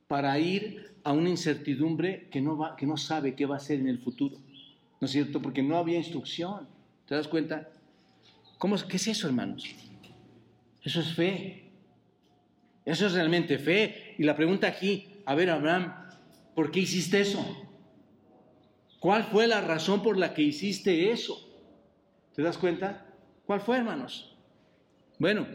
para 0.08 0.38
ir 0.38 0.94
a 1.04 1.12
una 1.12 1.28
incertidumbre 1.28 2.28
que 2.30 2.40
no, 2.40 2.56
va, 2.56 2.76
que 2.76 2.86
no 2.86 2.96
sabe 2.96 3.34
qué 3.34 3.46
va 3.46 3.56
a 3.56 3.60
ser 3.60 3.80
en 3.80 3.88
el 3.88 3.98
futuro. 3.98 4.38
¿No 5.00 5.04
es 5.04 5.10
cierto? 5.10 5.42
Porque 5.42 5.62
no 5.62 5.76
había 5.76 5.98
instrucción. 5.98 6.66
¿Te 7.06 7.14
das 7.14 7.28
cuenta? 7.28 7.68
¿Cómo, 8.58 8.76
¿Qué 8.88 8.96
es 8.96 9.06
eso, 9.06 9.26
hermanos? 9.26 9.64
Eso 10.82 11.00
es 11.00 11.14
fe. 11.14 11.70
Eso 12.84 13.06
es 13.06 13.12
realmente 13.12 13.58
fe. 13.58 14.14
Y 14.18 14.22
la 14.22 14.34
pregunta 14.34 14.66
aquí, 14.66 15.08
a 15.26 15.34
ver, 15.34 15.50
Abraham, 15.50 15.92
¿por 16.54 16.70
qué 16.70 16.80
hiciste 16.80 17.20
eso? 17.20 17.44
¿Cuál 19.00 19.24
fue 19.24 19.46
la 19.46 19.60
razón 19.60 20.02
por 20.02 20.16
la 20.16 20.32
que 20.32 20.42
hiciste 20.42 21.10
eso? 21.12 21.38
¿Te 22.34 22.42
das 22.42 22.56
cuenta? 22.56 23.06
¿Cuál 23.44 23.60
fue, 23.60 23.76
hermanos? 23.76 24.35
Bueno, 25.18 25.46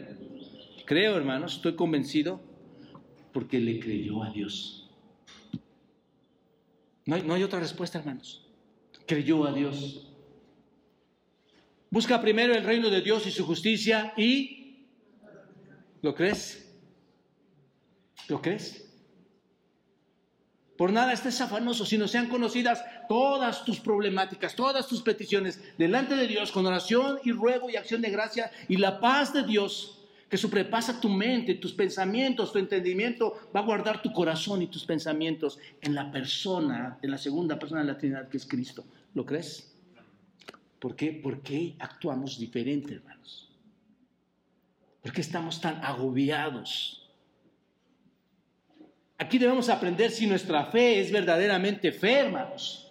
creo, 0.84 1.16
hermanos, 1.16 1.56
estoy 1.56 1.74
convencido 1.76 2.40
porque 3.32 3.58
le 3.58 3.80
creyó 3.80 4.22
a 4.22 4.30
Dios. 4.30 4.90
No 7.06 7.16
hay, 7.16 7.22
no 7.22 7.34
hay 7.34 7.42
otra 7.42 7.60
respuesta, 7.60 7.98
hermanos 7.98 8.42
creyó 9.06 9.44
a 9.46 9.52
Dios. 9.52 10.08
Busca 11.90 12.20
primero 12.20 12.54
el 12.54 12.64
reino 12.64 12.88
de 12.88 13.02
Dios 13.02 13.26
y 13.26 13.30
su 13.30 13.44
justicia 13.44 14.14
y... 14.16 14.86
¿Lo 16.00 16.14
crees? 16.14 16.74
¿Lo 18.28 18.40
crees? 18.40 18.91
Por 20.82 20.92
nada 20.92 21.12
estés 21.12 21.40
afanoso, 21.40 21.86
sino 21.86 22.08
sean 22.08 22.28
conocidas 22.28 22.84
todas 23.08 23.64
tus 23.64 23.78
problemáticas, 23.78 24.56
todas 24.56 24.88
tus 24.88 25.00
peticiones 25.00 25.62
delante 25.78 26.16
de 26.16 26.26
Dios 26.26 26.50
con 26.50 26.66
oración 26.66 27.20
y 27.22 27.30
ruego 27.30 27.70
y 27.70 27.76
acción 27.76 28.02
de 28.02 28.10
gracia 28.10 28.50
y 28.66 28.78
la 28.78 28.98
paz 28.98 29.32
de 29.32 29.44
Dios 29.44 30.00
que 30.28 30.36
sobrepasa 30.36 31.00
tu 31.00 31.08
mente, 31.08 31.54
tus 31.54 31.72
pensamientos, 31.72 32.50
tu 32.52 32.58
entendimiento, 32.58 33.48
va 33.54 33.60
a 33.60 33.62
guardar 33.62 34.02
tu 34.02 34.12
corazón 34.12 34.60
y 34.60 34.66
tus 34.66 34.84
pensamientos 34.84 35.60
en 35.80 35.94
la 35.94 36.10
persona, 36.10 36.98
en 37.00 37.12
la 37.12 37.18
segunda 37.18 37.60
persona 37.60 37.82
de 37.82 37.86
la 37.86 37.96
Trinidad 37.96 38.28
que 38.28 38.38
es 38.38 38.44
Cristo. 38.44 38.84
¿Lo 39.14 39.24
crees? 39.24 39.72
¿Por 40.80 40.96
qué? 40.96 41.12
¿Por 41.12 41.42
qué 41.42 41.76
actuamos 41.78 42.40
diferente, 42.40 42.94
hermanos? 42.94 43.52
¿Por 45.00 45.12
qué 45.12 45.20
estamos 45.20 45.60
tan 45.60 45.76
agobiados? 45.84 47.01
Aquí 49.22 49.38
debemos 49.38 49.68
aprender 49.68 50.10
si 50.10 50.26
nuestra 50.26 50.64
fe 50.64 50.98
es 50.98 51.12
verdaderamente 51.12 51.92
fe, 51.92 52.14
hermanos. 52.14 52.90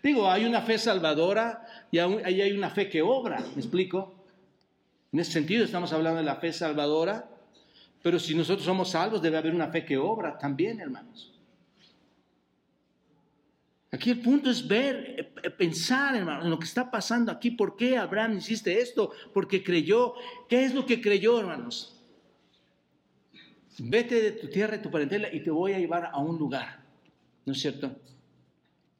Digo, 0.00 0.30
hay 0.30 0.44
una 0.44 0.62
fe 0.62 0.78
salvadora 0.78 1.66
y 1.90 1.98
ahí 1.98 2.40
hay 2.42 2.52
una 2.52 2.70
fe 2.70 2.88
que 2.88 3.02
obra, 3.02 3.40
¿me 3.40 3.60
explico? 3.60 4.14
En 5.12 5.18
ese 5.18 5.32
sentido 5.32 5.64
estamos 5.64 5.92
hablando 5.92 6.18
de 6.18 6.26
la 6.26 6.36
fe 6.36 6.52
salvadora, 6.52 7.28
pero 8.04 8.20
si 8.20 8.36
nosotros 8.36 8.64
somos 8.64 8.90
salvos 8.90 9.20
debe 9.20 9.36
haber 9.36 9.52
una 9.52 9.66
fe 9.66 9.84
que 9.84 9.98
obra 9.98 10.38
también, 10.38 10.78
hermanos. 10.78 11.32
Aquí 13.90 14.10
el 14.10 14.20
punto 14.20 14.50
es 14.50 14.68
ver, 14.68 15.32
eh, 15.42 15.50
pensar, 15.50 16.14
hermanos, 16.14 16.44
en 16.44 16.50
lo 16.50 16.58
que 16.60 16.66
está 16.66 16.88
pasando 16.88 17.32
aquí. 17.32 17.50
¿Por 17.50 17.74
qué 17.74 17.96
Abraham 17.96 18.38
hiciste 18.38 18.80
esto? 18.80 19.10
Porque 19.32 19.64
creyó. 19.64 20.14
¿Qué 20.48 20.64
es 20.64 20.72
lo 20.72 20.86
que 20.86 21.00
creyó, 21.00 21.40
hermanos? 21.40 21.93
Vete 23.78 24.20
de 24.22 24.32
tu 24.32 24.48
tierra, 24.48 24.76
de 24.76 24.82
tu 24.82 24.90
parentela, 24.90 25.32
y 25.32 25.40
te 25.40 25.50
voy 25.50 25.72
a 25.72 25.78
llevar 25.78 26.10
a 26.12 26.18
un 26.18 26.38
lugar. 26.38 26.80
¿No 27.44 27.52
es 27.52 27.60
cierto? 27.60 27.94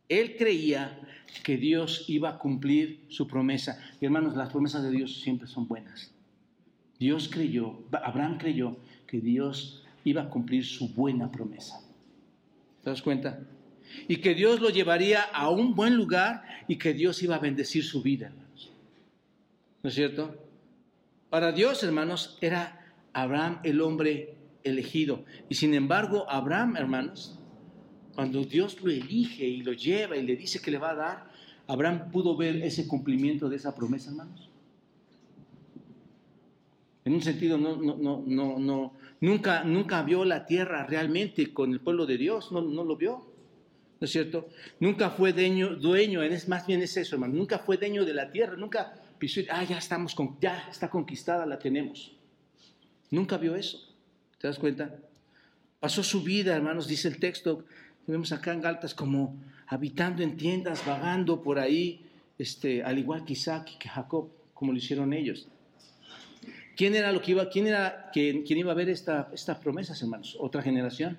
Él 0.09 0.37
creía 0.37 1.01
que 1.43 1.57
Dios 1.57 2.05
iba 2.09 2.31
a 2.31 2.39
cumplir 2.39 3.05
su 3.09 3.27
promesa. 3.27 3.79
Y 4.01 4.05
hermanos, 4.05 4.37
las 4.37 4.51
promesas 4.51 4.83
de 4.83 4.91
Dios 4.91 5.21
siempre 5.21 5.49
son 5.49 5.67
buenas. 5.67 6.13
Dios 6.99 7.29
creyó, 7.29 7.81
Abraham 7.93 8.39
creyó 8.39 8.77
que 9.07 9.21
Dios 9.21 9.85
iba 10.05 10.23
a 10.23 10.31
cumplir 10.31 10.65
su 10.65 10.93
buena 10.93 11.31
promesa. 11.31 11.81
¿Te 12.83 12.91
das 12.91 13.03
cuenta? 13.03 13.41
Y 14.09 14.17
que 14.17 14.35
Dios 14.35 14.61
lo 14.61 14.71
llevaría 14.71 15.23
a 15.23 15.51
un 15.51 15.75
buen 15.75 15.97
lugar 15.97 16.43
y 16.69 16.77
que 16.77 16.93
Dios 16.93 17.23
iba 17.23 17.37
a 17.37 17.41
bendecir 17.41 17.85
su 17.85 18.03
vida, 18.03 18.27
hermanos. 18.27 18.71
¿No 19.83 19.89
es 19.89 19.95
cierto? 19.95 20.37
Para 21.31 21.53
Dios, 21.53 21.83
hermanos, 21.83 22.39
era 22.41 22.95
Abraham 23.13 23.61
el 23.65 23.81
hombre 23.81 24.35
elegido. 24.65 25.25
Y 25.49 25.55
sin 25.55 25.75
embargo, 25.75 26.27
Abraham, 26.29 26.77
hermanos, 26.77 27.39
cuando 28.15 28.45
Dios 28.45 28.81
lo 28.83 28.91
elige 28.91 29.47
y 29.47 29.63
lo 29.63 29.73
lleva 29.73 30.17
y 30.17 30.23
le 30.23 30.37
dice 30.37 30.61
que 30.61 30.71
le 30.71 30.79
va 30.79 30.91
a 30.91 30.95
dar, 30.95 31.31
Abraham 31.67 32.11
pudo 32.11 32.37
ver 32.37 32.57
ese 32.57 32.87
cumplimiento 32.87 33.49
de 33.49 33.57
esa 33.57 33.75
promesa, 33.75 34.11
hermanos. 34.11 34.51
En 37.05 37.13
un 37.13 37.23
sentido, 37.23 37.59
no, 37.59 37.77
no, 37.77 37.97
no, 37.97 38.23
no, 38.27 38.59
no, 38.59 38.95
nunca, 39.21 39.63
nunca 39.65 40.03
vio 40.03 40.25
la 40.25 40.47
tierra 40.47 40.87
realmente 40.87 41.53
con 41.53 41.73
el 41.73 41.81
pueblo 41.81 42.07
de 42.07 42.17
Dios, 42.17 42.51
no, 42.51 42.63
no 42.63 42.83
lo 42.83 42.97
vio. 42.97 43.35
¿No 44.01 44.07
es 44.07 44.11
cierto? 44.11 44.49
Nunca 44.81 45.11
fue 45.11 45.33
dueño, 45.33 45.77
dueño, 45.77 46.23
es, 46.23 46.49
más 46.49 46.67
bien 46.67 46.83
es 46.83 46.97
eso, 46.97 47.17
hermano, 47.17 47.35
nunca 47.35 47.59
fue 47.59 47.77
dueño 47.77 48.05
de 48.05 48.15
la 48.15 48.31
tierra, 48.31 48.57
nunca 48.57 48.95
pisó, 49.19 49.41
ah, 49.51 49.65
ya 49.65 49.79
estamos, 49.79 50.15
con, 50.15 50.39
ya 50.41 50.67
está 50.71 50.91
conquistada, 50.91 51.47
la 51.47 51.59
tenemos. 51.59 52.17
Nunca 53.11 53.37
vio 53.37 53.55
eso. 53.55 53.94
¿Te 54.45 54.49
das 54.49 54.59
cuenta? 54.59 54.95
Pasó 55.81 56.03
su 56.03 56.23
vida, 56.23 56.55
hermanos, 56.55 56.87
dice 56.87 57.09
el 57.09 57.19
texto, 57.19 57.65
vemos 58.07 58.31
acá 58.31 58.53
en 58.53 58.61
Galtas 58.61 58.93
como 58.93 59.43
habitando 59.67 60.23
en 60.23 60.37
tiendas, 60.37 60.85
vagando 60.85 61.41
por 61.41 61.59
ahí, 61.59 62.05
este, 62.37 62.83
al 62.83 62.99
igual 62.99 63.25
que 63.25 63.33
Isaac 63.33 63.71
y 63.75 63.79
que 63.79 63.89
Jacob, 63.89 64.29
como 64.53 64.73
lo 64.73 64.77
hicieron 64.77 65.15
ellos. 65.15 65.49
¿Quién 66.77 66.95
era 66.95 67.11
lo 67.11 67.23
que 67.23 67.31
iba, 67.31 67.49
quién 67.49 67.69
era 67.69 68.11
quien, 68.13 68.45
iba 68.47 68.71
a 68.71 68.75
ver 68.75 68.91
esta, 68.91 69.31
estas 69.33 69.57
promesas, 69.61 70.03
hermanos? 70.03 70.37
Otra 70.39 70.61
generación. 70.61 71.17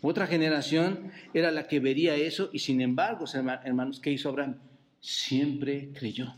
Otra 0.00 0.26
generación 0.26 1.12
era 1.34 1.50
la 1.50 1.68
que 1.68 1.78
vería 1.78 2.16
eso 2.16 2.48
y 2.54 2.60
sin 2.60 2.80
embargo, 2.80 3.26
hermanos, 3.34 4.00
¿qué 4.00 4.12
hizo 4.12 4.30
Abraham? 4.30 4.56
Siempre 4.98 5.90
creyó. 5.92 6.34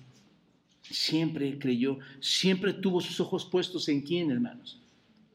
Siempre 0.83 1.61
creyó. 1.61 2.01
Siempre 2.19 2.73
tuvo 2.73 3.01
sus 3.01 3.21
ojos 3.21 3.47
puestos 3.47 3.89
en 3.89 4.01
quién, 4.01 4.33
hermanos? 4.33 4.81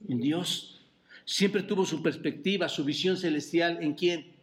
En 0.08 0.20
Dios. 0.20 0.82
Siempre 1.26 1.64
tuvo 1.64 1.86
su 1.86 2.03
perspectiva, 2.03 2.70
su 2.70 2.84
visión 2.84 3.18
celestial 3.18 3.80
en 3.82 3.93
quién? 3.93 4.34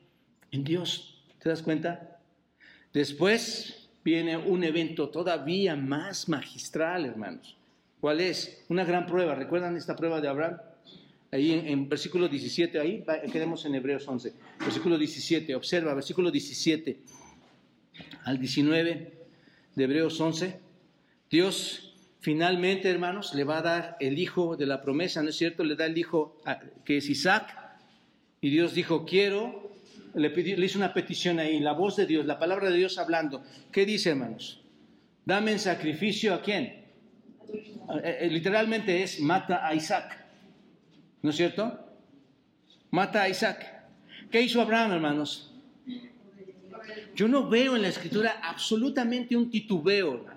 En 0.50 0.64
Dios. 0.64 1.22
¿Te 1.40 1.48
das 1.48 1.62
cuenta? 1.62 2.20
Después 2.92 3.88
viene 4.04 4.36
un 4.36 4.64
evento 4.64 5.08
todavía 5.08 5.76
más 5.76 6.28
magistral, 6.28 7.06
hermanos. 7.06 7.56
¿Cuál 8.00 8.20
es? 8.20 8.64
Una 8.68 8.84
gran 8.84 9.06
prueba. 9.06 9.34
¿Recuerdan 9.34 9.76
esta 9.76 9.94
prueba 9.94 10.20
de 10.20 10.28
Abraham? 10.28 10.58
Ahí 11.30 11.52
en, 11.52 11.88
versículo 11.88 12.28
17, 12.28 12.78
ahí 12.78 13.04
quedemos 13.32 13.64
en 13.64 13.74
Hebreos 13.74 14.06
11. 14.06 14.34
Versículo 14.58 14.98
17, 14.98 15.54
observa, 15.54 15.94
versículo 15.94 16.30
17 16.30 17.00
al 18.24 18.38
19 18.38 19.12
de 19.74 19.84
Hebreos 19.84 20.20
11. 20.20 20.60
Dios 21.30 21.91
finalmente, 22.22 22.88
hermanos, 22.88 23.34
le 23.34 23.44
va 23.44 23.58
a 23.58 23.62
dar 23.62 23.96
el 24.00 24.18
hijo 24.18 24.56
de 24.56 24.64
la 24.64 24.80
promesa, 24.80 25.22
¿no 25.22 25.28
es 25.28 25.36
cierto? 25.36 25.64
Le 25.64 25.76
da 25.76 25.86
el 25.86 25.98
hijo 25.98 26.40
que 26.84 26.96
es 26.96 27.10
Isaac. 27.10 27.58
Y 28.40 28.48
Dios 28.48 28.74
dijo, 28.74 29.04
quiero, 29.04 29.76
le, 30.14 30.30
le 30.30 30.64
hizo 30.64 30.78
una 30.78 30.94
petición 30.94 31.38
ahí, 31.38 31.60
la 31.60 31.72
voz 31.72 31.96
de 31.96 32.06
Dios, 32.06 32.24
la 32.24 32.38
palabra 32.38 32.70
de 32.70 32.76
Dios 32.78 32.96
hablando. 32.96 33.44
¿Qué 33.70 33.84
dice, 33.84 34.10
hermanos? 34.10 34.62
Dame 35.24 35.52
en 35.52 35.58
sacrificio 35.58 36.32
a 36.32 36.42
quién? 36.42 36.64
Eh, 36.64 38.18
eh, 38.20 38.28
literalmente 38.30 39.02
es 39.02 39.20
mata 39.20 39.66
a 39.66 39.74
Isaac. 39.74 40.24
¿No 41.22 41.30
es 41.30 41.36
cierto? 41.36 41.78
Mata 42.90 43.22
a 43.22 43.28
Isaac. 43.28 43.66
¿Qué 44.30 44.40
hizo 44.40 44.60
Abraham, 44.60 44.92
hermanos? 44.92 45.52
Yo 47.14 47.28
no 47.28 47.48
veo 47.48 47.76
en 47.76 47.82
la 47.82 47.88
escritura 47.88 48.40
absolutamente 48.42 49.36
un 49.36 49.50
titubeo. 49.50 50.31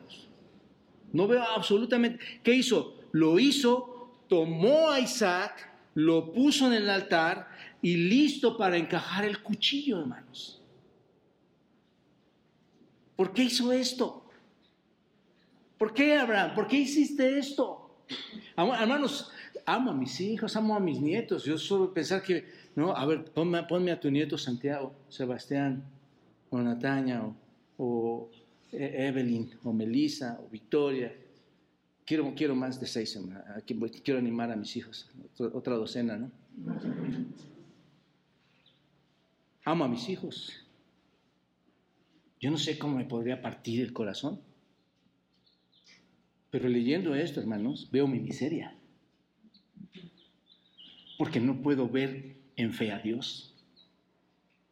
No 1.16 1.28
veo 1.28 1.42
absolutamente. 1.42 2.20
¿Qué 2.44 2.54
hizo? 2.54 2.98
Lo 3.14 3.40
hizo, 3.40 4.12
tomó 4.28 4.92
a 4.92 5.00
Isaac, 5.00 5.72
lo 5.94 6.34
puso 6.34 6.68
en 6.68 6.74
el 6.74 6.90
altar 6.90 7.48
y 7.82 7.96
listo 7.96 8.58
para 8.58 8.76
encajar 8.76 9.24
el 9.24 9.42
cuchillo, 9.42 10.02
hermanos. 10.02 10.62
¿Por 13.16 13.32
qué 13.32 13.44
hizo 13.44 13.72
esto? 13.72 14.26
¿Por 15.78 15.94
qué, 15.94 16.18
Abraham? 16.18 16.54
¿Por 16.54 16.68
qué 16.68 16.80
hiciste 16.80 17.40
esto? 17.40 17.96
Hermanos, 18.58 19.32
amo 19.66 19.92
a 19.92 19.94
mis 19.94 20.20
hijos, 20.20 20.54
amo 20.58 20.76
a 20.76 20.82
mis 20.82 21.00
nietos. 21.00 21.46
Yo 21.46 21.58
suelo 21.58 21.94
pensar 21.94 22.22
que, 22.22 22.46
no, 22.76 22.92
a 22.92 23.06
ver, 23.06 23.24
ponme, 23.24 23.92
a 23.92 24.00
tu 24.02 24.12
nieto 24.12 24.38
Santiago, 24.38 24.94
Sebastián, 25.08 25.82
o 26.50 26.58
Nataña, 26.58 27.24
o, 27.78 28.30
Evelyn, 28.78 29.50
o 29.64 29.74
Melissa, 29.74 30.40
o 30.42 30.50
Victoria. 30.50 31.14
Quiero, 32.06 32.34
quiero 32.36 32.56
más 32.56 32.80
de 32.80 32.86
seis, 32.86 33.20
quiero 33.66 34.20
animar 34.20 34.52
a 34.52 34.56
mis 34.56 34.76
hijos, 34.76 35.10
otra 35.40 35.76
docena, 35.76 36.18
¿no? 36.18 36.32
Amo 39.64 39.86
a 39.86 39.88
mis 39.88 40.08
hijos. 40.10 40.54
Yo 42.40 42.52
no 42.52 42.58
sé 42.58 42.78
cómo 42.78 42.98
me 42.98 43.06
podría 43.06 43.42
partir 43.42 43.82
el 43.82 43.92
corazón. 43.92 44.40
Pero 46.52 46.70
leyendo 46.70 47.16
esto, 47.16 47.40
hermanos, 47.40 47.90
veo 47.92 48.08
mi 48.08 48.20
miseria. 48.20 48.76
Porque 51.18 51.40
no 51.40 51.62
puedo 51.62 51.90
ver 51.90 52.36
en 52.56 52.72
fe 52.72 52.92
a 52.92 53.00
Dios. 53.00 53.56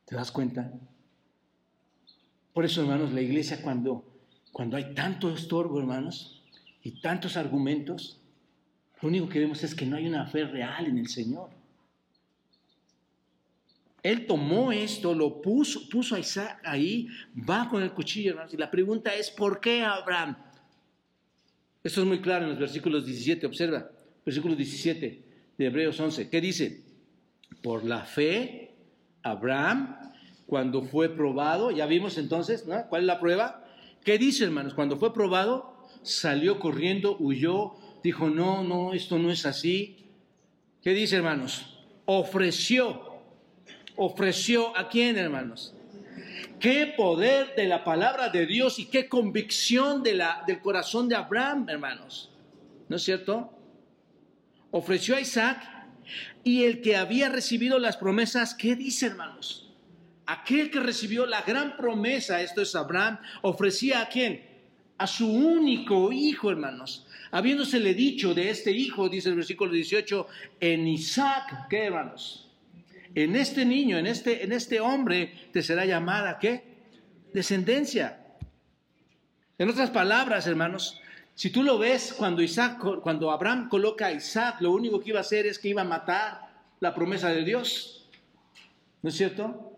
¿Te 0.06 0.16
das 0.16 0.32
cuenta? 0.32 0.72
Por 2.54 2.66
eso, 2.66 2.82
hermanos, 2.82 3.12
la 3.12 3.22
iglesia 3.22 3.62
cuando, 3.62 4.06
cuando 4.52 4.78
hay 4.78 4.94
tanto 4.94 5.34
estorbo, 5.34 5.80
hermanos, 5.80 6.44
y 6.84 7.02
tantos 7.02 7.38
argumentos, 7.38 8.20
lo 9.02 9.10
único 9.10 9.28
que 9.28 9.40
vemos 9.40 9.64
es 9.64 9.74
que 9.74 9.86
no 9.86 9.98
hay 9.98 10.08
una 10.08 10.26
fe 10.28 10.46
real 10.46 10.86
en 10.86 10.98
el 10.98 11.08
Señor. 11.08 11.50
Él 14.04 14.28
tomó 14.28 14.72
esto, 14.72 15.16
lo 15.16 15.42
puso, 15.42 15.88
puso 15.90 16.16
a 16.16 16.20
Isaac 16.20 16.60
ahí, 16.66 17.08
va 17.50 17.70
con 17.70 17.82
el 17.82 17.94
cuchillo, 17.94 18.32
hermanos. 18.32 18.54
Y 18.54 18.58
la 18.58 18.70
pregunta 18.70 19.16
es, 19.16 19.32
¿por 19.32 19.62
qué 19.62 19.82
Abraham? 19.82 20.38
Esto 21.84 22.02
es 22.02 22.08
muy 22.08 22.20
claro 22.20 22.44
en 22.44 22.52
los 22.52 22.60
versículos 22.60 23.06
17, 23.06 23.46
observa, 23.46 23.90
versículo 24.26 24.56
17 24.56 25.24
de 25.58 25.66
Hebreos 25.66 26.00
11. 26.00 26.30
¿Qué 26.30 26.42
dice? 26.42 26.84
Por 27.62 27.86
la 27.86 28.04
fe, 28.04 28.76
Abraham, 29.22 30.13
cuando 30.48 30.84
fue 30.84 31.10
probado, 31.10 31.72
ya 31.72 31.86
vimos 31.86 32.18
entonces. 32.18 32.66
¿Cuál 32.90 33.02
es 33.02 33.08
la 33.08 33.20
prueba? 33.20 33.66
¿Qué 34.04 34.18
dice, 34.18 34.44
hermanos? 34.44 34.74
Cuando 34.74 34.98
fue 34.98 35.14
probado, 35.14 35.74
salió 36.02 36.60
corriendo, 36.60 37.16
huyó, 37.20 37.76
dijo, 38.04 38.30
no, 38.30 38.64
no, 38.64 38.94
esto 38.94 39.18
no 39.18 39.32
es 39.32 39.46
así. 39.46 40.10
¿Qué 40.82 40.92
dice, 40.92 41.16
hermanos? 41.16 41.80
Ofreció. 42.06 43.14
¿Ofreció 43.96 44.78
a 44.78 44.90
quién, 44.90 45.18
hermanos? 45.18 45.74
Qué 46.60 46.94
poder 46.98 47.56
de 47.56 47.68
la 47.68 47.84
palabra 47.84 48.30
de 48.30 48.46
Dios 48.46 48.80
y 48.80 48.86
qué 48.86 49.08
convicción 49.08 50.04
del 50.04 50.22
corazón 50.62 51.08
de 51.08 51.16
Abraham, 51.16 51.68
hermanos. 51.70 52.32
¿No 52.90 52.98
es 52.98 53.04
cierto? 53.04 53.52
Ofreció 54.72 55.16
a 55.16 55.22
Isaac 55.22 55.62
y 56.44 56.64
el 56.64 56.82
que 56.82 56.96
había 56.96 57.30
recibido 57.30 57.80
las 57.80 57.98
promesas, 57.98 58.54
¿qué 58.56 58.76
dice, 58.76 59.08
hermanos? 59.08 59.63
Aquel 60.26 60.72
que 60.72 60.80
recibió 60.80 61.26
la 61.26 61.42
gran 61.42 61.76
promesa, 61.76 62.42
esto 62.42 62.62
es 62.62 62.76
Abraham, 62.76 63.20
ofrecía 63.42 64.02
a 64.02 64.10
quién? 64.10 64.46
A 64.98 65.08
su 65.08 65.28
único 65.30 66.12
hijo, 66.12 66.50
hermanos. 66.50 67.06
Habiéndosele 67.32 67.94
dicho 67.94 68.34
de 68.34 68.50
este 68.50 68.72
hijo, 68.72 69.10
dice 69.10 69.30
el 69.30 69.36
versículo 69.36 69.72
18, 69.72 70.28
en 70.60 70.88
Isaac, 70.88 71.68
¿qué, 71.70 71.86
hermanos? 71.86 72.44
en 73.16 73.36
este 73.36 73.66
niño, 73.66 73.98
en 73.98 74.08
este, 74.08 74.44
en 74.44 74.52
este 74.52 74.80
hombre, 74.80 75.50
te 75.52 75.62
será 75.62 75.86
llamada, 75.86 76.40
¿qué? 76.40 76.64
Descendencia. 77.34 78.20
En 79.58 79.70
otras 79.70 79.92
palabras, 79.92 80.48
hermanos, 80.48 81.00
si 81.36 81.52
tú 81.52 81.64
lo 81.64 81.78
ves 81.78 82.14
cuando 82.18 82.42
Isaac, 82.42 82.80
cuando 83.02 83.32
Abraham 83.32 83.70
coloca 83.70 84.08
a 84.08 84.12
Isaac, 84.12 84.58
lo 84.62 84.72
único 84.72 85.00
que 85.00 85.10
iba 85.10 85.20
a 85.20 85.22
hacer 85.22 85.46
es 85.46 85.60
que 85.60 85.70
iba 85.70 85.82
a 85.82 85.86
matar 85.86 86.50
la 86.80 86.94
promesa 86.94 87.30
de 87.30 87.44
Dios. 87.44 88.10
¿No 89.02 89.10
es 89.10 89.16
cierto? 89.16 89.73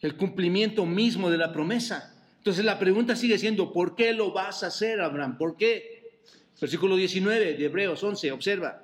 El 0.00 0.16
cumplimiento 0.16 0.86
mismo 0.86 1.30
de 1.30 1.38
la 1.38 1.52
promesa. 1.52 2.14
Entonces 2.38 2.64
la 2.64 2.78
pregunta 2.78 3.16
sigue 3.16 3.38
siendo, 3.38 3.72
¿por 3.72 3.94
qué 3.94 4.12
lo 4.12 4.32
vas 4.32 4.62
a 4.62 4.68
hacer, 4.68 5.00
Abraham? 5.00 5.36
¿Por 5.36 5.56
qué? 5.56 6.20
Versículo 6.60 6.96
19 6.96 7.54
de 7.54 7.64
Hebreos 7.64 8.02
11, 8.02 8.32
observa 8.32 8.82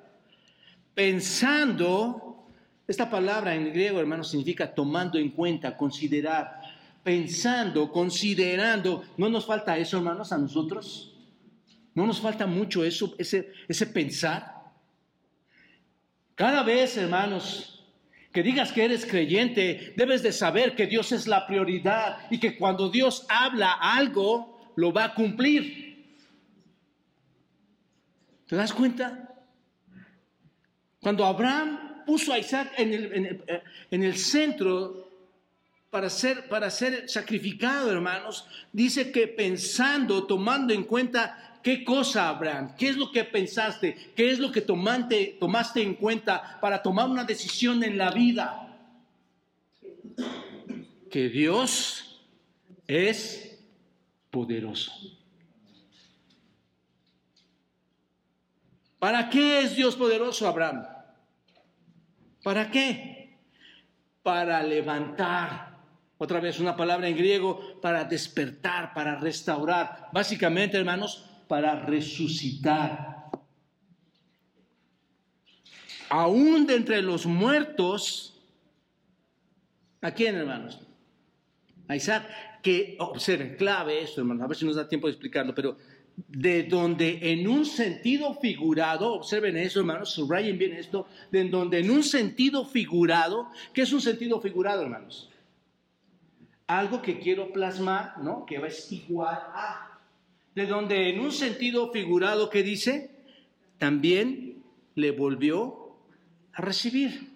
pensando, 0.97 2.47
esta 2.87 3.07
palabra 3.07 3.53
en 3.53 3.71
griego, 3.71 3.99
hermano, 3.99 4.23
significa 4.23 4.73
tomando 4.73 5.19
en 5.19 5.29
cuenta, 5.29 5.77
considerar, 5.77 6.59
pensando, 7.03 7.91
considerando. 7.91 9.03
¿No 9.15 9.29
nos 9.29 9.45
falta 9.45 9.77
eso, 9.77 9.97
hermanos, 9.97 10.31
a 10.31 10.39
nosotros? 10.39 11.13
¿No 11.93 12.07
nos 12.07 12.19
falta 12.19 12.47
mucho 12.47 12.83
eso, 12.83 13.13
ese, 13.19 13.51
ese 13.67 13.85
pensar? 13.85 14.55
Cada 16.33 16.63
vez, 16.63 16.97
hermanos, 16.97 17.76
que 18.37 18.43
digas 18.43 18.71
que 18.71 18.85
eres 18.85 19.03
creyente, 19.03 19.95
debes 19.97 20.21
de 20.21 20.31
saber 20.31 20.75
que 20.75 20.85
Dios 20.85 21.11
es 21.11 21.25
la 21.25 21.47
prioridad 21.47 22.19
y 22.29 22.39
que 22.39 22.55
cuando 22.55 22.87
Dios 22.87 23.25
habla 23.29 23.71
algo, 23.71 24.71
lo 24.75 24.93
va 24.93 25.05
a 25.05 25.15
cumplir. 25.15 26.05
¿Te 28.45 28.55
das 28.55 28.71
cuenta? 28.73 29.33
Cuando 31.01 31.25
Abraham 31.25 32.03
puso 32.05 32.31
a 32.31 32.37
Isaac 32.37 32.73
en 32.77 32.93
el, 32.93 34.03
eh, 34.03 34.13
centro 34.13 35.09
para 35.89 36.07
ser, 36.07 36.47
para 36.47 36.69
ser 36.69 37.09
sacrificado, 37.09 37.91
hermanos, 37.91 38.45
dice 38.71 39.11
que 39.11 39.27
pensando, 39.27 40.27
tomando 40.27 40.75
en 40.75 40.83
cuenta 40.83 41.46
qué 41.67 41.83
cosa, 41.83 42.29
Abraham, 42.29 42.75
qué 42.77 42.87
es 42.87 42.95
lo 42.95 43.11
que 43.11 43.25
pensaste, 43.25 44.13
qué 44.15 44.31
es 44.31 44.39
lo 44.39 44.53
que 44.53 44.61
tomaste, 44.61 45.35
tomaste 45.37 45.81
en 45.81 45.95
cuenta 45.95 46.57
para 46.61 46.81
tomar 46.81 47.09
una 47.09 47.25
decisión 47.25 47.83
en 47.83 47.97
la 47.97 48.09
vida. 48.09 48.79
Que 51.11 51.27
Dios 51.27 52.23
es 52.87 53.59
poderoso. 54.31 54.93
¿Para 58.97 59.29
qué 59.29 59.59
es 59.59 59.75
Dios 59.75 59.97
poderoso, 59.97 60.47
Abraham? 60.47 60.87
¿Para 62.43 62.71
qué? 62.71 63.39
Para 64.23 64.63
levantar. 64.63 65.75
Otra 66.17 66.39
vez 66.39 66.61
una 66.61 66.77
palabra 66.77 67.09
en 67.09 67.17
griego, 67.17 67.81
para 67.81 68.05
despertar, 68.05 68.93
para 68.93 69.15
restaurar. 69.19 70.07
Básicamente, 70.13 70.77
hermanos, 70.77 71.25
para 71.47 71.85
resucitar. 71.85 73.29
Aún 76.09 76.65
de 76.67 76.75
entre 76.75 77.01
los 77.01 77.25
muertos, 77.25 78.41
¿a 80.01 80.11
quién, 80.11 80.35
hermanos? 80.35 80.79
A 81.87 81.95
Isaac, 81.95 82.25
que 82.61 82.95
observen, 82.99 83.55
clave 83.55 84.01
esto, 84.01 84.21
hermanos, 84.21 84.43
a 84.43 84.47
ver 84.47 84.57
si 84.57 84.65
nos 84.65 84.75
da 84.75 84.87
tiempo 84.87 85.07
de 85.07 85.13
explicarlo, 85.13 85.53
pero 85.53 85.77
de 86.27 86.63
donde 86.63 87.31
en 87.31 87.47
un 87.47 87.65
sentido 87.65 88.33
figurado, 88.33 89.13
observen 89.13 89.55
eso 89.55 89.79
hermanos, 89.79 90.09
subrayen 90.09 90.57
bien 90.57 90.73
esto, 90.73 91.07
de 91.31 91.47
donde 91.47 91.79
en 91.79 91.91
un 91.91 92.03
sentido 92.03 92.65
figurado, 92.65 93.49
¿qué 93.71 93.83
es 93.83 93.93
un 93.93 94.01
sentido 94.01 94.41
figurado 94.41 94.81
hermanos? 94.81 95.29
Algo 96.65 97.01
que 97.01 97.19
quiero 97.19 97.53
plasmar, 97.53 98.17
¿no? 98.21 98.45
Que 98.45 98.55
es 98.55 98.91
igual 98.91 99.37
a. 99.53 99.86
De 100.57 100.65
donde 100.65 101.11
en 101.11 101.19
un 101.19 101.31
sentido 101.31 101.91
figurado, 101.91 102.49
¿qué 102.49 102.63
dice? 102.63 103.11
También 103.77 104.63
le 104.95 105.11
volvió 105.11 105.99
a 106.51 106.63
recibir. 106.63 107.31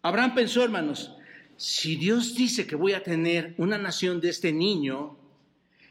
Abraham 0.00 0.34
pensó, 0.34 0.64
hermanos, 0.64 1.14
si 1.58 1.96
Dios 1.96 2.34
dice 2.34 2.66
que 2.66 2.76
voy 2.76 2.94
a 2.94 3.02
tener 3.02 3.54
una 3.58 3.76
nación 3.76 4.22
de 4.22 4.30
este 4.30 4.54
niño, 4.54 5.18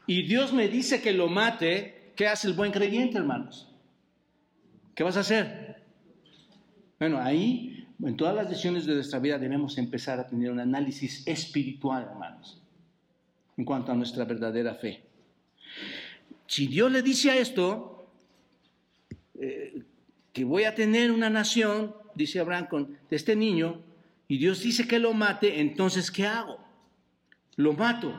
y 0.08 0.26
Dios 0.26 0.52
me 0.52 0.66
dice 0.66 1.00
que 1.00 1.12
lo 1.12 1.28
mate, 1.28 2.10
¿qué 2.16 2.26
hace 2.26 2.48
el 2.48 2.54
buen 2.54 2.72
creyente, 2.72 3.18
hermanos? 3.18 3.72
¿Qué 4.96 5.04
vas 5.04 5.16
a 5.16 5.20
hacer? 5.20 5.84
Bueno, 6.98 7.20
ahí, 7.20 7.86
en 8.02 8.16
todas 8.16 8.34
las 8.34 8.48
decisiones 8.48 8.86
de 8.86 8.94
nuestra 8.96 9.20
vida 9.20 9.38
debemos 9.38 9.78
empezar 9.78 10.18
a 10.18 10.26
tener 10.26 10.50
un 10.50 10.58
análisis 10.58 11.24
espiritual, 11.28 12.08
hermanos, 12.10 12.60
en 13.56 13.64
cuanto 13.64 13.92
a 13.92 13.94
nuestra 13.94 14.24
verdadera 14.24 14.74
fe. 14.74 15.03
Si 16.54 16.68
Dios 16.68 16.92
le 16.92 17.02
dice 17.02 17.32
a 17.32 17.36
esto, 17.36 18.08
eh, 19.40 19.82
que 20.32 20.44
voy 20.44 20.62
a 20.62 20.76
tener 20.76 21.10
una 21.10 21.28
nación, 21.28 21.96
dice 22.14 22.38
Abraham, 22.38 22.68
con, 22.68 22.98
este 23.10 23.34
niño, 23.34 23.82
y 24.28 24.38
Dios 24.38 24.62
dice 24.62 24.86
que 24.86 25.00
lo 25.00 25.12
mate, 25.14 25.60
entonces, 25.60 26.12
¿qué 26.12 26.26
hago? 26.26 26.64
Lo 27.56 27.72
mato. 27.72 28.10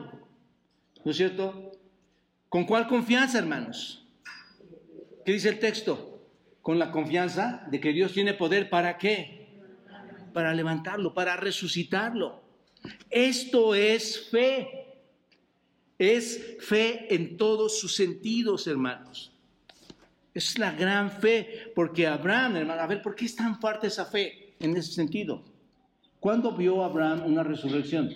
¿No 1.02 1.10
es 1.10 1.16
cierto? 1.16 1.72
¿Con 2.50 2.66
cuál 2.66 2.88
confianza, 2.88 3.38
hermanos? 3.38 4.06
¿Qué 5.24 5.32
dice 5.32 5.48
el 5.48 5.58
texto? 5.58 6.20
Con 6.60 6.78
la 6.78 6.90
confianza 6.90 7.66
de 7.70 7.80
que 7.80 7.94
Dios 7.94 8.12
tiene 8.12 8.34
poder 8.34 8.68
para 8.68 8.98
qué? 8.98 9.48
Para 10.34 10.52
levantarlo, 10.52 11.14
para 11.14 11.36
resucitarlo. 11.36 12.42
Esto 13.08 13.74
es 13.74 14.28
fe. 14.28 14.75
Es 15.98 16.56
fe 16.60 17.14
en 17.14 17.36
todos 17.36 17.78
sus 17.78 17.94
sentidos, 17.94 18.66
hermanos. 18.66 19.32
Es 20.34 20.58
la 20.58 20.72
gran 20.72 21.10
fe, 21.10 21.72
porque 21.74 22.06
Abraham, 22.06 22.56
hermano, 22.56 22.82
a 22.82 22.86
ver, 22.86 23.00
¿por 23.00 23.14
qué 23.14 23.24
es 23.24 23.34
tan 23.34 23.58
fuerte 23.58 23.86
esa 23.86 24.04
fe 24.04 24.54
en 24.60 24.76
ese 24.76 24.92
sentido? 24.92 25.42
¿Cuándo 26.20 26.52
vio 26.52 26.84
Abraham 26.84 27.22
una 27.24 27.42
resurrección? 27.42 28.14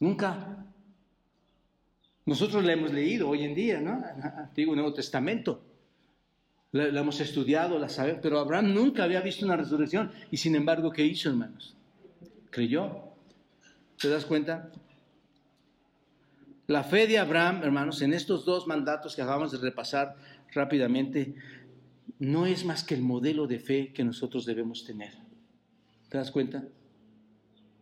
Nunca. 0.00 0.66
Nosotros 2.26 2.62
la 2.64 2.74
hemos 2.74 2.92
leído 2.92 3.30
hoy 3.30 3.44
en 3.44 3.54
día, 3.54 3.80
¿no? 3.80 4.02
Antiguo 4.36 4.74
Nuevo 4.74 4.92
Testamento. 4.92 5.64
La, 6.72 6.88
la, 6.88 7.00
hemos 7.00 7.20
estudiado, 7.20 7.78
la 7.78 7.88
sabemos, 7.88 8.20
pero 8.22 8.38
Abraham 8.38 8.74
nunca 8.74 9.04
había 9.04 9.20
visto 9.20 9.46
una 9.46 9.56
resurrección. 9.56 10.12
Y 10.30 10.36
sin 10.36 10.54
embargo, 10.54 10.90
¿qué 10.90 11.04
hizo, 11.04 11.30
hermanos? 11.30 11.74
Creyó. 12.50 13.12
¿Te 13.98 14.08
das 14.08 14.24
cuenta? 14.24 14.70
La 16.68 16.84
fe 16.84 17.06
de 17.06 17.18
Abraham, 17.18 17.62
hermanos, 17.64 18.02
en 18.02 18.14
estos 18.14 18.44
dos 18.44 18.66
mandatos 18.66 19.16
que 19.16 19.22
acabamos 19.22 19.50
de 19.50 19.58
repasar 19.58 20.16
rápidamente, 20.52 21.34
no 22.18 22.46
es 22.46 22.64
más 22.64 22.84
que 22.84 22.94
el 22.94 23.02
modelo 23.02 23.46
de 23.46 23.58
fe 23.58 23.92
que 23.92 24.04
nosotros 24.04 24.46
debemos 24.46 24.84
tener. 24.84 25.12
¿Te 26.08 26.18
das 26.18 26.30
cuenta? 26.30 26.64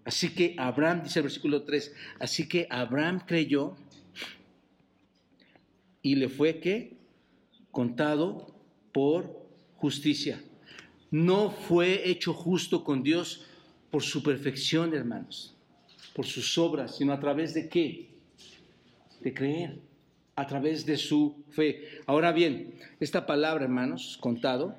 Así 0.04 0.34
que 0.34 0.54
Abraham, 0.58 1.02
dice 1.02 1.18
el 1.18 1.24
versículo 1.24 1.62
3, 1.62 1.94
así 2.20 2.48
que 2.48 2.66
Abraham 2.70 3.20
creyó 3.26 3.76
y 6.00 6.14
le 6.14 6.30
fue 6.30 6.58
que 6.58 6.96
contado 7.70 8.54
por 8.92 9.46
justicia. 9.76 10.42
No 11.10 11.50
fue 11.50 12.08
hecho 12.08 12.32
justo 12.32 12.82
con 12.82 13.02
Dios 13.02 13.44
por 13.90 14.02
su 14.02 14.22
perfección, 14.22 14.94
hermanos, 14.94 15.54
por 16.14 16.24
sus 16.24 16.56
obras, 16.56 16.96
sino 16.96 17.12
a 17.12 17.20
través 17.20 17.52
de 17.52 17.68
qué? 17.68 18.09
De 19.20 19.34
creer, 19.34 19.78
a 20.36 20.46
través 20.46 20.86
de 20.86 20.96
su 20.96 21.44
fe. 21.50 21.82
Ahora 22.06 22.32
bien, 22.32 22.74
esta 23.00 23.26
palabra, 23.26 23.64
hermanos, 23.64 24.18
contado, 24.20 24.78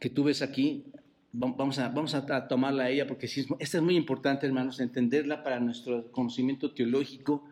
que 0.00 0.10
tú 0.10 0.24
ves 0.24 0.42
aquí, 0.42 0.84
vamos 1.32 1.78
a, 1.78 1.88
vamos 1.88 2.14
a 2.14 2.48
tomarla 2.48 2.84
a 2.84 2.90
ella 2.90 3.06
porque 3.06 3.26
esta 3.26 3.78
es 3.78 3.82
muy 3.82 3.96
importante, 3.96 4.46
hermanos, 4.46 4.80
entenderla 4.80 5.42
para 5.42 5.60
nuestro 5.60 6.10
conocimiento 6.10 6.72
teológico 6.72 7.42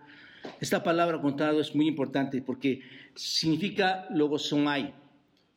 esta 0.61 0.83
palabra 0.83 1.21
contado 1.21 1.61
es 1.61 1.75
muy 1.75 1.89
importante 1.89 2.43
porque 2.43 2.81
significa 3.15 4.07
logosomai 4.11 4.95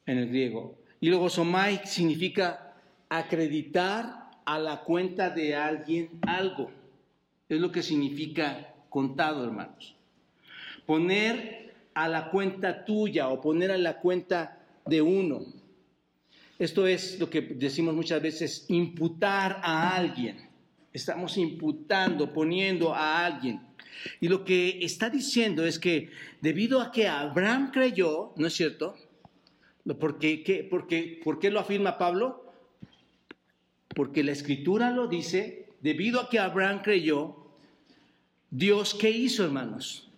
en 0.05 0.17
el 0.17 0.29
griego. 0.29 0.77
Y 0.99 1.09
logosomai 1.09 1.81
significa 1.85 2.73
acreditar 3.09 4.31
a 4.45 4.59
la 4.59 4.83
cuenta 4.83 5.29
de 5.29 5.55
alguien 5.55 6.19
algo. 6.21 6.71
Es 7.49 7.59
lo 7.59 7.71
que 7.71 7.83
significa 7.83 8.73
contado, 8.89 9.43
hermanos. 9.43 9.95
Poner 10.85 11.73
a 11.93 12.07
la 12.07 12.29
cuenta 12.29 12.85
tuya 12.85 13.29
o 13.29 13.41
poner 13.41 13.71
a 13.71 13.77
la 13.77 13.99
cuenta 13.99 14.59
de 14.85 15.01
uno. 15.01 15.45
Esto 16.59 16.87
es 16.87 17.19
lo 17.19 17.29
que 17.29 17.41
decimos 17.41 17.93
muchas 17.93 18.21
veces, 18.21 18.65
imputar 18.69 19.59
a 19.63 19.95
alguien. 19.95 20.47
Estamos 20.93 21.37
imputando, 21.37 22.33
poniendo 22.33 22.93
a 22.93 23.25
alguien. 23.25 23.61
Y 24.21 24.27
lo 24.27 24.43
que 24.43 24.79
está 24.81 25.09
diciendo 25.09 25.65
es 25.65 25.79
que 25.79 26.09
debido 26.41 26.81
a 26.81 26.91
que 26.91 27.07
Abraham 27.07 27.71
creyó, 27.71 28.33
¿no 28.35 28.47
es 28.47 28.53
cierto? 28.53 28.95
¿Por 29.99 30.19
qué, 30.19 30.67
por 31.23 31.39
qué 31.39 31.51
lo 31.51 31.59
afirma 31.59 31.97
Pablo? 31.97 32.53
Porque 33.89 34.23
la 34.23 34.31
escritura 34.31 34.91
lo 34.91 35.07
dice, 35.07 35.69
debido 35.81 36.19
a 36.19 36.29
que 36.29 36.39
Abraham 36.39 36.81
creyó, 36.83 37.46
Dios 38.49 38.93
qué 38.93 39.09
hizo, 39.09 39.43
hermanos? 39.43 40.09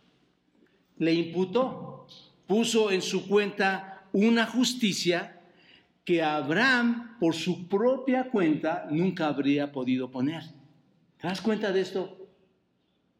Le 0.97 1.13
imputó, 1.13 2.07
puso 2.47 2.91
en 2.91 3.01
su 3.01 3.27
cuenta 3.27 4.07
una 4.11 4.45
justicia 4.45 5.41
que 6.03 6.21
Abraham 6.21 7.17
por 7.19 7.35
su 7.35 7.67
propia 7.67 8.29
cuenta 8.29 8.87
nunca 8.89 9.27
habría 9.27 9.71
podido 9.71 10.09
poner. 10.09 10.43
¿Te 11.19 11.27
das 11.27 11.41
cuenta 11.41 11.71
de 11.71 11.81
esto? 11.81 12.17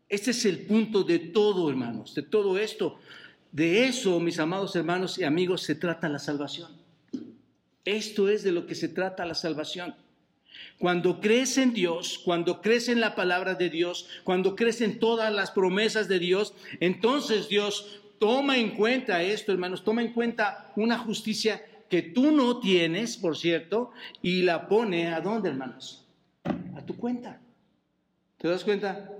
Este 0.08 0.32
es 0.32 0.46
el 0.46 0.66
punto 0.66 1.04
de 1.04 1.20
todo, 1.20 1.70
hermanos, 1.70 2.16
de 2.16 2.24
todo 2.24 2.58
esto. 2.58 3.00
De 3.52 3.86
eso, 3.86 4.20
mis 4.20 4.40
amados 4.40 4.76
hermanos 4.76 5.18
y 5.20 5.24
amigos, 5.24 5.62
se 5.62 5.76
trata 5.76 6.10
la 6.10 6.20
salvación. 6.20 6.72
Esto 7.86 8.30
es 8.30 8.44
de 8.44 8.52
lo 8.52 8.66
que 8.66 8.76
se 8.76 8.90
trata 8.90 9.26
la 9.26 9.36
salvación. 9.36 9.96
Cuando 10.78 11.20
crees 11.20 11.58
en 11.58 11.74
Dios, 11.74 12.20
cuando 12.24 12.62
crees 12.62 12.90
en 12.90 13.00
la 13.00 13.16
palabra 13.16 13.56
de 13.56 13.70
Dios, 13.70 14.08
cuando 14.24 14.56
crees 14.56 14.82
en 14.82 15.00
todas 15.00 15.34
las 15.34 15.52
promesas 15.52 16.08
de 16.08 16.20
Dios, 16.20 16.54
entonces 16.80 17.50
Dios 17.50 18.02
toma 18.20 18.58
en 18.58 18.72
cuenta 18.72 19.24
esto, 19.24 19.52
hermanos, 19.52 19.84
toma 19.84 20.02
en 20.02 20.14
cuenta 20.14 20.72
una 20.76 20.98
justicia 20.98 21.62
que 21.90 22.02
tú 22.02 22.32
no 22.32 22.60
tienes, 22.60 23.18
por 23.18 23.38
cierto, 23.38 23.92
y 24.22 24.44
la 24.44 24.68
pone 24.68 25.08
a 25.08 25.22
dónde, 25.22 25.50
hermanos? 25.50 26.06
A 26.76 26.86
tu 26.86 26.96
cuenta. 26.96 27.42
¿Te 28.38 28.48
das 28.48 28.64
cuenta? 28.64 29.20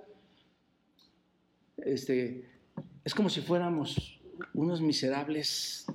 este, 1.86 2.50
es 3.04 3.14
como 3.14 3.30
si 3.30 3.42
fuéramos 3.42 4.20
unos 4.54 4.82
miserables 4.82 5.86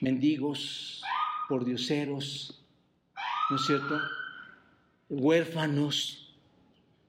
mendigos, 0.00 1.02
por 1.48 1.64
dioseros, 1.64 2.64
¿no 3.50 3.56
es 3.56 3.62
cierto? 3.66 3.98
Huérfanos, 5.10 6.34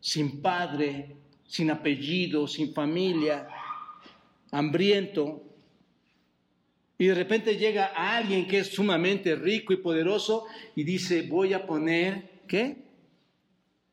sin 0.01 0.41
padre, 0.41 1.15
sin 1.47 1.69
apellido, 1.69 2.47
sin 2.47 2.73
familia, 2.73 3.47
hambriento. 4.51 5.43
Y 6.97 7.07
de 7.07 7.15
repente 7.15 7.57
llega 7.57 7.85
alguien 7.95 8.47
que 8.47 8.59
es 8.59 8.67
sumamente 8.67 9.35
rico 9.35 9.73
y 9.73 9.77
poderoso 9.77 10.45
y 10.75 10.83
dice, 10.83 11.23
voy 11.23 11.53
a 11.53 11.65
poner, 11.65 12.41
¿qué? 12.47 12.85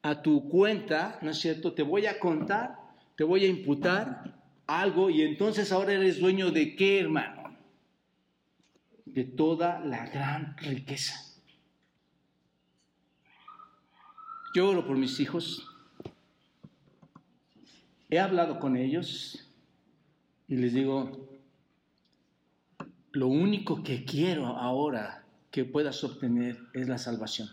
A 0.02 0.22
tu 0.22 0.48
cuenta, 0.48 1.18
¿no 1.22 1.30
es 1.30 1.38
cierto? 1.38 1.72
Te 1.72 1.82
voy 1.82 2.06
a 2.06 2.18
contar, 2.18 2.76
te 3.16 3.24
voy 3.24 3.44
a 3.44 3.48
imputar 3.48 4.38
algo 4.66 5.10
y 5.10 5.22
entonces 5.22 5.72
ahora 5.72 5.94
eres 5.94 6.20
dueño 6.20 6.50
de 6.50 6.76
qué, 6.76 7.00
hermano? 7.00 7.56
De 9.04 9.24
toda 9.24 9.80
la 9.80 10.06
gran 10.06 10.56
riqueza. 10.58 11.27
Yo 14.54 14.68
oro 14.68 14.86
por 14.86 14.96
mis 14.96 15.20
hijos. 15.20 15.66
He 18.10 18.18
hablado 18.18 18.58
con 18.58 18.76
ellos 18.76 19.46
y 20.48 20.56
les 20.56 20.72
digo, 20.72 21.28
lo 23.12 23.28
único 23.28 23.82
que 23.82 24.04
quiero 24.04 24.46
ahora 24.46 25.24
que 25.50 25.64
puedas 25.64 26.02
obtener 26.04 26.58
es 26.72 26.88
la 26.88 26.98
salvación. 26.98 27.50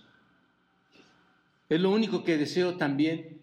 Es 1.68 1.82
lo 1.82 1.90
único 1.92 2.24
que 2.24 2.38
deseo 2.38 2.78
también 2.78 3.42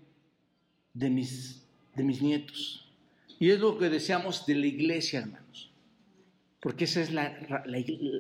de 0.95 1.11
mis, 1.11 1.67
de 1.95 2.05
mis 2.05 2.23
nietos. 2.23 2.89
Y 3.39 3.51
es 3.51 3.61
lo 3.61 3.77
que 3.77 3.91
deseamos 3.91 4.47
de 4.47 4.55
la 4.55 4.67
iglesia, 4.67 5.21
hermanos. 5.21 5.72
Porque 6.63 6.85
esa 6.85 7.01
es 7.01 7.13
la, 7.13 7.37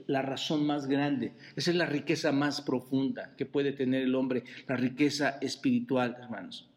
la, 0.08 0.20
razón 0.20 0.66
más 0.66 0.88
grande, 0.88 1.32
esa 1.54 1.70
es 1.70 1.76
la 1.76 1.86
riqueza 1.86 2.32
más 2.32 2.60
profunda 2.60 3.36
que 3.36 3.46
puede 3.46 3.70
tener 3.70 4.02
el 4.02 4.16
hombre, 4.16 4.42
la 4.66 4.76
riqueza 4.76 5.38
espiritual, 5.40 6.16
hermanos. 6.20 6.68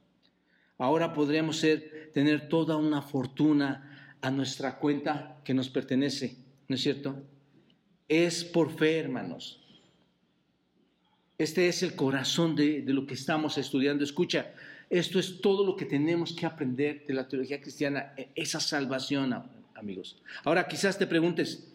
Ahora 0.78 1.11
podríamos 1.11 1.57
ser, 1.57 2.11
tener 2.13 2.49
toda 2.49 2.78
una 2.78 3.01
fortuna 3.01 4.16
a 4.22 4.30
nuestra 4.30 4.78
cuenta 4.78 5.41
que 5.43 5.55
nos 5.55 5.70
pertenece, 5.70 6.38
¿no 6.68 6.76
es 6.76 6.84
cierto? 6.84 7.24
Es 8.07 8.45
por 8.45 8.72
fe, 8.78 8.99
hermanos. 8.99 9.59
Este 11.39 11.68
es 11.68 11.82
el 11.82 11.95
corazón 11.95 12.55
de, 12.55 12.84
de 12.84 12.93
lo 12.93 13.07
que 13.07 13.16
estamos 13.16 13.57
estudiando. 13.57 14.03
Escucha, 14.03 14.53
esto 14.88 15.18
es 15.18 15.41
todo 15.41 15.66
lo 15.66 15.76
que 15.76 15.86
tenemos 15.86 16.32
que 16.32 16.45
aprender 16.45 17.07
de 17.07 17.16
la 17.16 17.28
teología 17.28 17.59
cristiana, 17.59 18.13
esa 18.36 18.59
salvación, 18.59 19.34
amigos. 19.76 20.18
Ahora 20.44 20.68
quizás 20.68 20.98
te 20.98 21.06
preguntes, 21.06 21.72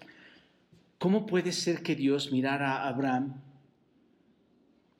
¿cómo 0.98 1.26
puede 1.26 1.52
ser 1.52 1.82
que 1.82 1.94
Dios 1.94 2.32
mirara 2.32 2.78
a 2.78 2.88
Abraham 2.88 3.40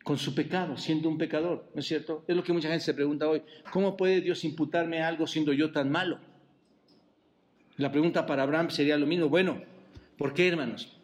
con 0.04 0.18
su 0.18 0.34
pecado, 0.34 0.76
siendo 0.76 1.08
un 1.08 1.18
pecador? 1.18 1.70
¿No 1.74 1.80
es 1.80 1.86
cierto? 1.86 2.24
Es 2.28 2.36
lo 2.36 2.44
que 2.44 2.52
mucha 2.52 2.68
gente 2.68 2.84
se 2.84 2.94
pregunta 2.94 3.28
hoy. 3.28 3.42
¿Cómo 3.72 3.96
puede 3.96 4.20
Dios 4.20 4.44
imputarme 4.44 5.02
algo 5.02 5.26
siendo 5.26 5.52
yo 5.52 5.72
tan 5.72 5.90
malo? 5.90 6.18
La 7.76 7.90
pregunta 7.90 8.26
para 8.26 8.42
Abraham 8.42 8.70
sería 8.70 8.98
lo 8.98 9.06
mismo. 9.06 9.28
Bueno, 9.28 9.62
¿por 10.18 10.34
qué, 10.34 10.48
hermanos? 10.48 10.96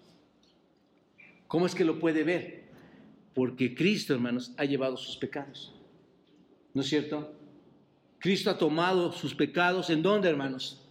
¿Cómo 1.49 1.67
es 1.67 1.75
que 1.75 1.85
lo 1.85 1.99
puede 1.99 2.23
ver? 2.23 2.65
Porque 3.35 3.75
Cristo, 3.75 4.13
hermanos, 4.13 4.53
ha 4.57 4.65
llevado 4.65 4.97
sus 4.97 5.17
pecados. 5.17 5.75
¿No 6.75 6.83
es 6.83 6.89
cierto? 6.89 7.33
Cristo 8.19 8.51
ha 8.51 8.59
tomado 8.59 9.13
sus 9.13 9.35
pecados. 9.35 9.89
¿En 9.91 10.03
dónde, 10.03 10.29
hermanos? 10.29 10.86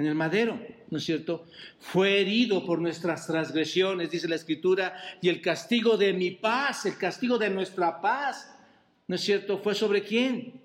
En 0.00 0.06
el 0.06 0.14
madero, 0.14 0.58
¿no 0.88 0.96
es 0.96 1.04
cierto? 1.04 1.44
Fue 1.78 2.22
herido 2.22 2.64
por 2.64 2.80
nuestras 2.80 3.26
transgresiones, 3.26 4.10
dice 4.10 4.28
la 4.28 4.36
Escritura, 4.36 4.96
y 5.20 5.28
el 5.28 5.42
castigo 5.42 5.98
de 5.98 6.14
mi 6.14 6.30
paz, 6.30 6.86
el 6.86 6.96
castigo 6.96 7.36
de 7.36 7.50
nuestra 7.50 8.00
paz, 8.00 8.50
¿no 9.06 9.16
es 9.16 9.20
cierto? 9.20 9.58
¿Fue 9.58 9.74
sobre 9.74 10.02
quién? 10.02 10.58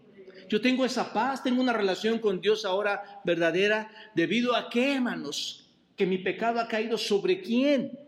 Yo 0.48 0.62
tengo 0.62 0.86
esa 0.86 1.12
paz, 1.12 1.44
tengo 1.44 1.62
una 1.62 1.74
relación 1.74 2.20
con 2.20 2.40
Dios 2.40 2.64
ahora 2.64 3.20
verdadera, 3.26 3.92
debido 4.16 4.56
a 4.56 4.70
qué, 4.70 4.96
hermanos? 4.96 5.70
Que 5.98 6.06
mi 6.06 6.18
pecado 6.18 6.62
ha 6.62 6.70
caído 6.70 6.98
sobre 6.98 7.42
quién? 7.42 8.00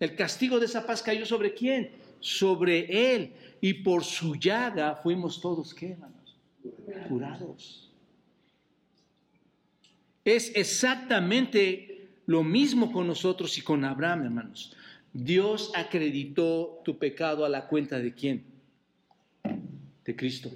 El 0.00 0.16
castigo 0.16 0.58
de 0.58 0.64
esa 0.64 0.86
paz 0.86 1.02
cayó 1.02 1.26
sobre 1.26 1.52
quién? 1.52 1.90
Sobre 2.18 3.14
Él 3.14 3.34
y 3.60 3.74
por 3.74 4.04
su 4.04 4.36
llaga 4.36 4.96
fuimos 4.96 5.38
todos, 5.38 5.74
¿qué, 5.74 5.90
hermanos? 5.90 6.38
Curados. 7.10 7.85
Es 10.26 10.50
exactamente 10.56 12.08
lo 12.26 12.42
mismo 12.42 12.90
con 12.90 13.06
nosotros 13.06 13.56
y 13.58 13.62
con 13.62 13.84
Abraham, 13.84 14.24
hermanos. 14.24 14.74
Dios 15.12 15.70
acreditó 15.72 16.82
tu 16.84 16.98
pecado 16.98 17.44
a 17.44 17.48
la 17.48 17.68
cuenta 17.68 18.00
de 18.00 18.12
quién? 18.12 18.44
De 20.04 20.16
Cristo. 20.16 20.50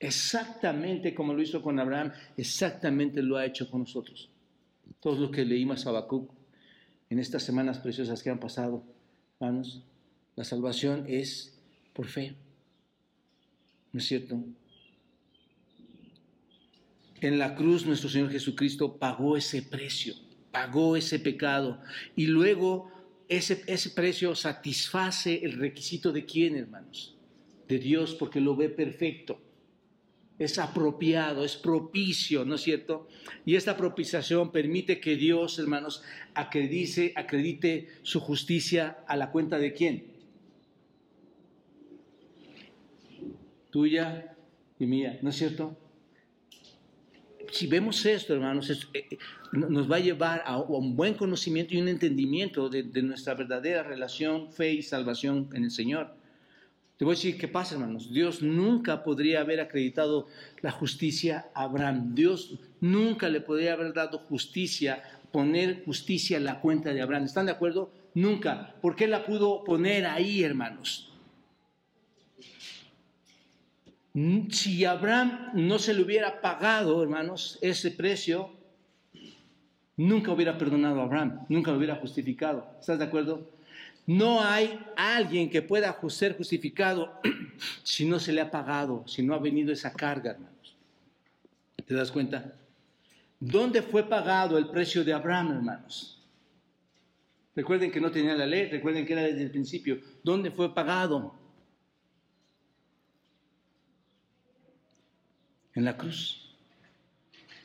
Exactamente 0.00 1.14
como 1.14 1.34
lo 1.34 1.42
hizo 1.42 1.60
con 1.60 1.78
Abraham, 1.78 2.12
exactamente 2.38 3.22
lo 3.22 3.36
ha 3.36 3.44
hecho 3.44 3.70
con 3.70 3.80
nosotros. 3.80 4.30
Todo 5.00 5.20
lo 5.20 5.30
que 5.30 5.44
leímos 5.44 5.86
a 5.86 5.90
Habacuc 5.90 6.32
en 7.10 7.18
estas 7.18 7.42
semanas 7.42 7.80
preciosas 7.80 8.22
que 8.22 8.30
han 8.30 8.40
pasado, 8.40 8.82
hermanos, 9.38 9.82
la 10.34 10.44
salvación 10.44 11.04
es 11.08 11.60
por 11.92 12.06
fe. 12.06 12.36
¿No 13.92 13.98
es 13.98 14.06
cierto? 14.06 14.42
En 17.20 17.38
la 17.38 17.54
cruz 17.54 17.84
nuestro 17.86 18.08
Señor 18.08 18.30
Jesucristo 18.30 18.96
pagó 18.96 19.36
ese 19.36 19.62
precio, 19.62 20.14
pagó 20.50 20.96
ese 20.96 21.18
pecado 21.18 21.80
y 22.14 22.26
luego 22.26 22.90
ese, 23.28 23.62
ese 23.66 23.90
precio 23.90 24.34
satisface 24.34 25.40
el 25.44 25.52
requisito 25.54 26.12
de 26.12 26.24
quién, 26.24 26.56
hermanos? 26.56 27.16
De 27.66 27.78
Dios 27.78 28.14
porque 28.14 28.40
lo 28.40 28.56
ve 28.56 28.68
perfecto. 28.68 29.40
Es 30.38 30.58
apropiado, 30.58 31.44
es 31.44 31.56
propicio, 31.56 32.44
¿no 32.44 32.54
es 32.54 32.60
cierto? 32.60 33.08
Y 33.44 33.56
esta 33.56 33.76
propiciación 33.76 34.52
permite 34.52 35.00
que 35.00 35.16
Dios, 35.16 35.58
hermanos, 35.58 36.02
acredite, 36.34 37.12
acredite 37.16 37.88
su 38.02 38.20
justicia 38.20 38.98
a 39.08 39.16
la 39.16 39.32
cuenta 39.32 39.58
de 39.58 39.74
quién? 39.74 40.18
tuya 43.70 44.34
y 44.78 44.86
mía, 44.86 45.18
¿no 45.22 45.30
es 45.30 45.36
cierto? 45.36 45.76
Si 47.50 47.66
vemos 47.66 48.04
esto, 48.04 48.34
hermanos, 48.34 48.70
eh, 48.70 49.06
eh, 49.10 49.18
nos 49.52 49.90
va 49.90 49.96
a 49.96 50.00
llevar 50.00 50.42
a, 50.44 50.58
un 50.58 50.96
buen 50.96 51.14
conocimiento 51.14 51.74
y 51.74 51.80
un 51.80 51.88
entendimiento 51.88 52.68
de, 52.68 52.84
nuestra 53.02 53.34
verdadera 53.34 53.82
relación, 53.82 54.52
fe 54.52 54.72
y 54.72 54.82
salvación 54.82 55.48
en 55.54 55.64
el 55.64 55.70
Señor. 55.70 56.14
Te 56.96 57.04
voy 57.04 57.12
a 57.12 57.16
decir 57.16 57.38
qué 57.38 57.48
pasa, 57.48 57.76
hermanos. 57.76 58.12
Dios 58.12 58.42
nunca 58.42 59.02
podría 59.04 59.40
haber 59.40 59.60
acreditado 59.60 60.26
la 60.60 60.72
justicia 60.72 61.46
a 61.54 61.62
Abraham. 61.62 62.14
Dios 62.14 62.58
nunca 62.80 63.28
le 63.28 63.40
podría 63.40 63.74
haber 63.74 63.94
dado 63.94 64.18
justicia, 64.18 65.02
poner 65.30 65.84
justicia 65.84 66.36
en 66.36 66.44
la 66.44 66.60
cuenta 66.60 66.92
de 66.92 67.00
Abraham. 67.00 67.24
¿Están 67.24 67.46
de 67.46 67.52
acuerdo? 67.52 67.92
Nunca. 68.14 68.74
¿Por 68.82 68.96
qué 68.96 69.06
la 69.06 69.24
pudo 69.24 69.62
poner 69.62 70.06
ahí, 70.06 70.42
hermanos? 70.42 71.12
Si 74.50 74.84
Abraham 74.84 75.50
no 75.54 75.78
se 75.78 75.94
le 75.94 76.02
hubiera 76.02 76.40
pagado, 76.40 77.00
hermanos, 77.02 77.58
ese 77.60 77.92
precio, 77.92 78.50
nunca 79.96 80.32
hubiera 80.32 80.58
perdonado 80.58 81.00
a 81.00 81.04
Abraham, 81.04 81.46
nunca 81.48 81.70
lo 81.70 81.76
hubiera 81.76 81.96
justificado. 81.96 82.66
¿Estás 82.80 82.98
de 82.98 83.04
acuerdo? 83.04 83.48
No 84.06 84.42
hay 84.42 84.80
alguien 84.96 85.50
que 85.50 85.62
pueda 85.62 85.96
ser 86.08 86.36
justificado 86.36 87.20
si 87.84 88.06
no 88.06 88.18
se 88.18 88.32
le 88.32 88.40
ha 88.40 88.50
pagado, 88.50 89.06
si 89.06 89.22
no 89.22 89.34
ha 89.34 89.38
venido 89.38 89.72
esa 89.72 89.92
carga, 89.92 90.32
hermanos. 90.32 90.76
¿Te 91.86 91.94
das 91.94 92.10
cuenta? 92.10 92.54
¿Dónde 93.38 93.82
fue 93.82 94.08
pagado 94.08 94.58
el 94.58 94.68
precio 94.68 95.04
de 95.04 95.12
Abraham, 95.12 95.52
hermanos? 95.52 96.20
Recuerden 97.54 97.92
que 97.92 98.00
no 98.00 98.10
tenía 98.10 98.34
la 98.34 98.46
ley, 98.46 98.68
recuerden 98.68 99.06
que 99.06 99.12
era 99.12 99.22
desde 99.22 99.42
el 99.42 99.50
principio. 99.50 100.00
¿Dónde 100.24 100.50
fue 100.50 100.74
pagado? 100.74 101.37
En 105.78 105.84
la 105.84 105.96
cruz. 105.96 106.40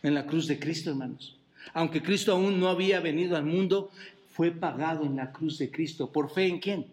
En 0.03 0.13
la 0.13 0.27
cruz 0.27 0.45
de 0.45 0.59
Cristo, 0.59 0.91
hermanos. 0.91 1.35
Aunque 1.73 2.03
Cristo 2.03 2.31
aún 2.31 2.59
no 2.59 2.67
había 2.67 2.99
venido 2.99 3.35
al 3.35 3.43
mundo, 3.43 3.89
fue 4.27 4.51
pagado 4.51 5.03
en 5.03 5.15
la 5.15 5.31
cruz 5.31 5.57
de 5.57 5.71
Cristo. 5.71 6.11
¿Por 6.11 6.29
fe 6.29 6.45
en 6.45 6.59
quién? 6.59 6.85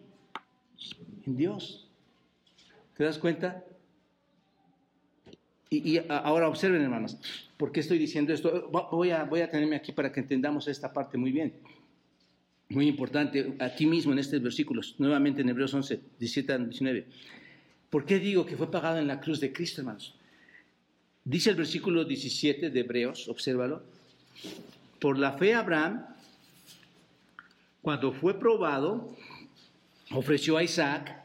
En 1.27 1.37
Dios. 1.37 1.87
¿Te 2.97 3.03
das 3.03 3.19
cuenta? 3.19 3.63
Y, 5.69 5.99
ahora 6.09 6.47
observen, 6.47 6.81
hermanos, 6.81 7.19
¿por 7.55 7.71
qué 7.71 7.81
estoy 7.81 7.99
diciendo 7.99 8.33
esto? 8.33 8.71
Voy 8.91 9.11
a, 9.11 9.23
voy 9.25 9.41
a 9.41 9.51
tenerme 9.51 9.75
aquí 9.75 9.91
para 9.91 10.11
que 10.11 10.21
entendamos 10.21 10.67
esta 10.67 10.91
parte 10.91 11.19
muy 11.19 11.31
bien. 11.31 11.53
Muy 12.69 12.87
importante, 12.87 13.53
aquí 13.59 13.85
mismo 13.85 14.11
en 14.11 14.17
estos 14.17 14.41
versículos, 14.41 14.95
nuevamente 14.97 15.41
en 15.41 15.49
Hebreos 15.49 15.71
11, 15.71 16.01
17 16.17 16.51
a 16.51 16.57
19. 16.57 17.05
¿Por 17.91 18.05
qué 18.05 18.17
digo 18.17 18.43
que 18.43 18.57
fue 18.57 18.71
pagado 18.71 18.97
en 18.97 19.05
la 19.05 19.19
cruz 19.19 19.39
de 19.39 19.53
Cristo, 19.53 19.81
hermanos? 19.81 20.15
Dice 21.23 21.51
el 21.51 21.55
versículo 21.55 22.03
17 22.03 22.71
de 22.71 22.79
Hebreos, 22.79 23.27
obsérvalo, 23.27 23.83
por 24.99 25.19
la 25.19 25.33
fe 25.33 25.53
Abraham, 25.53 26.05
cuando 27.81 28.11
fue 28.11 28.39
probado, 28.39 29.15
ofreció 30.11 30.57
a 30.57 30.63
Isaac 30.63 31.21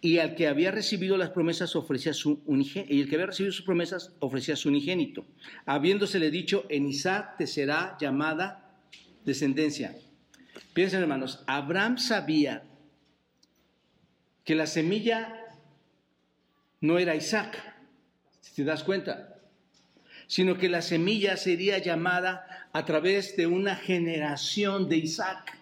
y 0.00 0.18
al 0.18 0.34
que 0.34 0.48
había 0.48 0.70
recibido 0.70 1.16
las 1.16 1.30
promesas 1.30 1.76
ofrecía 1.76 2.12
su 2.12 2.40
unigénito, 2.46 2.92
y 2.92 3.00
el 3.00 3.08
que 3.08 3.16
había 3.16 3.26
recibido 3.26 3.52
sus 3.52 3.64
promesas 3.64 4.14
ofrecía 4.18 4.56
su 4.56 4.68
unigénito, 4.68 5.26
habiéndosele 5.66 6.30
dicho, 6.30 6.64
en 6.68 6.88
Isaac 6.88 7.36
te 7.36 7.46
será 7.46 7.96
llamada 8.00 8.78
descendencia. 9.24 9.96
Piensen 10.72 11.02
hermanos, 11.02 11.44
Abraham 11.46 11.98
sabía 11.98 12.64
que 14.44 14.54
la 14.54 14.66
semilla 14.66 15.56
no 16.80 16.98
era 16.98 17.14
Isaac, 17.14 17.69
te 18.64 18.70
das 18.70 18.84
cuenta, 18.84 19.36
sino 20.26 20.56
que 20.56 20.68
la 20.68 20.82
semilla 20.82 21.36
sería 21.36 21.78
llamada 21.78 22.68
a 22.72 22.84
través 22.84 23.36
de 23.36 23.46
una 23.46 23.74
generación 23.74 24.88
de 24.88 24.96
Isaac. 24.96 25.58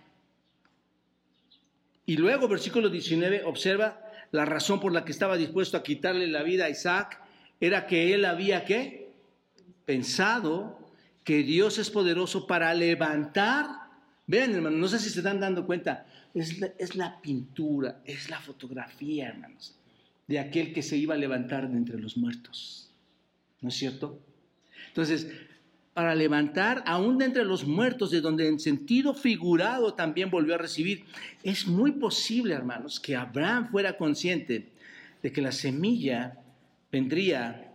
Y 2.04 2.16
luego, 2.16 2.48
versículo 2.48 2.88
19, 2.88 3.44
observa 3.44 4.02
la 4.30 4.44
razón 4.44 4.80
por 4.80 4.92
la 4.92 5.04
que 5.04 5.12
estaba 5.12 5.36
dispuesto 5.36 5.76
a 5.76 5.82
quitarle 5.82 6.26
la 6.26 6.42
vida 6.42 6.66
a 6.66 6.70
Isaac, 6.70 7.20
era 7.60 7.86
que 7.86 8.14
él 8.14 8.24
había 8.24 8.64
que 8.64 9.10
pensado 9.84 10.78
que 11.24 11.42
Dios 11.42 11.78
es 11.78 11.90
poderoso 11.90 12.46
para 12.46 12.72
levantar. 12.74 13.66
Vean, 14.26 14.54
hermanos, 14.54 14.78
no 14.78 14.88
sé 14.88 14.98
si 14.98 15.10
se 15.10 15.20
están 15.20 15.40
dando 15.40 15.66
cuenta, 15.66 16.06
es 16.34 16.94
la 16.94 17.20
pintura, 17.20 18.00
es 18.04 18.28
la 18.30 18.38
fotografía, 18.40 19.28
hermanos, 19.28 19.74
de 20.26 20.38
aquel 20.38 20.72
que 20.72 20.82
se 20.82 20.96
iba 20.96 21.14
a 21.14 21.18
levantar 21.18 21.70
de 21.70 21.78
entre 21.78 21.98
los 21.98 22.16
muertos. 22.16 22.87
¿No 23.60 23.68
es 23.68 23.74
cierto? 23.74 24.18
Entonces, 24.88 25.28
para 25.98 26.14
levantar 26.14 26.84
aún 26.86 27.18
de 27.18 27.24
entre 27.24 27.44
los 27.44 27.66
muertos, 27.66 28.12
de 28.12 28.20
donde 28.20 28.46
en 28.46 28.60
sentido 28.60 29.14
figurado 29.14 29.94
también 29.94 30.30
volvió 30.30 30.54
a 30.54 30.58
recibir. 30.58 31.04
Es 31.42 31.66
muy 31.66 31.90
posible, 31.90 32.54
hermanos, 32.54 33.00
que 33.00 33.16
Abraham 33.16 33.68
fuera 33.72 33.96
consciente 33.96 34.68
de 35.20 35.32
que 35.32 35.42
la 35.42 35.50
semilla 35.50 36.38
vendría, 36.92 37.72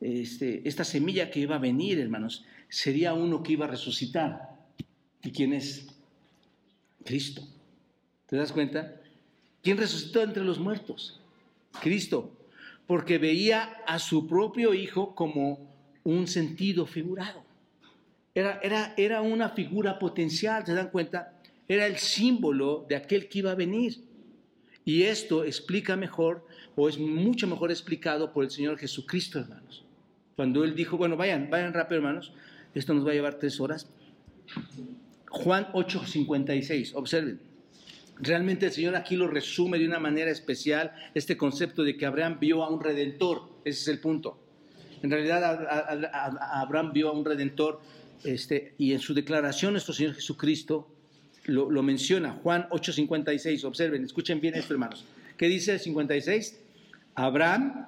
este, 0.00 0.66
esta 0.68 0.82
semilla 0.82 1.30
que 1.30 1.38
iba 1.38 1.54
a 1.54 1.60
venir, 1.60 2.00
hermanos, 2.00 2.44
sería 2.68 3.14
uno 3.14 3.40
que 3.40 3.52
iba 3.52 3.66
a 3.66 3.68
resucitar. 3.68 4.48
¿Y 5.22 5.30
quién 5.30 5.52
es? 5.52 5.86
Cristo. 7.04 7.46
¿Te 8.26 8.34
das 8.34 8.50
cuenta? 8.50 9.00
¿Quién 9.62 9.78
resucitó 9.78 10.22
entre 10.22 10.42
los 10.42 10.58
muertos? 10.58 11.20
Cristo. 11.80 12.36
Porque 12.90 13.18
veía 13.18 13.84
a 13.86 14.00
su 14.00 14.26
propio 14.26 14.74
Hijo 14.74 15.14
como 15.14 15.70
un 16.02 16.26
sentido 16.26 16.86
figurado. 16.86 17.44
Era, 18.34 18.58
era, 18.64 18.94
era 18.96 19.20
una 19.20 19.50
figura 19.50 19.96
potencial, 19.96 20.66
¿se 20.66 20.74
dan 20.74 20.90
cuenta? 20.90 21.40
Era 21.68 21.86
el 21.86 21.98
símbolo 21.98 22.84
de 22.88 22.96
aquel 22.96 23.28
que 23.28 23.38
iba 23.38 23.52
a 23.52 23.54
venir. 23.54 24.00
Y 24.84 25.04
esto 25.04 25.44
explica 25.44 25.94
mejor, 25.94 26.44
o 26.74 26.88
es 26.88 26.98
mucho 26.98 27.46
mejor 27.46 27.70
explicado 27.70 28.32
por 28.32 28.42
el 28.42 28.50
Señor 28.50 28.76
Jesucristo, 28.76 29.38
hermanos. 29.38 29.84
Cuando 30.34 30.64
Él 30.64 30.74
dijo, 30.74 30.96
bueno, 30.96 31.16
vayan, 31.16 31.48
vayan 31.48 31.72
rápido, 31.72 31.98
hermanos, 31.98 32.32
esto 32.74 32.92
nos 32.92 33.06
va 33.06 33.12
a 33.12 33.14
llevar 33.14 33.38
tres 33.38 33.60
horas. 33.60 33.88
Juan 35.28 35.68
8:56, 35.74 36.96
observen. 36.96 37.49
Realmente 38.22 38.66
el 38.66 38.72
Señor 38.72 38.96
aquí 38.96 39.16
lo 39.16 39.28
resume 39.28 39.78
de 39.78 39.86
una 39.86 39.98
manera 39.98 40.30
especial, 40.30 40.92
este 41.14 41.36
concepto 41.36 41.82
de 41.82 41.96
que 41.96 42.04
Abraham 42.04 42.38
vio 42.38 42.62
a 42.62 42.68
un 42.68 42.80
redentor, 42.80 43.48
ese 43.64 43.80
es 43.80 43.88
el 43.88 43.98
punto. 43.98 44.38
En 45.02 45.10
realidad 45.10 45.42
Abraham 46.52 46.92
vio 46.92 47.08
a 47.08 47.12
un 47.12 47.24
redentor 47.24 47.80
este, 48.22 48.74
y 48.76 48.92
en 48.92 49.00
su 49.00 49.14
declaración 49.14 49.72
nuestro 49.72 49.94
Señor 49.94 50.14
Jesucristo 50.14 50.88
lo, 51.44 51.82
menciona, 51.82 52.32
Juan 52.42 52.68
8:56, 52.70 53.64
observen, 53.64 54.04
escuchen 54.04 54.40
bien 54.40 54.54
esto 54.54 54.74
hermanos. 54.74 55.06
¿Qué 55.38 55.46
dice 55.46 55.72
el 55.72 55.80
56? 55.80 56.60
Abraham, 57.14 57.86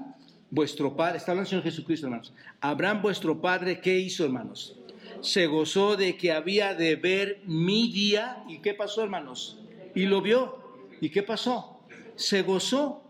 vuestro 0.51 0.97
padre, 0.97 1.19
está 1.19 1.33
hablando 1.33 1.49
el 1.49 1.51
Señor 1.51 1.65
Jesucristo 1.65 2.07
hermanos, 2.07 2.33
Abraham 2.61 3.03
vuestro 3.03 3.41
padre, 3.43 3.81
¿qué 3.81 3.99
hizo 3.99 4.25
hermanos? 4.25 4.79
Se 5.21 5.47
gozó 5.47 5.97
de 5.97 6.17
que 6.17 6.33
había 6.33 6.75
de 6.75 6.97
ver 6.97 7.43
mi 7.45 7.93
día, 7.93 8.43
¿y 8.49 8.61
qué 8.61 8.73
pasó 8.73 9.03
hermanos? 9.03 9.59
Y 9.95 10.07
lo 10.07 10.23
vio, 10.23 10.59
¿y 11.01 11.11
qué 11.11 11.23
pasó? 11.23 11.87
Se 12.17 12.43
gozó. 12.43 13.03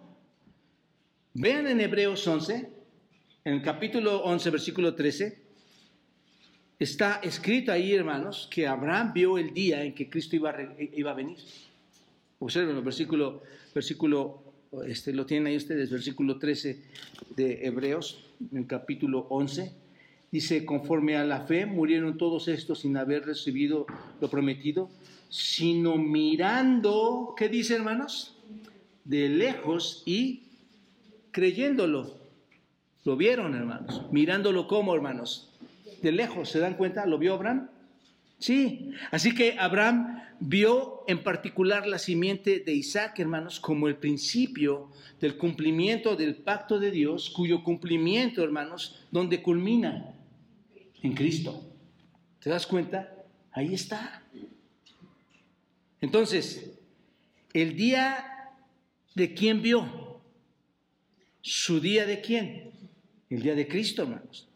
Vean 1.35 1.67
en 1.67 1.81
Hebreos 1.81 2.27
11, 2.27 2.71
en 3.45 3.55
el 3.55 3.63
capítulo 3.63 4.23
11, 4.25 4.51
versículo 4.51 4.95
13, 4.95 5.43
Está 6.83 7.21
escrito 7.23 7.71
ahí, 7.71 7.95
hermanos, 7.95 8.49
que 8.51 8.67
Abraham 8.67 9.13
vio 9.15 9.39
el 9.39 9.55
día 9.55 9.85
en 9.85 9.95
que 9.95 10.11
Cristo 10.11 10.35
iba 10.35 10.51
a, 10.51 11.15
venir. 11.15 11.39
Observen 12.41 12.77
el 12.77 12.83
versículo, 12.83 13.45
versículo, 13.73 14.43
este, 14.85 15.13
lo 15.13 15.25
tienen 15.25 15.47
ahí 15.47 15.57
ustedes, 15.57 15.91
versículo 15.91 16.41
13 16.41 16.83
de 17.37 17.65
Hebreos, 17.65 18.25
en 18.51 18.59
el 18.59 18.67
capítulo 18.67 19.29
11. 19.29 19.73
Dice, 20.33 20.65
conforme 20.65 21.17
a 21.17 21.25
la 21.25 21.43
fe 21.43 21.67
murieron 21.67 22.19
todos 22.19 22.49
estos 22.49 22.81
sin 22.81 22.97
haber 22.97 23.27
recibido 23.27 23.87
lo 24.21 24.29
prometido, 24.29 24.91
sino 25.33 25.97
mirando, 25.97 27.35
¿qué 27.39 27.49
dice 27.49 27.75
hermanos? 27.75 28.37
De 29.05 29.31
lejos 29.31 30.03
y 30.05 30.43
creyéndolo. 31.31 32.19
Lo 33.05 33.17
vieron, 33.17 33.55
hermanos. 33.55 34.03
Mirándolo 34.13 34.69
como, 34.69 34.95
hermanos 34.95 35.49
de 36.03 36.13
lejos, 36.13 36.51
¿se 36.51 36.59
dan 36.59 36.75
cuenta? 36.75 37.07
¿Lo 37.07 37.17
vio 37.17 37.33
Abraham? 37.33 37.69
Sí. 38.39 38.91
Así 39.11 39.35
que 39.35 39.57
Abraham 39.59 40.21
vio 40.41 41.05
en 41.07 41.23
particular 41.23 41.87
la 41.87 41.99
simiente 41.99 42.59
de 42.61 42.75
Isaac, 42.75 43.19
hermanos, 43.21 43.59
como 43.59 43.89
el 43.89 43.97
principio 43.97 44.91
del 45.19 45.39
cumplimiento 45.39 46.15
del 46.15 46.35
pacto 46.35 46.79
de 46.79 46.91
Dios, 46.91 47.31
cuyo 47.31 47.63
cumplimiento, 47.63 48.43
hermanos, 48.43 49.07
donde 49.11 49.41
culmina 49.41 50.13
en 51.03 51.15
Cristo. 51.15 51.65
¿Te 52.41 52.51
das 52.51 52.67
cuenta? 52.67 53.15
Ahí 53.53 53.73
está. 53.73 54.23
Entonces, 56.03 56.69
el 57.55 57.77
día 57.77 58.51
de 59.15 59.35
quién 59.35 59.63
vio? 59.63 60.21
¿Su 61.41 61.81
día 61.81 62.05
de 62.07 62.21
quién? 62.21 62.73
El 63.31 63.43
día 63.43 63.55
de 63.55 63.69
Cristo, 63.69 64.03
hermanos. 64.03 64.49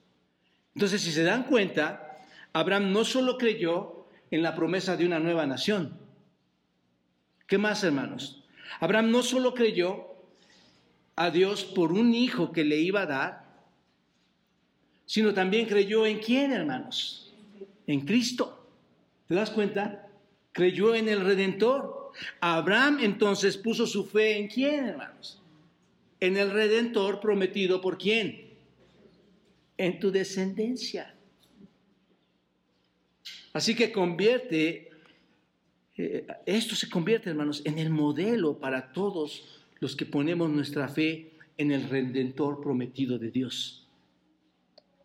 Entonces, 0.74 1.00
si 1.00 1.12
se 1.12 1.22
dan 1.22 1.44
cuenta, 1.44 2.18
Abraham 2.52 2.92
no 2.92 3.04
solo 3.04 3.38
creyó 3.38 4.08
en 4.30 4.42
la 4.42 4.56
promesa 4.56 4.96
de 4.96 5.06
una 5.06 5.20
nueva 5.20 5.46
nación. 5.46 5.96
¿Qué 7.46 7.58
más, 7.58 7.84
hermanos? 7.84 8.44
Abraham 8.80 9.12
no 9.12 9.22
solo 9.22 9.54
creyó 9.54 10.16
a 11.14 11.30
Dios 11.30 11.64
por 11.64 11.92
un 11.92 12.12
hijo 12.12 12.50
que 12.50 12.64
le 12.64 12.78
iba 12.78 13.02
a 13.02 13.06
dar, 13.06 13.46
sino 15.06 15.32
también 15.32 15.66
creyó 15.66 16.04
en 16.06 16.18
quién, 16.18 16.52
hermanos? 16.52 17.32
En 17.86 18.00
Cristo. 18.00 18.68
¿Te 19.28 19.36
das 19.36 19.50
cuenta? 19.50 20.05
Creyó 20.56 20.96
en 20.96 21.08
el 21.08 21.20
Redentor. 21.20 22.10
Abraham 22.40 22.98
entonces 23.02 23.56
puso 23.56 23.86
su 23.86 24.04
fe 24.04 24.38
en 24.38 24.48
quién, 24.48 24.86
hermanos? 24.86 25.40
En 26.18 26.36
el 26.36 26.50
Redentor 26.50 27.20
prometido 27.20 27.80
por 27.80 27.96
quién? 27.96 28.46
en 29.76 29.98
tu 29.98 30.10
descendencia. 30.10 31.14
Así 33.52 33.74
que 33.74 33.92
convierte, 33.92 34.90
eh, 35.96 36.26
esto 36.44 36.74
se 36.74 36.90
convierte, 36.90 37.30
hermanos, 37.30 37.62
en 37.64 37.78
el 37.78 37.90
modelo 37.90 38.58
para 38.58 38.92
todos 38.92 39.62
los 39.80 39.96
que 39.96 40.06
ponemos 40.06 40.50
nuestra 40.50 40.88
fe 40.88 41.32
en 41.56 41.72
el 41.72 41.88
redentor 41.88 42.60
prometido 42.60 43.18
de 43.18 43.30
Dios. 43.30 43.88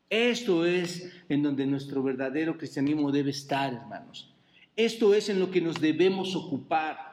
Esto 0.09 0.65
es 0.65 1.09
en 1.29 1.43
donde 1.43 1.65
nuestro 1.65 2.03
verdadero 2.03 2.57
cristianismo 2.57 3.11
debe 3.11 3.31
estar, 3.31 3.73
hermanos. 3.73 4.30
Esto 4.75 5.13
es 5.13 5.29
en 5.29 5.39
lo 5.39 5.51
que 5.51 5.61
nos 5.61 5.79
debemos 5.79 6.35
ocupar. 6.35 7.11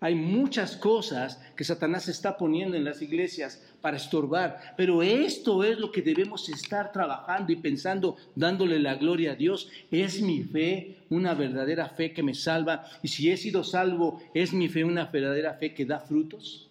Hay 0.00 0.14
muchas 0.14 0.76
cosas 0.76 1.40
que 1.56 1.64
Satanás 1.64 2.08
está 2.08 2.36
poniendo 2.36 2.76
en 2.76 2.84
las 2.84 3.00
iglesias 3.00 3.64
para 3.80 3.96
estorbar, 3.96 4.74
pero 4.76 5.02
esto 5.02 5.64
es 5.64 5.78
lo 5.78 5.90
que 5.90 6.02
debemos 6.02 6.48
estar 6.48 6.92
trabajando 6.92 7.52
y 7.52 7.56
pensando, 7.56 8.16
dándole 8.34 8.78
la 8.78 8.96
gloria 8.96 9.32
a 9.32 9.34
Dios. 9.34 9.70
Es 9.90 10.20
mi 10.20 10.42
fe 10.42 10.98
una 11.08 11.34
verdadera 11.34 11.88
fe 11.88 12.12
que 12.12 12.22
me 12.22 12.34
salva 12.34 12.84
y 13.02 13.08
si 13.08 13.30
he 13.30 13.36
sido 13.36 13.64
salvo, 13.64 14.20
es 14.34 14.52
mi 14.52 14.68
fe 14.68 14.84
una 14.84 15.06
verdadera 15.06 15.54
fe 15.54 15.72
que 15.72 15.86
da 15.86 16.00
frutos 16.00 16.68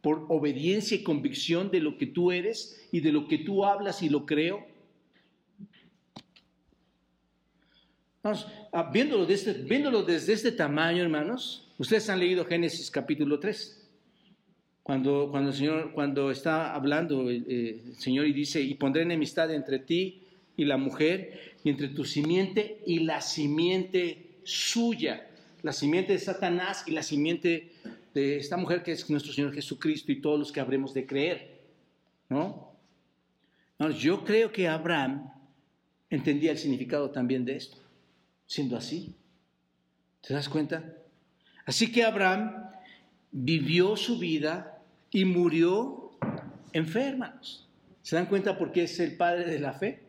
por 0.00 0.26
obediencia 0.28 0.96
y 0.96 1.02
convicción 1.02 1.70
de 1.70 1.80
lo 1.80 1.98
que 1.98 2.06
tú 2.06 2.32
eres 2.32 2.88
y 2.92 3.00
de 3.00 3.12
lo 3.12 3.28
que 3.28 3.38
tú 3.38 3.64
hablas 3.64 4.02
y 4.02 4.08
lo 4.08 4.26
creo. 4.26 4.66
Vamos, 8.22 8.46
ah, 8.72 8.90
viéndolo, 8.92 9.26
desde, 9.26 9.52
viéndolo 9.52 10.02
desde 10.02 10.32
este 10.32 10.52
tamaño, 10.52 11.02
hermanos, 11.02 11.68
Ustedes 11.78 12.10
han 12.10 12.18
leído 12.18 12.44
Génesis 12.44 12.90
capítulo 12.90 13.38
3, 13.38 13.88
cuando, 14.82 15.28
cuando 15.30 15.50
el 15.50 15.56
Señor, 15.56 15.92
cuando 15.92 16.32
está 16.32 16.74
hablando 16.74 17.30
eh, 17.30 17.82
el 17.86 17.94
Señor 17.94 18.26
y 18.26 18.32
dice, 18.32 18.60
y 18.60 18.74
pondré 18.74 19.02
enemistad 19.02 19.54
entre 19.54 19.78
ti 19.78 20.24
y 20.56 20.64
la 20.64 20.76
mujer, 20.76 21.56
y 21.62 21.70
entre 21.70 21.88
tu 21.88 22.04
simiente 22.04 22.82
y 22.84 23.00
la 23.00 23.20
simiente 23.20 24.40
suya. 24.42 25.24
la 25.62 25.72
simiente 25.72 26.12
de 26.12 26.18
Satanás 26.18 26.84
y 26.86 26.92
la 26.92 27.02
simiente 27.02 27.72
de 28.12 28.38
esta 28.38 28.56
mujer 28.56 28.82
que 28.82 28.92
es 28.92 29.08
nuestro 29.08 29.32
Señor 29.32 29.52
Jesucristo 29.52 30.10
y 30.10 30.20
todos 30.20 30.38
los 30.38 30.50
que 30.50 30.60
habremos 30.60 30.92
de 30.94 31.06
creer. 31.06 31.60
¿No? 32.28 32.66
yo 34.00 34.24
creo 34.24 34.50
que 34.50 34.66
Abraham 34.66 35.30
entendía 36.10 36.50
el 36.50 36.58
significado 36.58 37.10
también 37.10 37.44
de 37.44 37.56
esto, 37.56 37.78
siendo 38.48 38.76
así. 38.76 39.14
¿Te 40.26 40.34
das 40.34 40.48
cuenta? 40.48 40.82
Así 41.64 41.92
que 41.92 42.02
Abraham 42.02 42.70
vivió 43.30 43.96
su 43.96 44.18
vida 44.18 44.82
y 45.12 45.24
murió 45.24 46.10
enfermo. 46.72 47.26
¿Se 48.02 48.16
dan 48.16 48.26
cuenta 48.26 48.58
por 48.58 48.72
qué 48.72 48.84
es 48.84 48.98
el 48.98 49.16
padre 49.16 49.44
de 49.44 49.60
la 49.60 49.74
fe? 49.74 50.02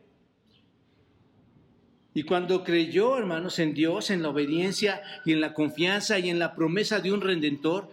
Y 2.13 2.23
cuando 2.23 2.63
creyó, 2.63 3.17
hermanos, 3.17 3.59
en 3.59 3.73
Dios, 3.73 4.09
en 4.09 4.23
la 4.23 4.29
obediencia 4.29 5.01
y 5.25 5.33
en 5.33 5.41
la 5.41 5.53
confianza 5.53 6.17
y 6.17 6.29
en 6.29 6.39
la 6.39 6.55
promesa 6.55 6.99
de 6.99 7.11
un 7.11 7.21
redentor, 7.21 7.91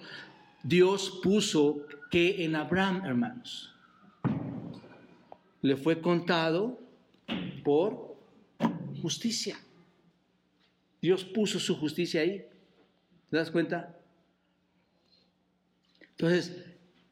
Dios 0.63 1.21
puso 1.23 1.87
que 2.11 2.45
en 2.45 2.57
Abraham, 2.57 3.03
hermanos, 3.05 3.75
le 5.61 5.77
fue 5.77 6.01
contado 6.01 6.79
por 7.63 8.17
justicia. 9.03 9.59
Dios 11.01 11.25
puso 11.25 11.59
su 11.59 11.77
justicia 11.77 12.21
ahí. 12.21 12.45
¿Te 13.31 13.37
das 13.37 13.51
cuenta? 13.51 13.97
Entonces, 16.11 16.65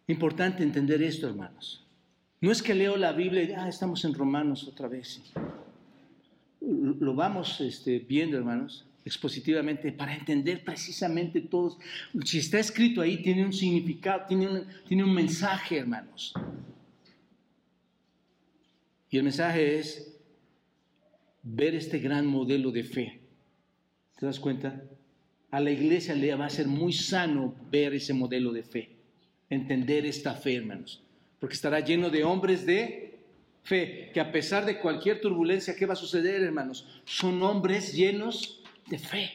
importante 0.07 0.63
entender 0.63 1.03
esto, 1.03 1.29
hermanos. 1.29 1.87
No 2.41 2.51
es 2.53 2.63
que 2.63 2.75
leo 2.75 2.97
la 2.97 3.13
Biblia 3.13 3.43
y 3.43 3.53
ah, 3.53 3.69
estamos 3.69 4.05
en 4.05 4.15
Romanos 4.15 4.69
otra 4.69 4.89
vez. 4.89 5.23
Lo 6.61 7.15
vamos 7.15 7.61
este, 7.61 7.99
viendo, 7.99 8.37
hermanos, 8.37 8.87
expositivamente, 9.05 9.93
para 9.93 10.15
entender 10.15 10.65
precisamente 10.65 11.41
todos. 11.41 11.79
Si 12.25 12.39
está 12.39 12.59
escrito 12.59 13.01
ahí, 13.01 13.23
tiene 13.23 13.45
un 13.45 13.53
significado, 13.53 14.27
tiene 14.27 14.49
un, 14.49 14.67
tiene 14.87 15.05
un 15.05 15.13
mensaje, 15.13 15.79
hermanos. 15.79 16.33
Y 19.11 19.19
el 19.19 19.23
mensaje 19.23 19.79
es 19.79 20.19
ver 21.43 21.75
este 21.75 21.99
gran 21.99 22.27
modelo 22.27 22.71
de 22.71 22.85
fe. 22.85 23.24
¿Te 24.19 24.27
das 24.27 24.39
cuenta? 24.39 24.83
A 25.51 25.61
la 25.61 25.71
iglesia 25.71 26.15
le 26.15 26.35
va 26.35 26.47
a 26.47 26.51
ser 26.51 26.67
muy 26.67 26.93
sano 26.93 27.55
ver 27.71 27.95
ese 27.95 28.13
modelo 28.13 28.53
de 28.53 28.63
fe, 28.63 28.91
entender 29.51 30.07
esta 30.07 30.35
fe, 30.35 30.57
hermanos, 30.57 31.03
porque 31.39 31.55
estará 31.55 31.81
lleno 31.81 32.11
de 32.11 32.25
hombres 32.25 32.67
de 32.67 33.19
fe, 33.63 34.11
que 34.13 34.21
a 34.21 34.33
pesar 34.33 34.65
de 34.65 34.79
cualquier 34.79 35.21
turbulencia, 35.21 35.77
¿qué 35.77 35.87
va 35.87 35.93
a 35.95 35.97
suceder, 35.97 36.43
hermanos? 36.43 37.03
Son 37.05 37.43
hombres 37.43 37.93
llenos 37.93 38.63
de 38.89 38.99
fe, 38.99 39.31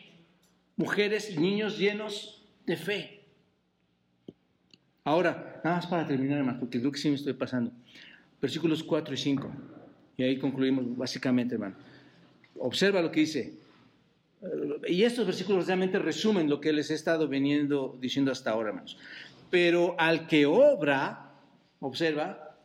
mujeres 0.76 1.32
y 1.32 1.38
niños 1.38 1.78
llenos 1.78 2.44
de 2.66 2.78
fe. 2.78 3.20
Ahora, 5.04 5.62
nada 5.64 5.78
más 5.78 5.88
para 5.88 6.06
terminar, 6.06 6.40
hermanos, 6.40 6.60
porque 6.60 6.80
creo 6.80 6.92
que 6.92 7.00
sí 7.00 7.10
me 7.10 7.16
estoy 7.16 7.34
pasando. 7.34 7.72
Versículos 8.42 8.84
4 8.84 9.14
y 9.14 9.18
5, 9.18 9.52
y 10.18 10.24
ahí 10.24 10.38
concluimos 10.38 10.98
básicamente, 10.98 11.56
hermano. 11.56 11.76
Observa 12.58 13.02
lo 13.02 13.12
que 13.12 13.22
dice. 13.22 13.69
Y 14.88 15.04
estos 15.04 15.26
versículos 15.26 15.68
realmente 15.68 16.00
resumen 16.00 16.50
lo 16.50 16.62
que 16.62 16.72
les 16.72 16.90
he 16.92 16.94
estado 16.94 17.28
veniendo 17.28 17.98
diciendo 18.00 18.32
hasta 18.32 18.52
ahora, 18.52 18.70
hermanos. 18.70 18.98
Pero 19.50 19.96
al 19.98 20.28
que 20.28 20.46
obra, 20.46 21.34
observa, 21.80 22.58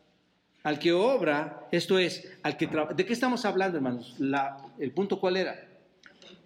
al 0.63 0.79
que 0.79 0.93
obra, 0.93 1.69
esto 1.73 1.99
es, 1.99 2.33
al 2.43 2.57
que 2.57 2.69
¿De 2.97 3.05
qué 3.05 3.13
estamos 3.13 3.45
hablando, 3.45 3.77
hermanos? 3.77 4.17
¿El 4.79 4.93
punto 4.93 5.19
cuál 5.19 5.37
era? 5.37 5.69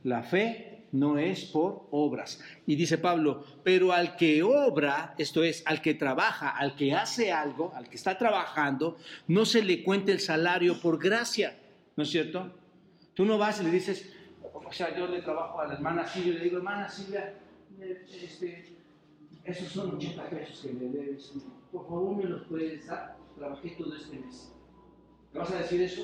La 0.04 0.22
fe 0.22 0.86
no 0.92 1.18
es 1.18 1.44
por 1.44 1.86
obras. 1.90 2.40
Y 2.66 2.76
dice 2.76 2.98
Pablo, 2.98 3.44
pero 3.62 3.92
al 3.92 4.16
que 4.16 4.42
obra, 4.42 5.14
esto 5.18 5.44
es, 5.44 5.62
al 5.66 5.82
que 5.82 5.94
trabaja, 5.94 6.50
al 6.50 6.74
que 6.74 6.94
hace 6.94 7.30
algo, 7.32 7.72
al 7.74 7.88
que 7.88 7.96
está 7.96 8.16
trabajando, 8.16 8.96
no 9.26 9.44
se 9.44 9.62
le 9.62 9.82
cuenta 9.82 10.12
el 10.12 10.20
salario 10.20 10.80
por 10.80 10.98
gracia, 10.98 11.58
¿no 11.96 12.02
es 12.02 12.10
cierto? 12.10 12.50
Tú 13.14 13.24
no 13.24 13.38
vas 13.38 13.60
y 13.60 13.64
le 13.64 13.70
dices, 13.70 14.10
o 14.68 14.72
sea, 14.72 14.96
yo 14.96 15.06
le 15.06 15.22
trabajo 15.22 15.60
a 15.60 15.66
la 15.66 15.74
hermana 15.74 16.06
Silvia 16.06 16.32
y 16.32 16.36
le 16.36 16.44
digo, 16.44 16.58
hermana 16.58 16.88
Silvia, 16.88 17.34
este, 17.80 18.76
esos 19.44 19.68
son 19.68 19.96
80 19.96 20.28
pesos 20.28 20.60
que 20.60 20.72
me 20.72 20.90
debes. 20.90 21.32
Por 21.72 21.86
favor, 21.86 22.16
me 22.16 22.24
los 22.24 22.42
puedes 22.46 22.86
dar. 22.86 23.16
Trabajé 23.36 23.70
todo 23.70 23.96
este 23.96 24.18
mes. 24.18 24.52
¿Me 25.32 25.40
vas 25.40 25.50
a 25.52 25.58
decir 25.58 25.80
eso? 25.80 26.02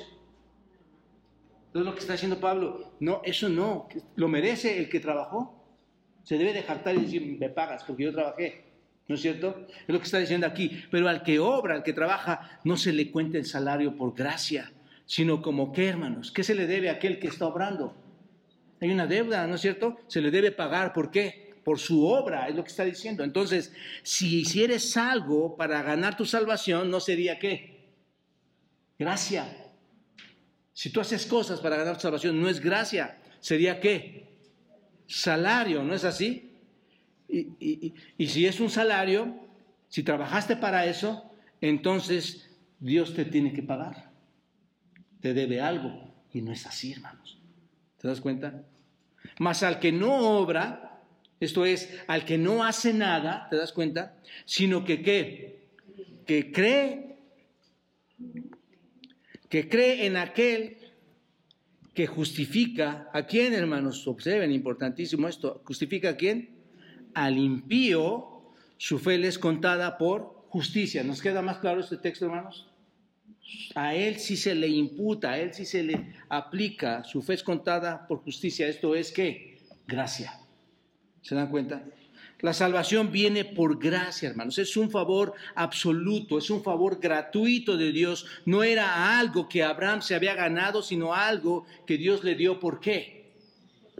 Entonces 1.67 1.85
lo 1.85 1.93
que 1.93 1.99
está 1.99 2.13
diciendo 2.13 2.39
Pablo, 2.39 2.93
no, 3.01 3.21
eso 3.23 3.49
no, 3.49 3.89
lo 4.15 4.27
merece 4.27 4.79
el 4.79 4.89
que 4.89 4.99
trabajó. 4.99 5.61
Se 6.23 6.37
debe 6.37 6.53
de 6.53 6.63
jactar 6.63 6.95
y 6.95 7.01
decir, 7.01 7.37
me 7.39 7.49
pagas 7.49 7.83
porque 7.83 8.03
yo 8.03 8.13
trabajé. 8.13 8.63
¿No 9.07 9.13
es 9.13 9.21
cierto? 9.21 9.67
Es 9.67 9.93
lo 9.93 9.99
que 9.99 10.05
está 10.05 10.17
diciendo 10.17 10.47
aquí. 10.47 10.83
Pero 10.89 11.07
al 11.07 11.21
que 11.21 11.39
obra, 11.39 11.75
al 11.75 11.83
que 11.83 11.93
trabaja, 11.93 12.59
no 12.63 12.77
se 12.77 12.93
le 12.93 13.11
cuenta 13.11 13.37
el 13.37 13.45
salario 13.45 13.95
por 13.95 14.15
gracia, 14.15 14.71
sino 15.05 15.43
como 15.43 15.71
qué, 15.71 15.89
hermanos, 15.89 16.31
¿qué 16.31 16.43
se 16.43 16.55
le 16.55 16.65
debe 16.65 16.89
a 16.89 16.93
aquel 16.93 17.19
que 17.19 17.27
está 17.27 17.45
obrando? 17.45 18.04
Hay 18.81 18.91
una 18.91 19.07
deuda, 19.07 19.47
¿no 19.47 19.55
es 19.55 19.61
cierto? 19.61 19.97
Se 20.07 20.21
le 20.21 20.31
debe 20.31 20.51
pagar. 20.51 20.93
¿Por 20.93 21.11
qué? 21.11 21.55
Por 21.63 21.79
su 21.79 22.05
obra, 22.05 22.47
es 22.47 22.55
lo 22.55 22.63
que 22.63 22.69
está 22.69 22.83
diciendo. 22.83 23.23
Entonces, 23.23 23.73
si 24.03 24.41
hicieres 24.41 24.95
algo 24.97 25.55
para 25.55 25.81
ganar 25.81 26.15
tu 26.17 26.25
salvación, 26.25 26.91
¿no 26.91 26.99
sería 26.99 27.39
qué? 27.39 27.89
Gracia. 28.99 29.45
Si 30.73 30.89
tú 30.89 30.99
haces 30.99 31.25
cosas 31.25 31.59
para 31.61 31.77
ganar 31.77 31.95
tu 31.95 32.01
salvación, 32.01 32.39
no 32.39 32.49
es 32.49 32.59
gracia. 32.59 33.17
¿Sería 33.39 33.79
qué? 33.79 34.37
Salario, 35.07 35.83
¿no 35.83 35.93
es 35.93 36.03
así? 36.03 36.51
Y, 37.27 37.93
y 38.17 38.27
si 38.27 38.45
es 38.45 38.59
un 38.59 38.69
salario, 38.69 39.47
si 39.87 40.03
trabajaste 40.03 40.57
para 40.57 40.85
eso, 40.85 41.31
entonces 41.61 42.49
Dios 42.79 43.13
te 43.15 43.25
tiene 43.25 43.53
que 43.53 43.63
pagar. 43.63 44.11
Te 45.21 45.33
debe 45.33 45.61
algo. 45.61 46.13
Y 46.33 46.41
no 46.41 46.51
es 46.51 46.65
así, 46.67 46.91
hermanos. 46.91 47.39
¿Te 48.01 48.07
das 48.07 48.21
cuenta? 48.21 48.63
Mas 49.39 49.63
al 49.63 49.79
que 49.79 49.91
no 49.91 50.13
obra, 50.39 51.01
esto 51.39 51.65
es, 51.65 51.89
al 52.07 52.25
que 52.25 52.37
no 52.37 52.63
hace 52.63 52.93
nada, 52.93 53.47
¿te 53.49 53.57
das 53.57 53.73
cuenta? 53.73 54.17
Sino 54.45 54.85
que 54.85 55.01
qué? 55.01 55.69
Que 56.25 56.51
cree, 56.51 57.17
que 59.49 59.69
cree 59.69 60.05
en 60.05 60.17
aquel 60.17 60.77
que 61.93 62.07
justifica, 62.07 63.09
¿a 63.13 63.25
quién, 63.25 63.53
hermanos? 63.53 64.05
Observen, 64.07 64.51
importantísimo 64.51 65.27
esto, 65.27 65.61
¿justifica 65.65 66.09
a 66.09 66.15
quién? 66.17 66.49
Al 67.13 67.37
impío, 67.37 68.51
su 68.77 68.99
fe 68.99 69.17
le 69.17 69.27
es 69.27 69.39
contada 69.39 69.97
por 69.97 70.45
justicia. 70.49 71.03
¿Nos 71.03 71.21
queda 71.21 71.41
más 71.41 71.59
claro 71.59 71.79
este 71.79 71.97
texto, 71.97 72.25
hermanos? 72.25 72.67
A 73.75 73.93
él 73.93 74.19
sí 74.19 74.37
se 74.37 74.55
le 74.55 74.67
imputa, 74.67 75.31
a 75.31 75.39
él 75.39 75.53
sí 75.53 75.65
se 75.65 75.83
le 75.83 76.13
aplica, 76.29 77.03
su 77.03 77.21
fe 77.21 77.33
es 77.35 77.43
contada 77.43 78.07
por 78.07 78.19
justicia. 78.19 78.67
Esto 78.67 78.95
es 78.95 79.11
que 79.11 79.57
gracia. 79.87 80.39
¿Se 81.21 81.35
dan 81.35 81.49
cuenta? 81.49 81.83
La 82.41 82.53
salvación 82.53 83.11
viene 83.11 83.45
por 83.45 83.79
gracia, 83.79 84.29
hermanos. 84.29 84.57
Es 84.57 84.75
un 84.77 84.91
favor 84.91 85.33
absoluto, 85.55 86.37
es 86.37 86.49
un 86.49 86.63
favor 86.63 86.99
gratuito 86.99 87.77
de 87.77 87.91
Dios. 87.91 88.25
No 88.45 88.63
era 88.63 89.17
algo 89.17 89.47
que 89.47 89.63
Abraham 89.63 90.01
se 90.01 90.15
había 90.15 90.35
ganado, 90.35 90.81
sino 90.81 91.13
algo 91.13 91.65
que 91.87 91.97
Dios 91.97 92.23
le 92.23 92.35
dio. 92.35 92.59
¿Por 92.59 92.79
qué? 92.79 93.31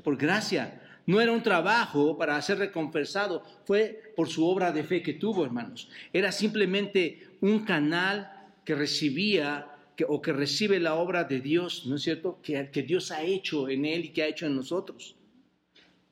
Por 0.03 0.17
gracia. 0.17 0.81
No 1.07 1.21
era 1.21 1.31
un 1.31 1.43
trabajo 1.43 2.17
para 2.17 2.41
ser 2.41 2.57
recompensado, 2.57 3.43
fue 3.65 4.13
por 4.15 4.27
su 4.27 4.45
obra 4.45 4.71
de 4.71 4.83
fe 4.83 5.01
que 5.01 5.13
tuvo, 5.13 5.45
hermanos. 5.45 5.87
Era 6.11 6.31
simplemente 6.31 7.37
un 7.41 7.59
canal 7.59 8.34
que 8.65 8.75
recibía 8.75 9.71
o 10.09 10.21
que 10.21 10.33
recibe 10.33 10.79
la 10.79 10.95
obra 10.95 11.23
de 11.23 11.39
Dios, 11.39 11.85
¿no 11.85 11.95
es 11.95 12.01
cierto? 12.01 12.39
Que, 12.41 12.69
que 12.69 12.83
Dios 12.83 13.11
ha 13.11 13.23
hecho 13.23 13.69
en 13.69 13.85
él 13.85 14.05
y 14.05 14.09
que 14.09 14.23
ha 14.23 14.27
hecho 14.27 14.45
en 14.45 14.55
nosotros. 14.55 15.15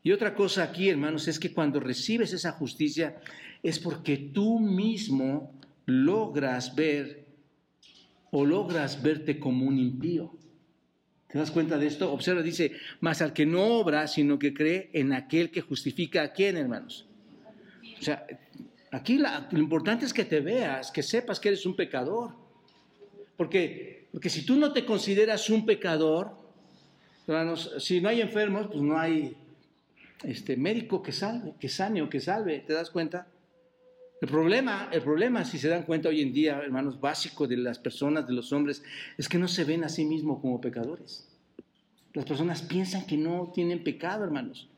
Y 0.04 0.12
otra 0.12 0.36
cosa 0.36 0.64
aquí, 0.64 0.90
hermanos, 0.90 1.28
es 1.28 1.40
que 1.40 1.52
cuando 1.52 1.80
recibes 1.80 2.34
esa 2.34 2.52
justicia 2.54 3.20
es 3.62 3.80
porque 3.80 4.18
tú 4.18 4.60
mismo 4.60 5.60
logras 5.86 6.76
ver 6.76 7.26
o 8.32 8.46
logras 8.46 9.02
verte 9.02 9.40
como 9.40 9.66
un 9.66 9.80
impío. 9.80 10.36
¿Te 11.30 11.40
das 11.40 11.52
cuenta 11.52 11.78
de 11.78 11.88
esto? 11.88 12.12
Observa, 12.12 12.42
dice, 12.42 12.74
más 13.00 13.22
al 13.22 13.34
que 13.34 13.46
no 13.46 13.64
obra, 13.80 14.08
sino 14.08 14.38
que 14.38 14.54
cree 14.54 14.90
en 14.94 15.14
aquel 15.14 15.50
que 15.50 15.62
justifica 15.62 16.22
a 16.22 16.34
quién, 16.34 16.58
hermanos. 16.58 17.08
O 18.00 18.04
sea, 18.04 18.28
aquí 18.92 19.18
lo 19.18 19.60
importante 19.60 20.06
es 20.06 20.14
que 20.14 20.26
te 20.26 20.42
veas, 20.42 20.92
que 20.92 21.02
sepas 21.02 21.40
que 21.40 21.50
eres 21.50 21.66
un 21.66 21.76
pecador. 21.76 22.43
Porque, 23.44 24.08
porque 24.14 24.30
si 24.30 24.46
tú 24.46 24.56
no 24.56 24.72
te 24.72 24.86
consideras 24.86 25.50
un 25.50 25.66
pecador, 25.66 26.32
hermanos, 27.28 27.74
si 27.78 28.00
no 28.00 28.08
hay 28.08 28.22
enfermos, 28.22 28.68
pues 28.68 28.82
no 28.82 28.98
hay 28.98 29.36
este, 30.24 30.56
médico 30.56 31.04
que 31.04 31.12
salve, 31.12 31.56
que 31.60 31.68
sane 31.68 32.02
o 32.02 32.10
que 32.10 32.22
salve, 32.22 32.60
¿te 32.60 32.72
das 32.72 32.90
cuenta? 32.90 33.28
El 34.22 34.30
problema, 34.30 34.88
el 34.94 35.02
problema, 35.02 35.44
si 35.44 35.58
se 35.58 35.68
dan 35.68 35.84
cuenta 35.84 36.08
hoy 36.08 36.22
en 36.22 36.32
día, 36.32 36.58
hermanos, 36.64 37.02
básico 37.02 37.46
de 37.46 37.58
las 37.58 37.80
personas, 37.80 38.26
de 38.26 38.32
los 38.32 38.54
hombres, 38.54 38.82
es 39.18 39.28
que 39.28 39.38
no 39.38 39.50
se 39.50 39.66
ven 39.66 39.84
a 39.84 39.90
sí 39.90 40.06
mismos 40.06 40.40
como 40.40 40.62
pecadores. 40.62 41.28
Las 42.14 42.24
personas 42.24 42.62
piensan 42.62 43.06
que 43.06 43.18
no 43.18 43.52
tienen 43.54 43.84
pecado, 43.84 44.24
hermanos. 44.24 44.70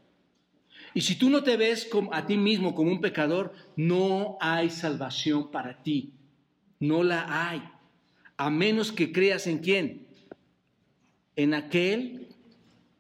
Y 0.95 1.01
si 1.01 1.19
tú 1.19 1.29
no 1.29 1.43
te 1.43 1.55
ves 1.55 1.87
a 2.11 2.25
ti 2.25 2.35
mismo 2.35 2.73
como 2.73 2.89
un 2.89 2.99
pecador, 2.99 3.53
no 3.75 4.39
hay 4.41 4.71
salvación 4.71 5.51
para 5.51 5.83
ti. 5.83 6.13
No 6.79 7.03
la 7.03 7.49
hay. 7.49 7.61
A 8.37 8.49
menos 8.49 8.91
que 8.91 9.11
creas 9.11 9.47
en 9.47 9.59
quién. 9.59 10.07
En 11.35 11.53
aquel, 11.53 12.27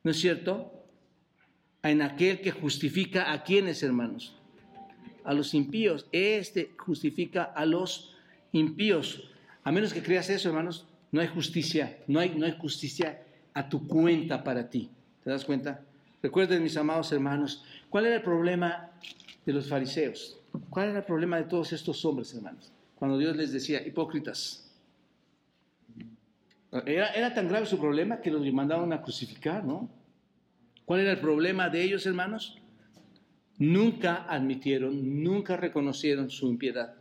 ¿no 0.03 0.11
es 0.11 0.17
cierto? 0.19 0.71
En 1.83 2.01
aquel 2.01 2.41
que 2.41 2.51
justifica 2.51 3.31
a 3.31 3.43
quienes, 3.43 3.83
hermanos. 3.83 4.35
A 5.23 5.33
los 5.33 5.53
impíos. 5.53 6.07
Este 6.11 6.71
justifica 6.77 7.43
a 7.43 7.65
los 7.65 8.15
impíos. 8.51 9.29
A 9.63 9.71
menos 9.71 9.93
que 9.93 10.03
creas 10.03 10.29
eso, 10.29 10.49
hermanos, 10.49 10.87
no 11.11 11.21
hay 11.21 11.27
justicia. 11.27 11.99
No 12.07 12.19
hay, 12.19 12.35
no 12.35 12.45
hay 12.45 12.55
justicia 12.57 13.23
a 13.53 13.67
tu 13.67 13.87
cuenta 13.87 14.43
para 14.43 14.69
ti. 14.69 14.89
¿Te 15.23 15.29
das 15.29 15.45
cuenta? 15.45 15.81
Recuerden, 16.21 16.63
mis 16.63 16.77
amados 16.77 17.11
hermanos, 17.11 17.63
¿cuál 17.89 18.07
era 18.07 18.15
el 18.15 18.21
problema 18.21 18.91
de 19.45 19.53
los 19.53 19.69
fariseos? 19.69 20.39
¿Cuál 20.69 20.89
era 20.89 20.99
el 20.99 21.05
problema 21.05 21.37
de 21.37 21.43
todos 21.43 21.71
estos 21.73 22.03
hombres, 22.05 22.33
hermanos? 22.33 22.71
Cuando 22.95 23.17
Dios 23.17 23.35
les 23.35 23.51
decía, 23.51 23.85
hipócritas. 23.85 24.64
Era, 26.85 27.33
tan 27.33 27.47
grave 27.47 27.65
su 27.65 27.79
problema 27.79 28.21
que 28.21 28.31
los 28.31 28.41
mandaban 28.53 28.91
a 28.93 29.01
crucificar, 29.01 29.63
¿no? 29.63 29.89
¿Cuál 30.85 31.01
era 31.01 31.11
el 31.11 31.19
problema 31.19 31.69
de 31.69 31.83
ellos, 31.83 32.05
hermanos? 32.05 32.57
Nunca 33.57 34.25
admitieron, 34.27 35.23
nunca 35.23 35.55
reconocieron 35.55 36.29
su 36.29 36.47
impiedad 36.47 36.95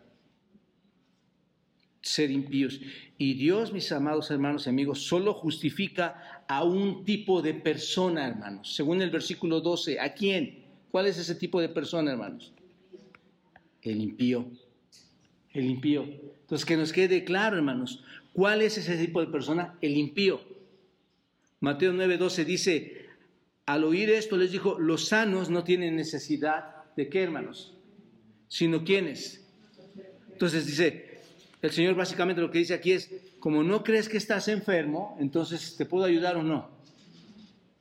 ser 2.05 2.31
impíos. 2.31 2.81
Y 3.17 3.35
Dios, 3.35 3.73
mis 3.73 3.91
amados 3.91 4.31
hermanos 4.31 4.67
y 4.67 4.71
amigos, 4.71 5.03
solo 5.03 5.33
justifica 5.33 6.45
a 6.47 6.63
un 6.63 7.05
tipo 7.05 7.41
de 7.41 7.55
persona, 7.55 8.29
hermanos. 8.29 8.75
Según 8.75 9.01
el 9.01 9.11
versículo 9.11 9.61
12, 9.61 9.99
¿a 9.99 10.13
quién? 10.13 10.65
¿Cuál 10.91 11.07
es 11.07 11.19
ese 11.19 11.35
tipo 11.35 11.61
de 11.61 11.71
persona, 11.71 12.13
hermanos? 12.13 12.53
El 13.83 14.01
impío. 14.01 14.47
El 15.53 15.65
impío. 15.65 16.03
Entonces, 16.03 16.67
que 16.67 16.77
nos 16.77 16.93
quede 16.93 17.25
claro, 17.25 17.57
hermanos, 17.57 18.05
¿cuál 18.35 18.61
es 18.61 18.77
ese 18.77 18.99
tipo 18.99 19.21
de 19.21 19.29
persona? 19.29 19.79
El 19.81 19.97
impío. 19.97 20.43
Mateo 21.61 21.95
9:12 21.95 22.45
dice, 22.45 23.07
al 23.65 23.85
oír 23.85 24.11
esto 24.11 24.37
les 24.37 24.53
dijo, 24.53 24.79
los 24.79 25.07
sanos 25.07 25.49
no 25.49 25.65
tienen 25.65 25.97
necesidad 25.97 26.85
de 26.97 27.09
qué, 27.09 27.23
hermanos, 27.23 27.73
sino 28.49 28.85
quiénes. 28.85 29.47
Entonces 30.31 30.67
dice, 30.67 31.21
el 31.63 31.71
Señor 31.71 31.95
básicamente 31.95 32.43
lo 32.43 32.51
que 32.51 32.59
dice 32.59 32.75
aquí 32.75 32.93
es, 32.93 33.11
como 33.41 33.63
no 33.63 33.83
crees 33.83 34.09
que 34.09 34.19
estás 34.19 34.49
enfermo, 34.49 35.17
entonces 35.19 35.77
te 35.77 35.87
puedo 35.87 36.05
ayudar 36.05 36.37
o 36.37 36.43
no. 36.43 36.69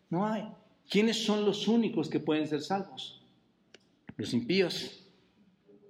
No 0.09 0.27
hay. 0.27 0.47
¿Quiénes 0.89 1.25
son 1.25 1.43
los 1.43 1.67
únicos 1.67 2.09
que 2.09 2.19
pueden 2.19 2.47
ser 2.47 2.61
salvos? 2.61 3.21
Los 4.15 4.33
impíos. 4.33 4.99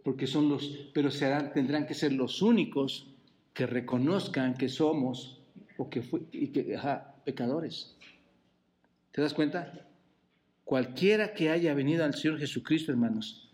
Porque 0.03 0.27
son 0.27 0.49
los, 0.49 0.89
pero 0.93 1.11
serán, 1.11 1.53
tendrán 1.53 1.85
que 1.85 1.93
ser 1.93 2.13
los 2.13 2.41
únicos 2.41 3.12
que 3.53 3.67
reconozcan 3.67 4.55
que 4.55 4.67
somos 4.67 5.39
o 5.77 5.89
que, 5.89 6.03
y 6.31 6.47
que 6.47 6.77
pecadores. 7.23 7.95
¿Te 9.11 9.21
das 9.21 9.33
cuenta? 9.33 9.87
Cualquiera 10.63 11.33
que 11.33 11.49
haya 11.49 11.73
venido 11.73 12.03
al 12.03 12.13
Señor 12.15 12.39
Jesucristo, 12.39 12.91
hermanos, 12.91 13.51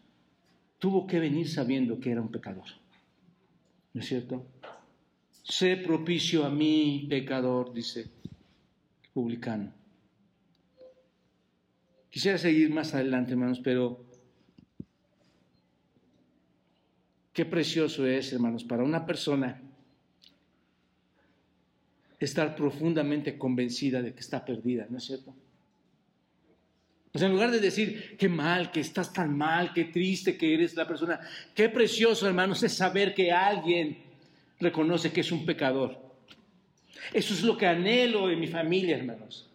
tuvo 0.78 1.06
que 1.06 1.20
venir 1.20 1.50
sabiendo 1.50 2.00
que 2.00 2.12
era 2.12 2.22
un 2.22 2.32
pecador. 2.32 2.68
¿No 3.93 4.02
es 4.02 4.08
cierto? 4.08 4.45
Sé 5.43 5.78
propicio 5.78 6.45
a 6.45 6.50
mí, 6.50 7.08
pecador, 7.10 7.74
dice 7.74 8.02
el 8.02 9.10
publicano. 9.14 9.74
Quisiera 12.10 12.38
seguir 12.38 12.72
más 12.72 12.93
adelante, 12.93 13.32
hermanos, 13.32 13.60
pero 13.64 14.06
qué 17.34 17.45
precioso 17.45 18.06
es, 18.06 18.32
hermanos, 18.32 18.64
para 18.64 18.84
una 18.84 19.06
persona 19.06 19.68
estar 22.26 22.55
profundamente 22.55 23.38
convencida 23.38 24.01
de 24.01 24.13
que 24.13 24.20
está 24.20 24.43
perdida, 24.43 24.88
¿no 24.89 24.97
es 24.97 25.05
cierto? 25.05 25.34
Sea, 27.13 27.28
en 27.28 27.34
lugar 27.34 27.49
de 27.49 27.59
decir, 27.59 28.15
qué 28.17 28.30
mal, 28.30 28.72
que 28.72 28.82
estás 28.82 29.11
tan 29.11 29.36
mal, 29.36 29.74
qué 29.74 29.86
triste 29.86 30.38
que 30.38 30.53
eres 30.53 30.76
la 30.76 30.88
persona, 30.88 31.20
qué 31.55 31.67
precioso, 31.67 32.28
hermanos, 32.28 32.61
es 32.61 32.74
saber 32.74 33.15
que 33.15 33.32
alguien 33.32 33.97
reconoce 34.59 35.11
que 35.11 35.22
es 35.22 35.32
un 35.32 35.45
pecador. 35.45 35.97
Eso 37.11 37.34
es 37.34 37.43
lo 37.43 37.57
que 37.57 37.65
anhelo 37.65 38.30
en 38.30 38.39
mi 38.39 38.47
familia, 38.47 38.97
hermanos. 38.97 39.49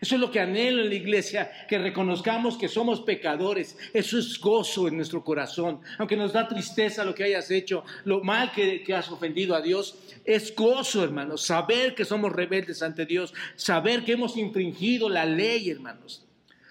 Eso 0.00 0.16
es 0.16 0.20
lo 0.20 0.30
que 0.30 0.40
anhelo 0.40 0.82
en 0.82 0.88
la 0.88 0.94
iglesia, 0.94 1.50
que 1.68 1.78
reconozcamos 1.78 2.58
que 2.58 2.68
somos 2.68 3.00
pecadores. 3.00 3.76
Eso 3.92 4.18
es 4.18 4.38
gozo 4.38 4.88
en 4.88 4.96
nuestro 4.96 5.24
corazón. 5.24 5.80
Aunque 5.98 6.16
nos 6.16 6.32
da 6.32 6.48
tristeza 6.48 7.04
lo 7.04 7.14
que 7.14 7.24
hayas 7.24 7.50
hecho, 7.50 7.84
lo 8.04 8.22
mal 8.22 8.52
que, 8.52 8.84
has 8.94 9.10
ofendido 9.10 9.54
a 9.54 9.62
Dios, 9.62 9.96
es 10.24 10.54
gozo, 10.54 11.02
hermanos. 11.02 11.42
Saber 11.42 11.94
que 11.94 12.04
somos 12.04 12.32
rebeldes 12.32 12.82
ante 12.82 13.06
Dios, 13.06 13.32
saber 13.54 14.04
que 14.04 14.12
hemos 14.12 14.36
infringido 14.36 15.08
la 15.08 15.24
ley, 15.24 15.70
hermanos 15.70 16.22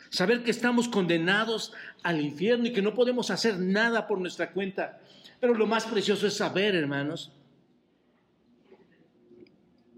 saber 0.09 0.43
que 0.43 0.51
estamos 0.51 0.87
condenados 0.87 1.73
al 2.01 2.21
infierno 2.21 2.67
y 2.67 2.71
que 2.71 2.81
no 2.81 2.93
podemos 2.93 3.31
hacer 3.31 3.59
nada 3.59 4.07
por 4.07 4.17
nuestra 4.17 4.51
cuenta. 4.51 4.99
Pero 5.41 5.53
lo 5.53 5.67
más 5.67 5.85
precioso 5.85 6.25
es 6.25 6.35
saber, 6.35 6.73
hermanos, 6.73 7.33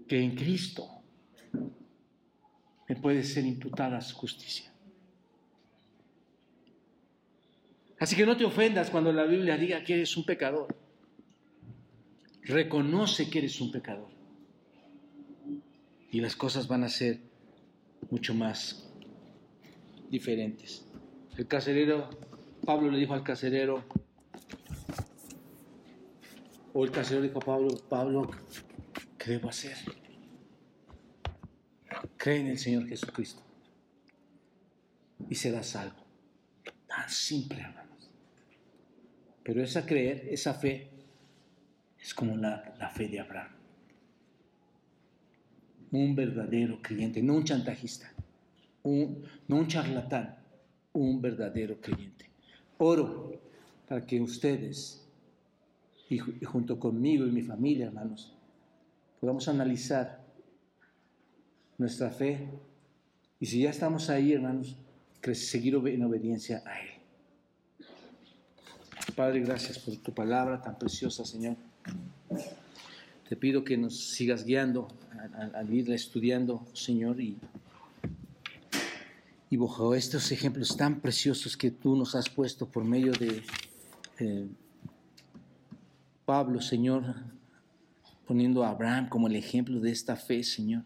que 0.08 0.20
en 0.20 0.34
Cristo 0.34 0.97
me 2.88 2.96
puede 2.96 3.22
ser 3.22 3.44
imputada 3.44 4.00
justicia. 4.00 4.72
Así 7.98 8.16
que 8.16 8.24
no 8.24 8.36
te 8.36 8.44
ofendas 8.44 8.90
cuando 8.90 9.12
la 9.12 9.24
Biblia 9.24 9.56
diga 9.56 9.82
que 9.84 9.94
eres 9.94 10.16
un 10.16 10.24
pecador. 10.24 10.74
Reconoce 12.42 13.28
que 13.28 13.38
eres 13.38 13.60
un 13.60 13.70
pecador. 13.70 14.08
Y 16.10 16.20
las 16.20 16.36
cosas 16.36 16.68
van 16.68 16.84
a 16.84 16.88
ser 16.88 17.20
mucho 18.10 18.34
más 18.34 18.88
diferentes. 20.10 20.86
El 21.36 21.46
caserero, 21.46 22.08
Pablo 22.64 22.90
le 22.90 22.98
dijo 22.98 23.12
al 23.14 23.22
caserero, 23.22 23.84
o 26.72 26.84
el 26.84 26.90
caserero 26.90 27.26
dijo 27.26 27.38
a 27.38 27.44
Pablo, 27.44 27.68
Pablo, 27.88 28.30
¿qué 29.18 29.32
debo 29.32 29.50
hacer? 29.50 29.76
Cree 32.16 32.40
en 32.40 32.46
el 32.48 32.58
Señor 32.58 32.86
Jesucristo 32.88 33.42
y 35.28 35.34
serás 35.34 35.68
salvo. 35.68 36.04
Tan 36.86 37.08
simple, 37.08 37.60
hermanos. 37.60 38.10
Pero 39.42 39.62
esa 39.62 39.84
creer, 39.84 40.28
esa 40.30 40.54
fe, 40.54 40.90
es 42.00 42.14
como 42.14 42.36
la, 42.36 42.74
la 42.78 42.88
fe 42.90 43.08
de 43.08 43.20
Abraham. 43.20 43.52
Un 45.90 46.14
verdadero 46.14 46.80
creyente, 46.82 47.22
no 47.22 47.34
un 47.34 47.44
chantajista 47.44 48.12
no 49.48 49.56
un 49.56 49.66
charlatán, 49.66 50.36
un 50.92 51.20
verdadero 51.20 51.80
creyente. 51.80 52.30
Oro 52.78 53.32
para 53.88 54.06
que 54.06 54.20
ustedes, 54.20 55.06
y, 56.08 56.18
junto 56.18 56.78
conmigo 56.78 57.26
y 57.26 57.30
mi 57.30 57.42
familia, 57.42 57.86
hermanos, 57.86 58.34
podamos 59.20 59.48
analizar 59.48 60.24
nuestra 61.78 62.10
fe 62.10 62.48
y 63.40 63.46
si 63.46 63.62
ya 63.62 63.70
estamos 63.70 64.10
ahí, 64.10 64.32
hermanos, 64.32 64.76
seguir 65.34 65.74
en 65.74 66.02
obediencia 66.02 66.62
a 66.66 66.80
Él. 66.80 66.88
Padre, 69.14 69.40
gracias 69.40 69.78
por 69.78 69.96
tu 69.96 70.12
palabra 70.12 70.60
tan 70.60 70.78
preciosa, 70.78 71.24
Señor. 71.24 71.56
Te 73.28 73.36
pido 73.36 73.64
que 73.64 73.76
nos 73.76 74.10
sigas 74.10 74.44
guiando 74.44 74.88
al 75.54 75.72
irla 75.72 75.94
estudiando, 75.94 76.66
Señor, 76.72 77.20
y 77.20 77.36
y 79.50 79.56
bajo 79.56 79.94
estos 79.94 80.30
ejemplos 80.30 80.76
tan 80.76 81.00
preciosos 81.00 81.56
que 81.56 81.70
tú 81.70 81.96
nos 81.96 82.14
has 82.14 82.28
puesto 82.28 82.66
por 82.66 82.84
medio 82.84 83.12
de 83.12 83.42
eh, 84.18 84.46
Pablo, 86.26 86.60
Señor, 86.60 87.14
poniendo 88.26 88.62
a 88.62 88.70
Abraham 88.70 89.08
como 89.08 89.26
el 89.26 89.36
ejemplo 89.36 89.80
de 89.80 89.90
esta 89.90 90.16
fe, 90.16 90.44
Señor, 90.44 90.82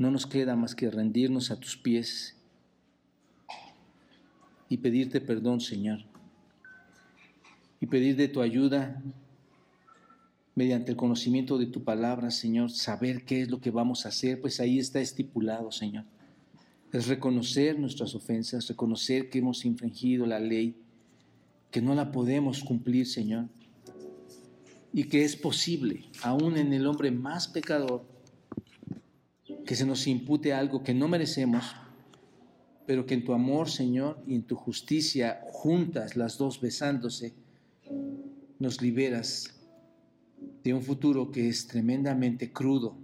no 0.00 0.10
nos 0.10 0.24
queda 0.24 0.56
más 0.56 0.74
que 0.74 0.90
rendirnos 0.90 1.50
a 1.50 1.60
tus 1.60 1.76
pies 1.76 2.34
y 4.70 4.78
pedirte 4.78 5.20
perdón, 5.20 5.60
Señor, 5.60 6.06
y 7.82 7.86
pedir 7.86 8.16
de 8.16 8.28
tu 8.28 8.40
ayuda 8.40 9.02
mediante 10.54 10.92
el 10.92 10.96
conocimiento 10.96 11.58
de 11.58 11.66
tu 11.66 11.84
palabra, 11.84 12.30
Señor, 12.30 12.70
saber 12.70 13.26
qué 13.26 13.42
es 13.42 13.50
lo 13.50 13.60
que 13.60 13.70
vamos 13.70 14.06
a 14.06 14.08
hacer, 14.08 14.40
pues 14.40 14.58
ahí 14.58 14.78
está 14.78 15.02
estipulado, 15.02 15.70
Señor. 15.70 16.06
Es 16.94 17.06
reconocer 17.06 17.78
nuestras 17.78 18.14
ofensas, 18.14 18.68
reconocer 18.68 19.28
que 19.28 19.40
hemos 19.40 19.66
infringido 19.66 20.24
la 20.24 20.40
ley, 20.40 20.76
que 21.70 21.82
no 21.82 21.94
la 21.94 22.10
podemos 22.10 22.64
cumplir, 22.64 23.06
Señor, 23.06 23.48
y 24.94 25.04
que 25.04 25.24
es 25.26 25.36
posible, 25.36 26.06
aún 26.22 26.56
en 26.56 26.72
el 26.72 26.86
hombre 26.86 27.10
más 27.10 27.48
pecador, 27.48 28.06
que 29.70 29.76
se 29.76 29.86
nos 29.86 30.08
impute 30.08 30.52
algo 30.52 30.82
que 30.82 30.92
no 30.92 31.06
merecemos, 31.06 31.76
pero 32.86 33.06
que 33.06 33.14
en 33.14 33.24
tu 33.24 33.32
amor, 33.32 33.70
Señor, 33.70 34.20
y 34.26 34.34
en 34.34 34.42
tu 34.42 34.56
justicia, 34.56 35.42
juntas 35.52 36.16
las 36.16 36.38
dos 36.38 36.60
besándose, 36.60 37.34
nos 38.58 38.82
liberas 38.82 39.54
de 40.64 40.74
un 40.74 40.82
futuro 40.82 41.30
que 41.30 41.48
es 41.48 41.68
tremendamente 41.68 42.50
crudo 42.50 42.98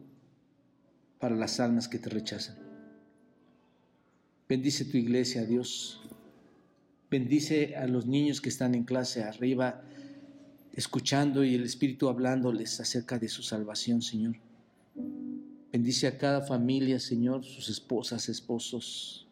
para 1.20 1.36
las 1.36 1.60
almas 1.60 1.86
que 1.86 2.00
te 2.00 2.10
rechazan. 2.10 2.58
Bendice 4.48 4.86
tu 4.86 4.96
iglesia, 4.96 5.44
Dios. 5.44 6.00
Bendice 7.08 7.76
a 7.76 7.86
los 7.86 8.06
niños 8.06 8.40
que 8.40 8.48
están 8.48 8.74
en 8.74 8.82
clase 8.82 9.22
arriba, 9.22 9.84
escuchando 10.72 11.44
y 11.44 11.54
el 11.54 11.62
Espíritu 11.62 12.08
hablándoles 12.08 12.80
acerca 12.80 13.20
de 13.20 13.28
su 13.28 13.44
salvación, 13.44 14.02
Señor. 14.02 14.34
Bendice 15.72 16.06
a 16.06 16.16
cada 16.16 16.42
familia, 16.42 16.98
Señor, 16.98 17.44
sus 17.44 17.68
esposas, 17.68 18.28
esposos. 18.28 19.26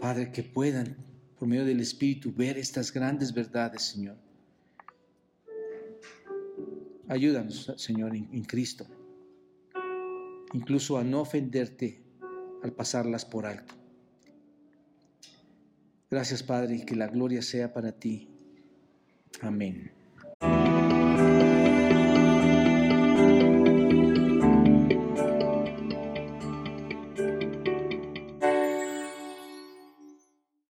Padre, 0.00 0.30
que 0.30 0.42
puedan, 0.42 0.96
por 1.38 1.48
medio 1.48 1.64
del 1.64 1.80
Espíritu, 1.80 2.32
ver 2.32 2.58
estas 2.58 2.92
grandes 2.92 3.32
verdades, 3.32 3.82
Señor. 3.82 4.16
Ayúdanos, 7.08 7.72
Señor, 7.76 8.14
en, 8.14 8.44
Cristo, 8.44 8.86
incluso 10.52 10.96
a 10.96 11.04
no 11.04 11.20
ofenderte 11.20 12.02
al 12.62 12.72
pasarlas 12.72 13.24
por 13.24 13.46
alto. 13.46 13.74
Gracias, 16.10 16.42
Padre, 16.42 16.76
y 16.76 16.84
que 16.84 16.96
la 16.96 17.08
gloria 17.08 17.42
sea 17.42 17.72
para 17.72 17.92
ti. 17.92 18.28
Amén. 19.40 19.90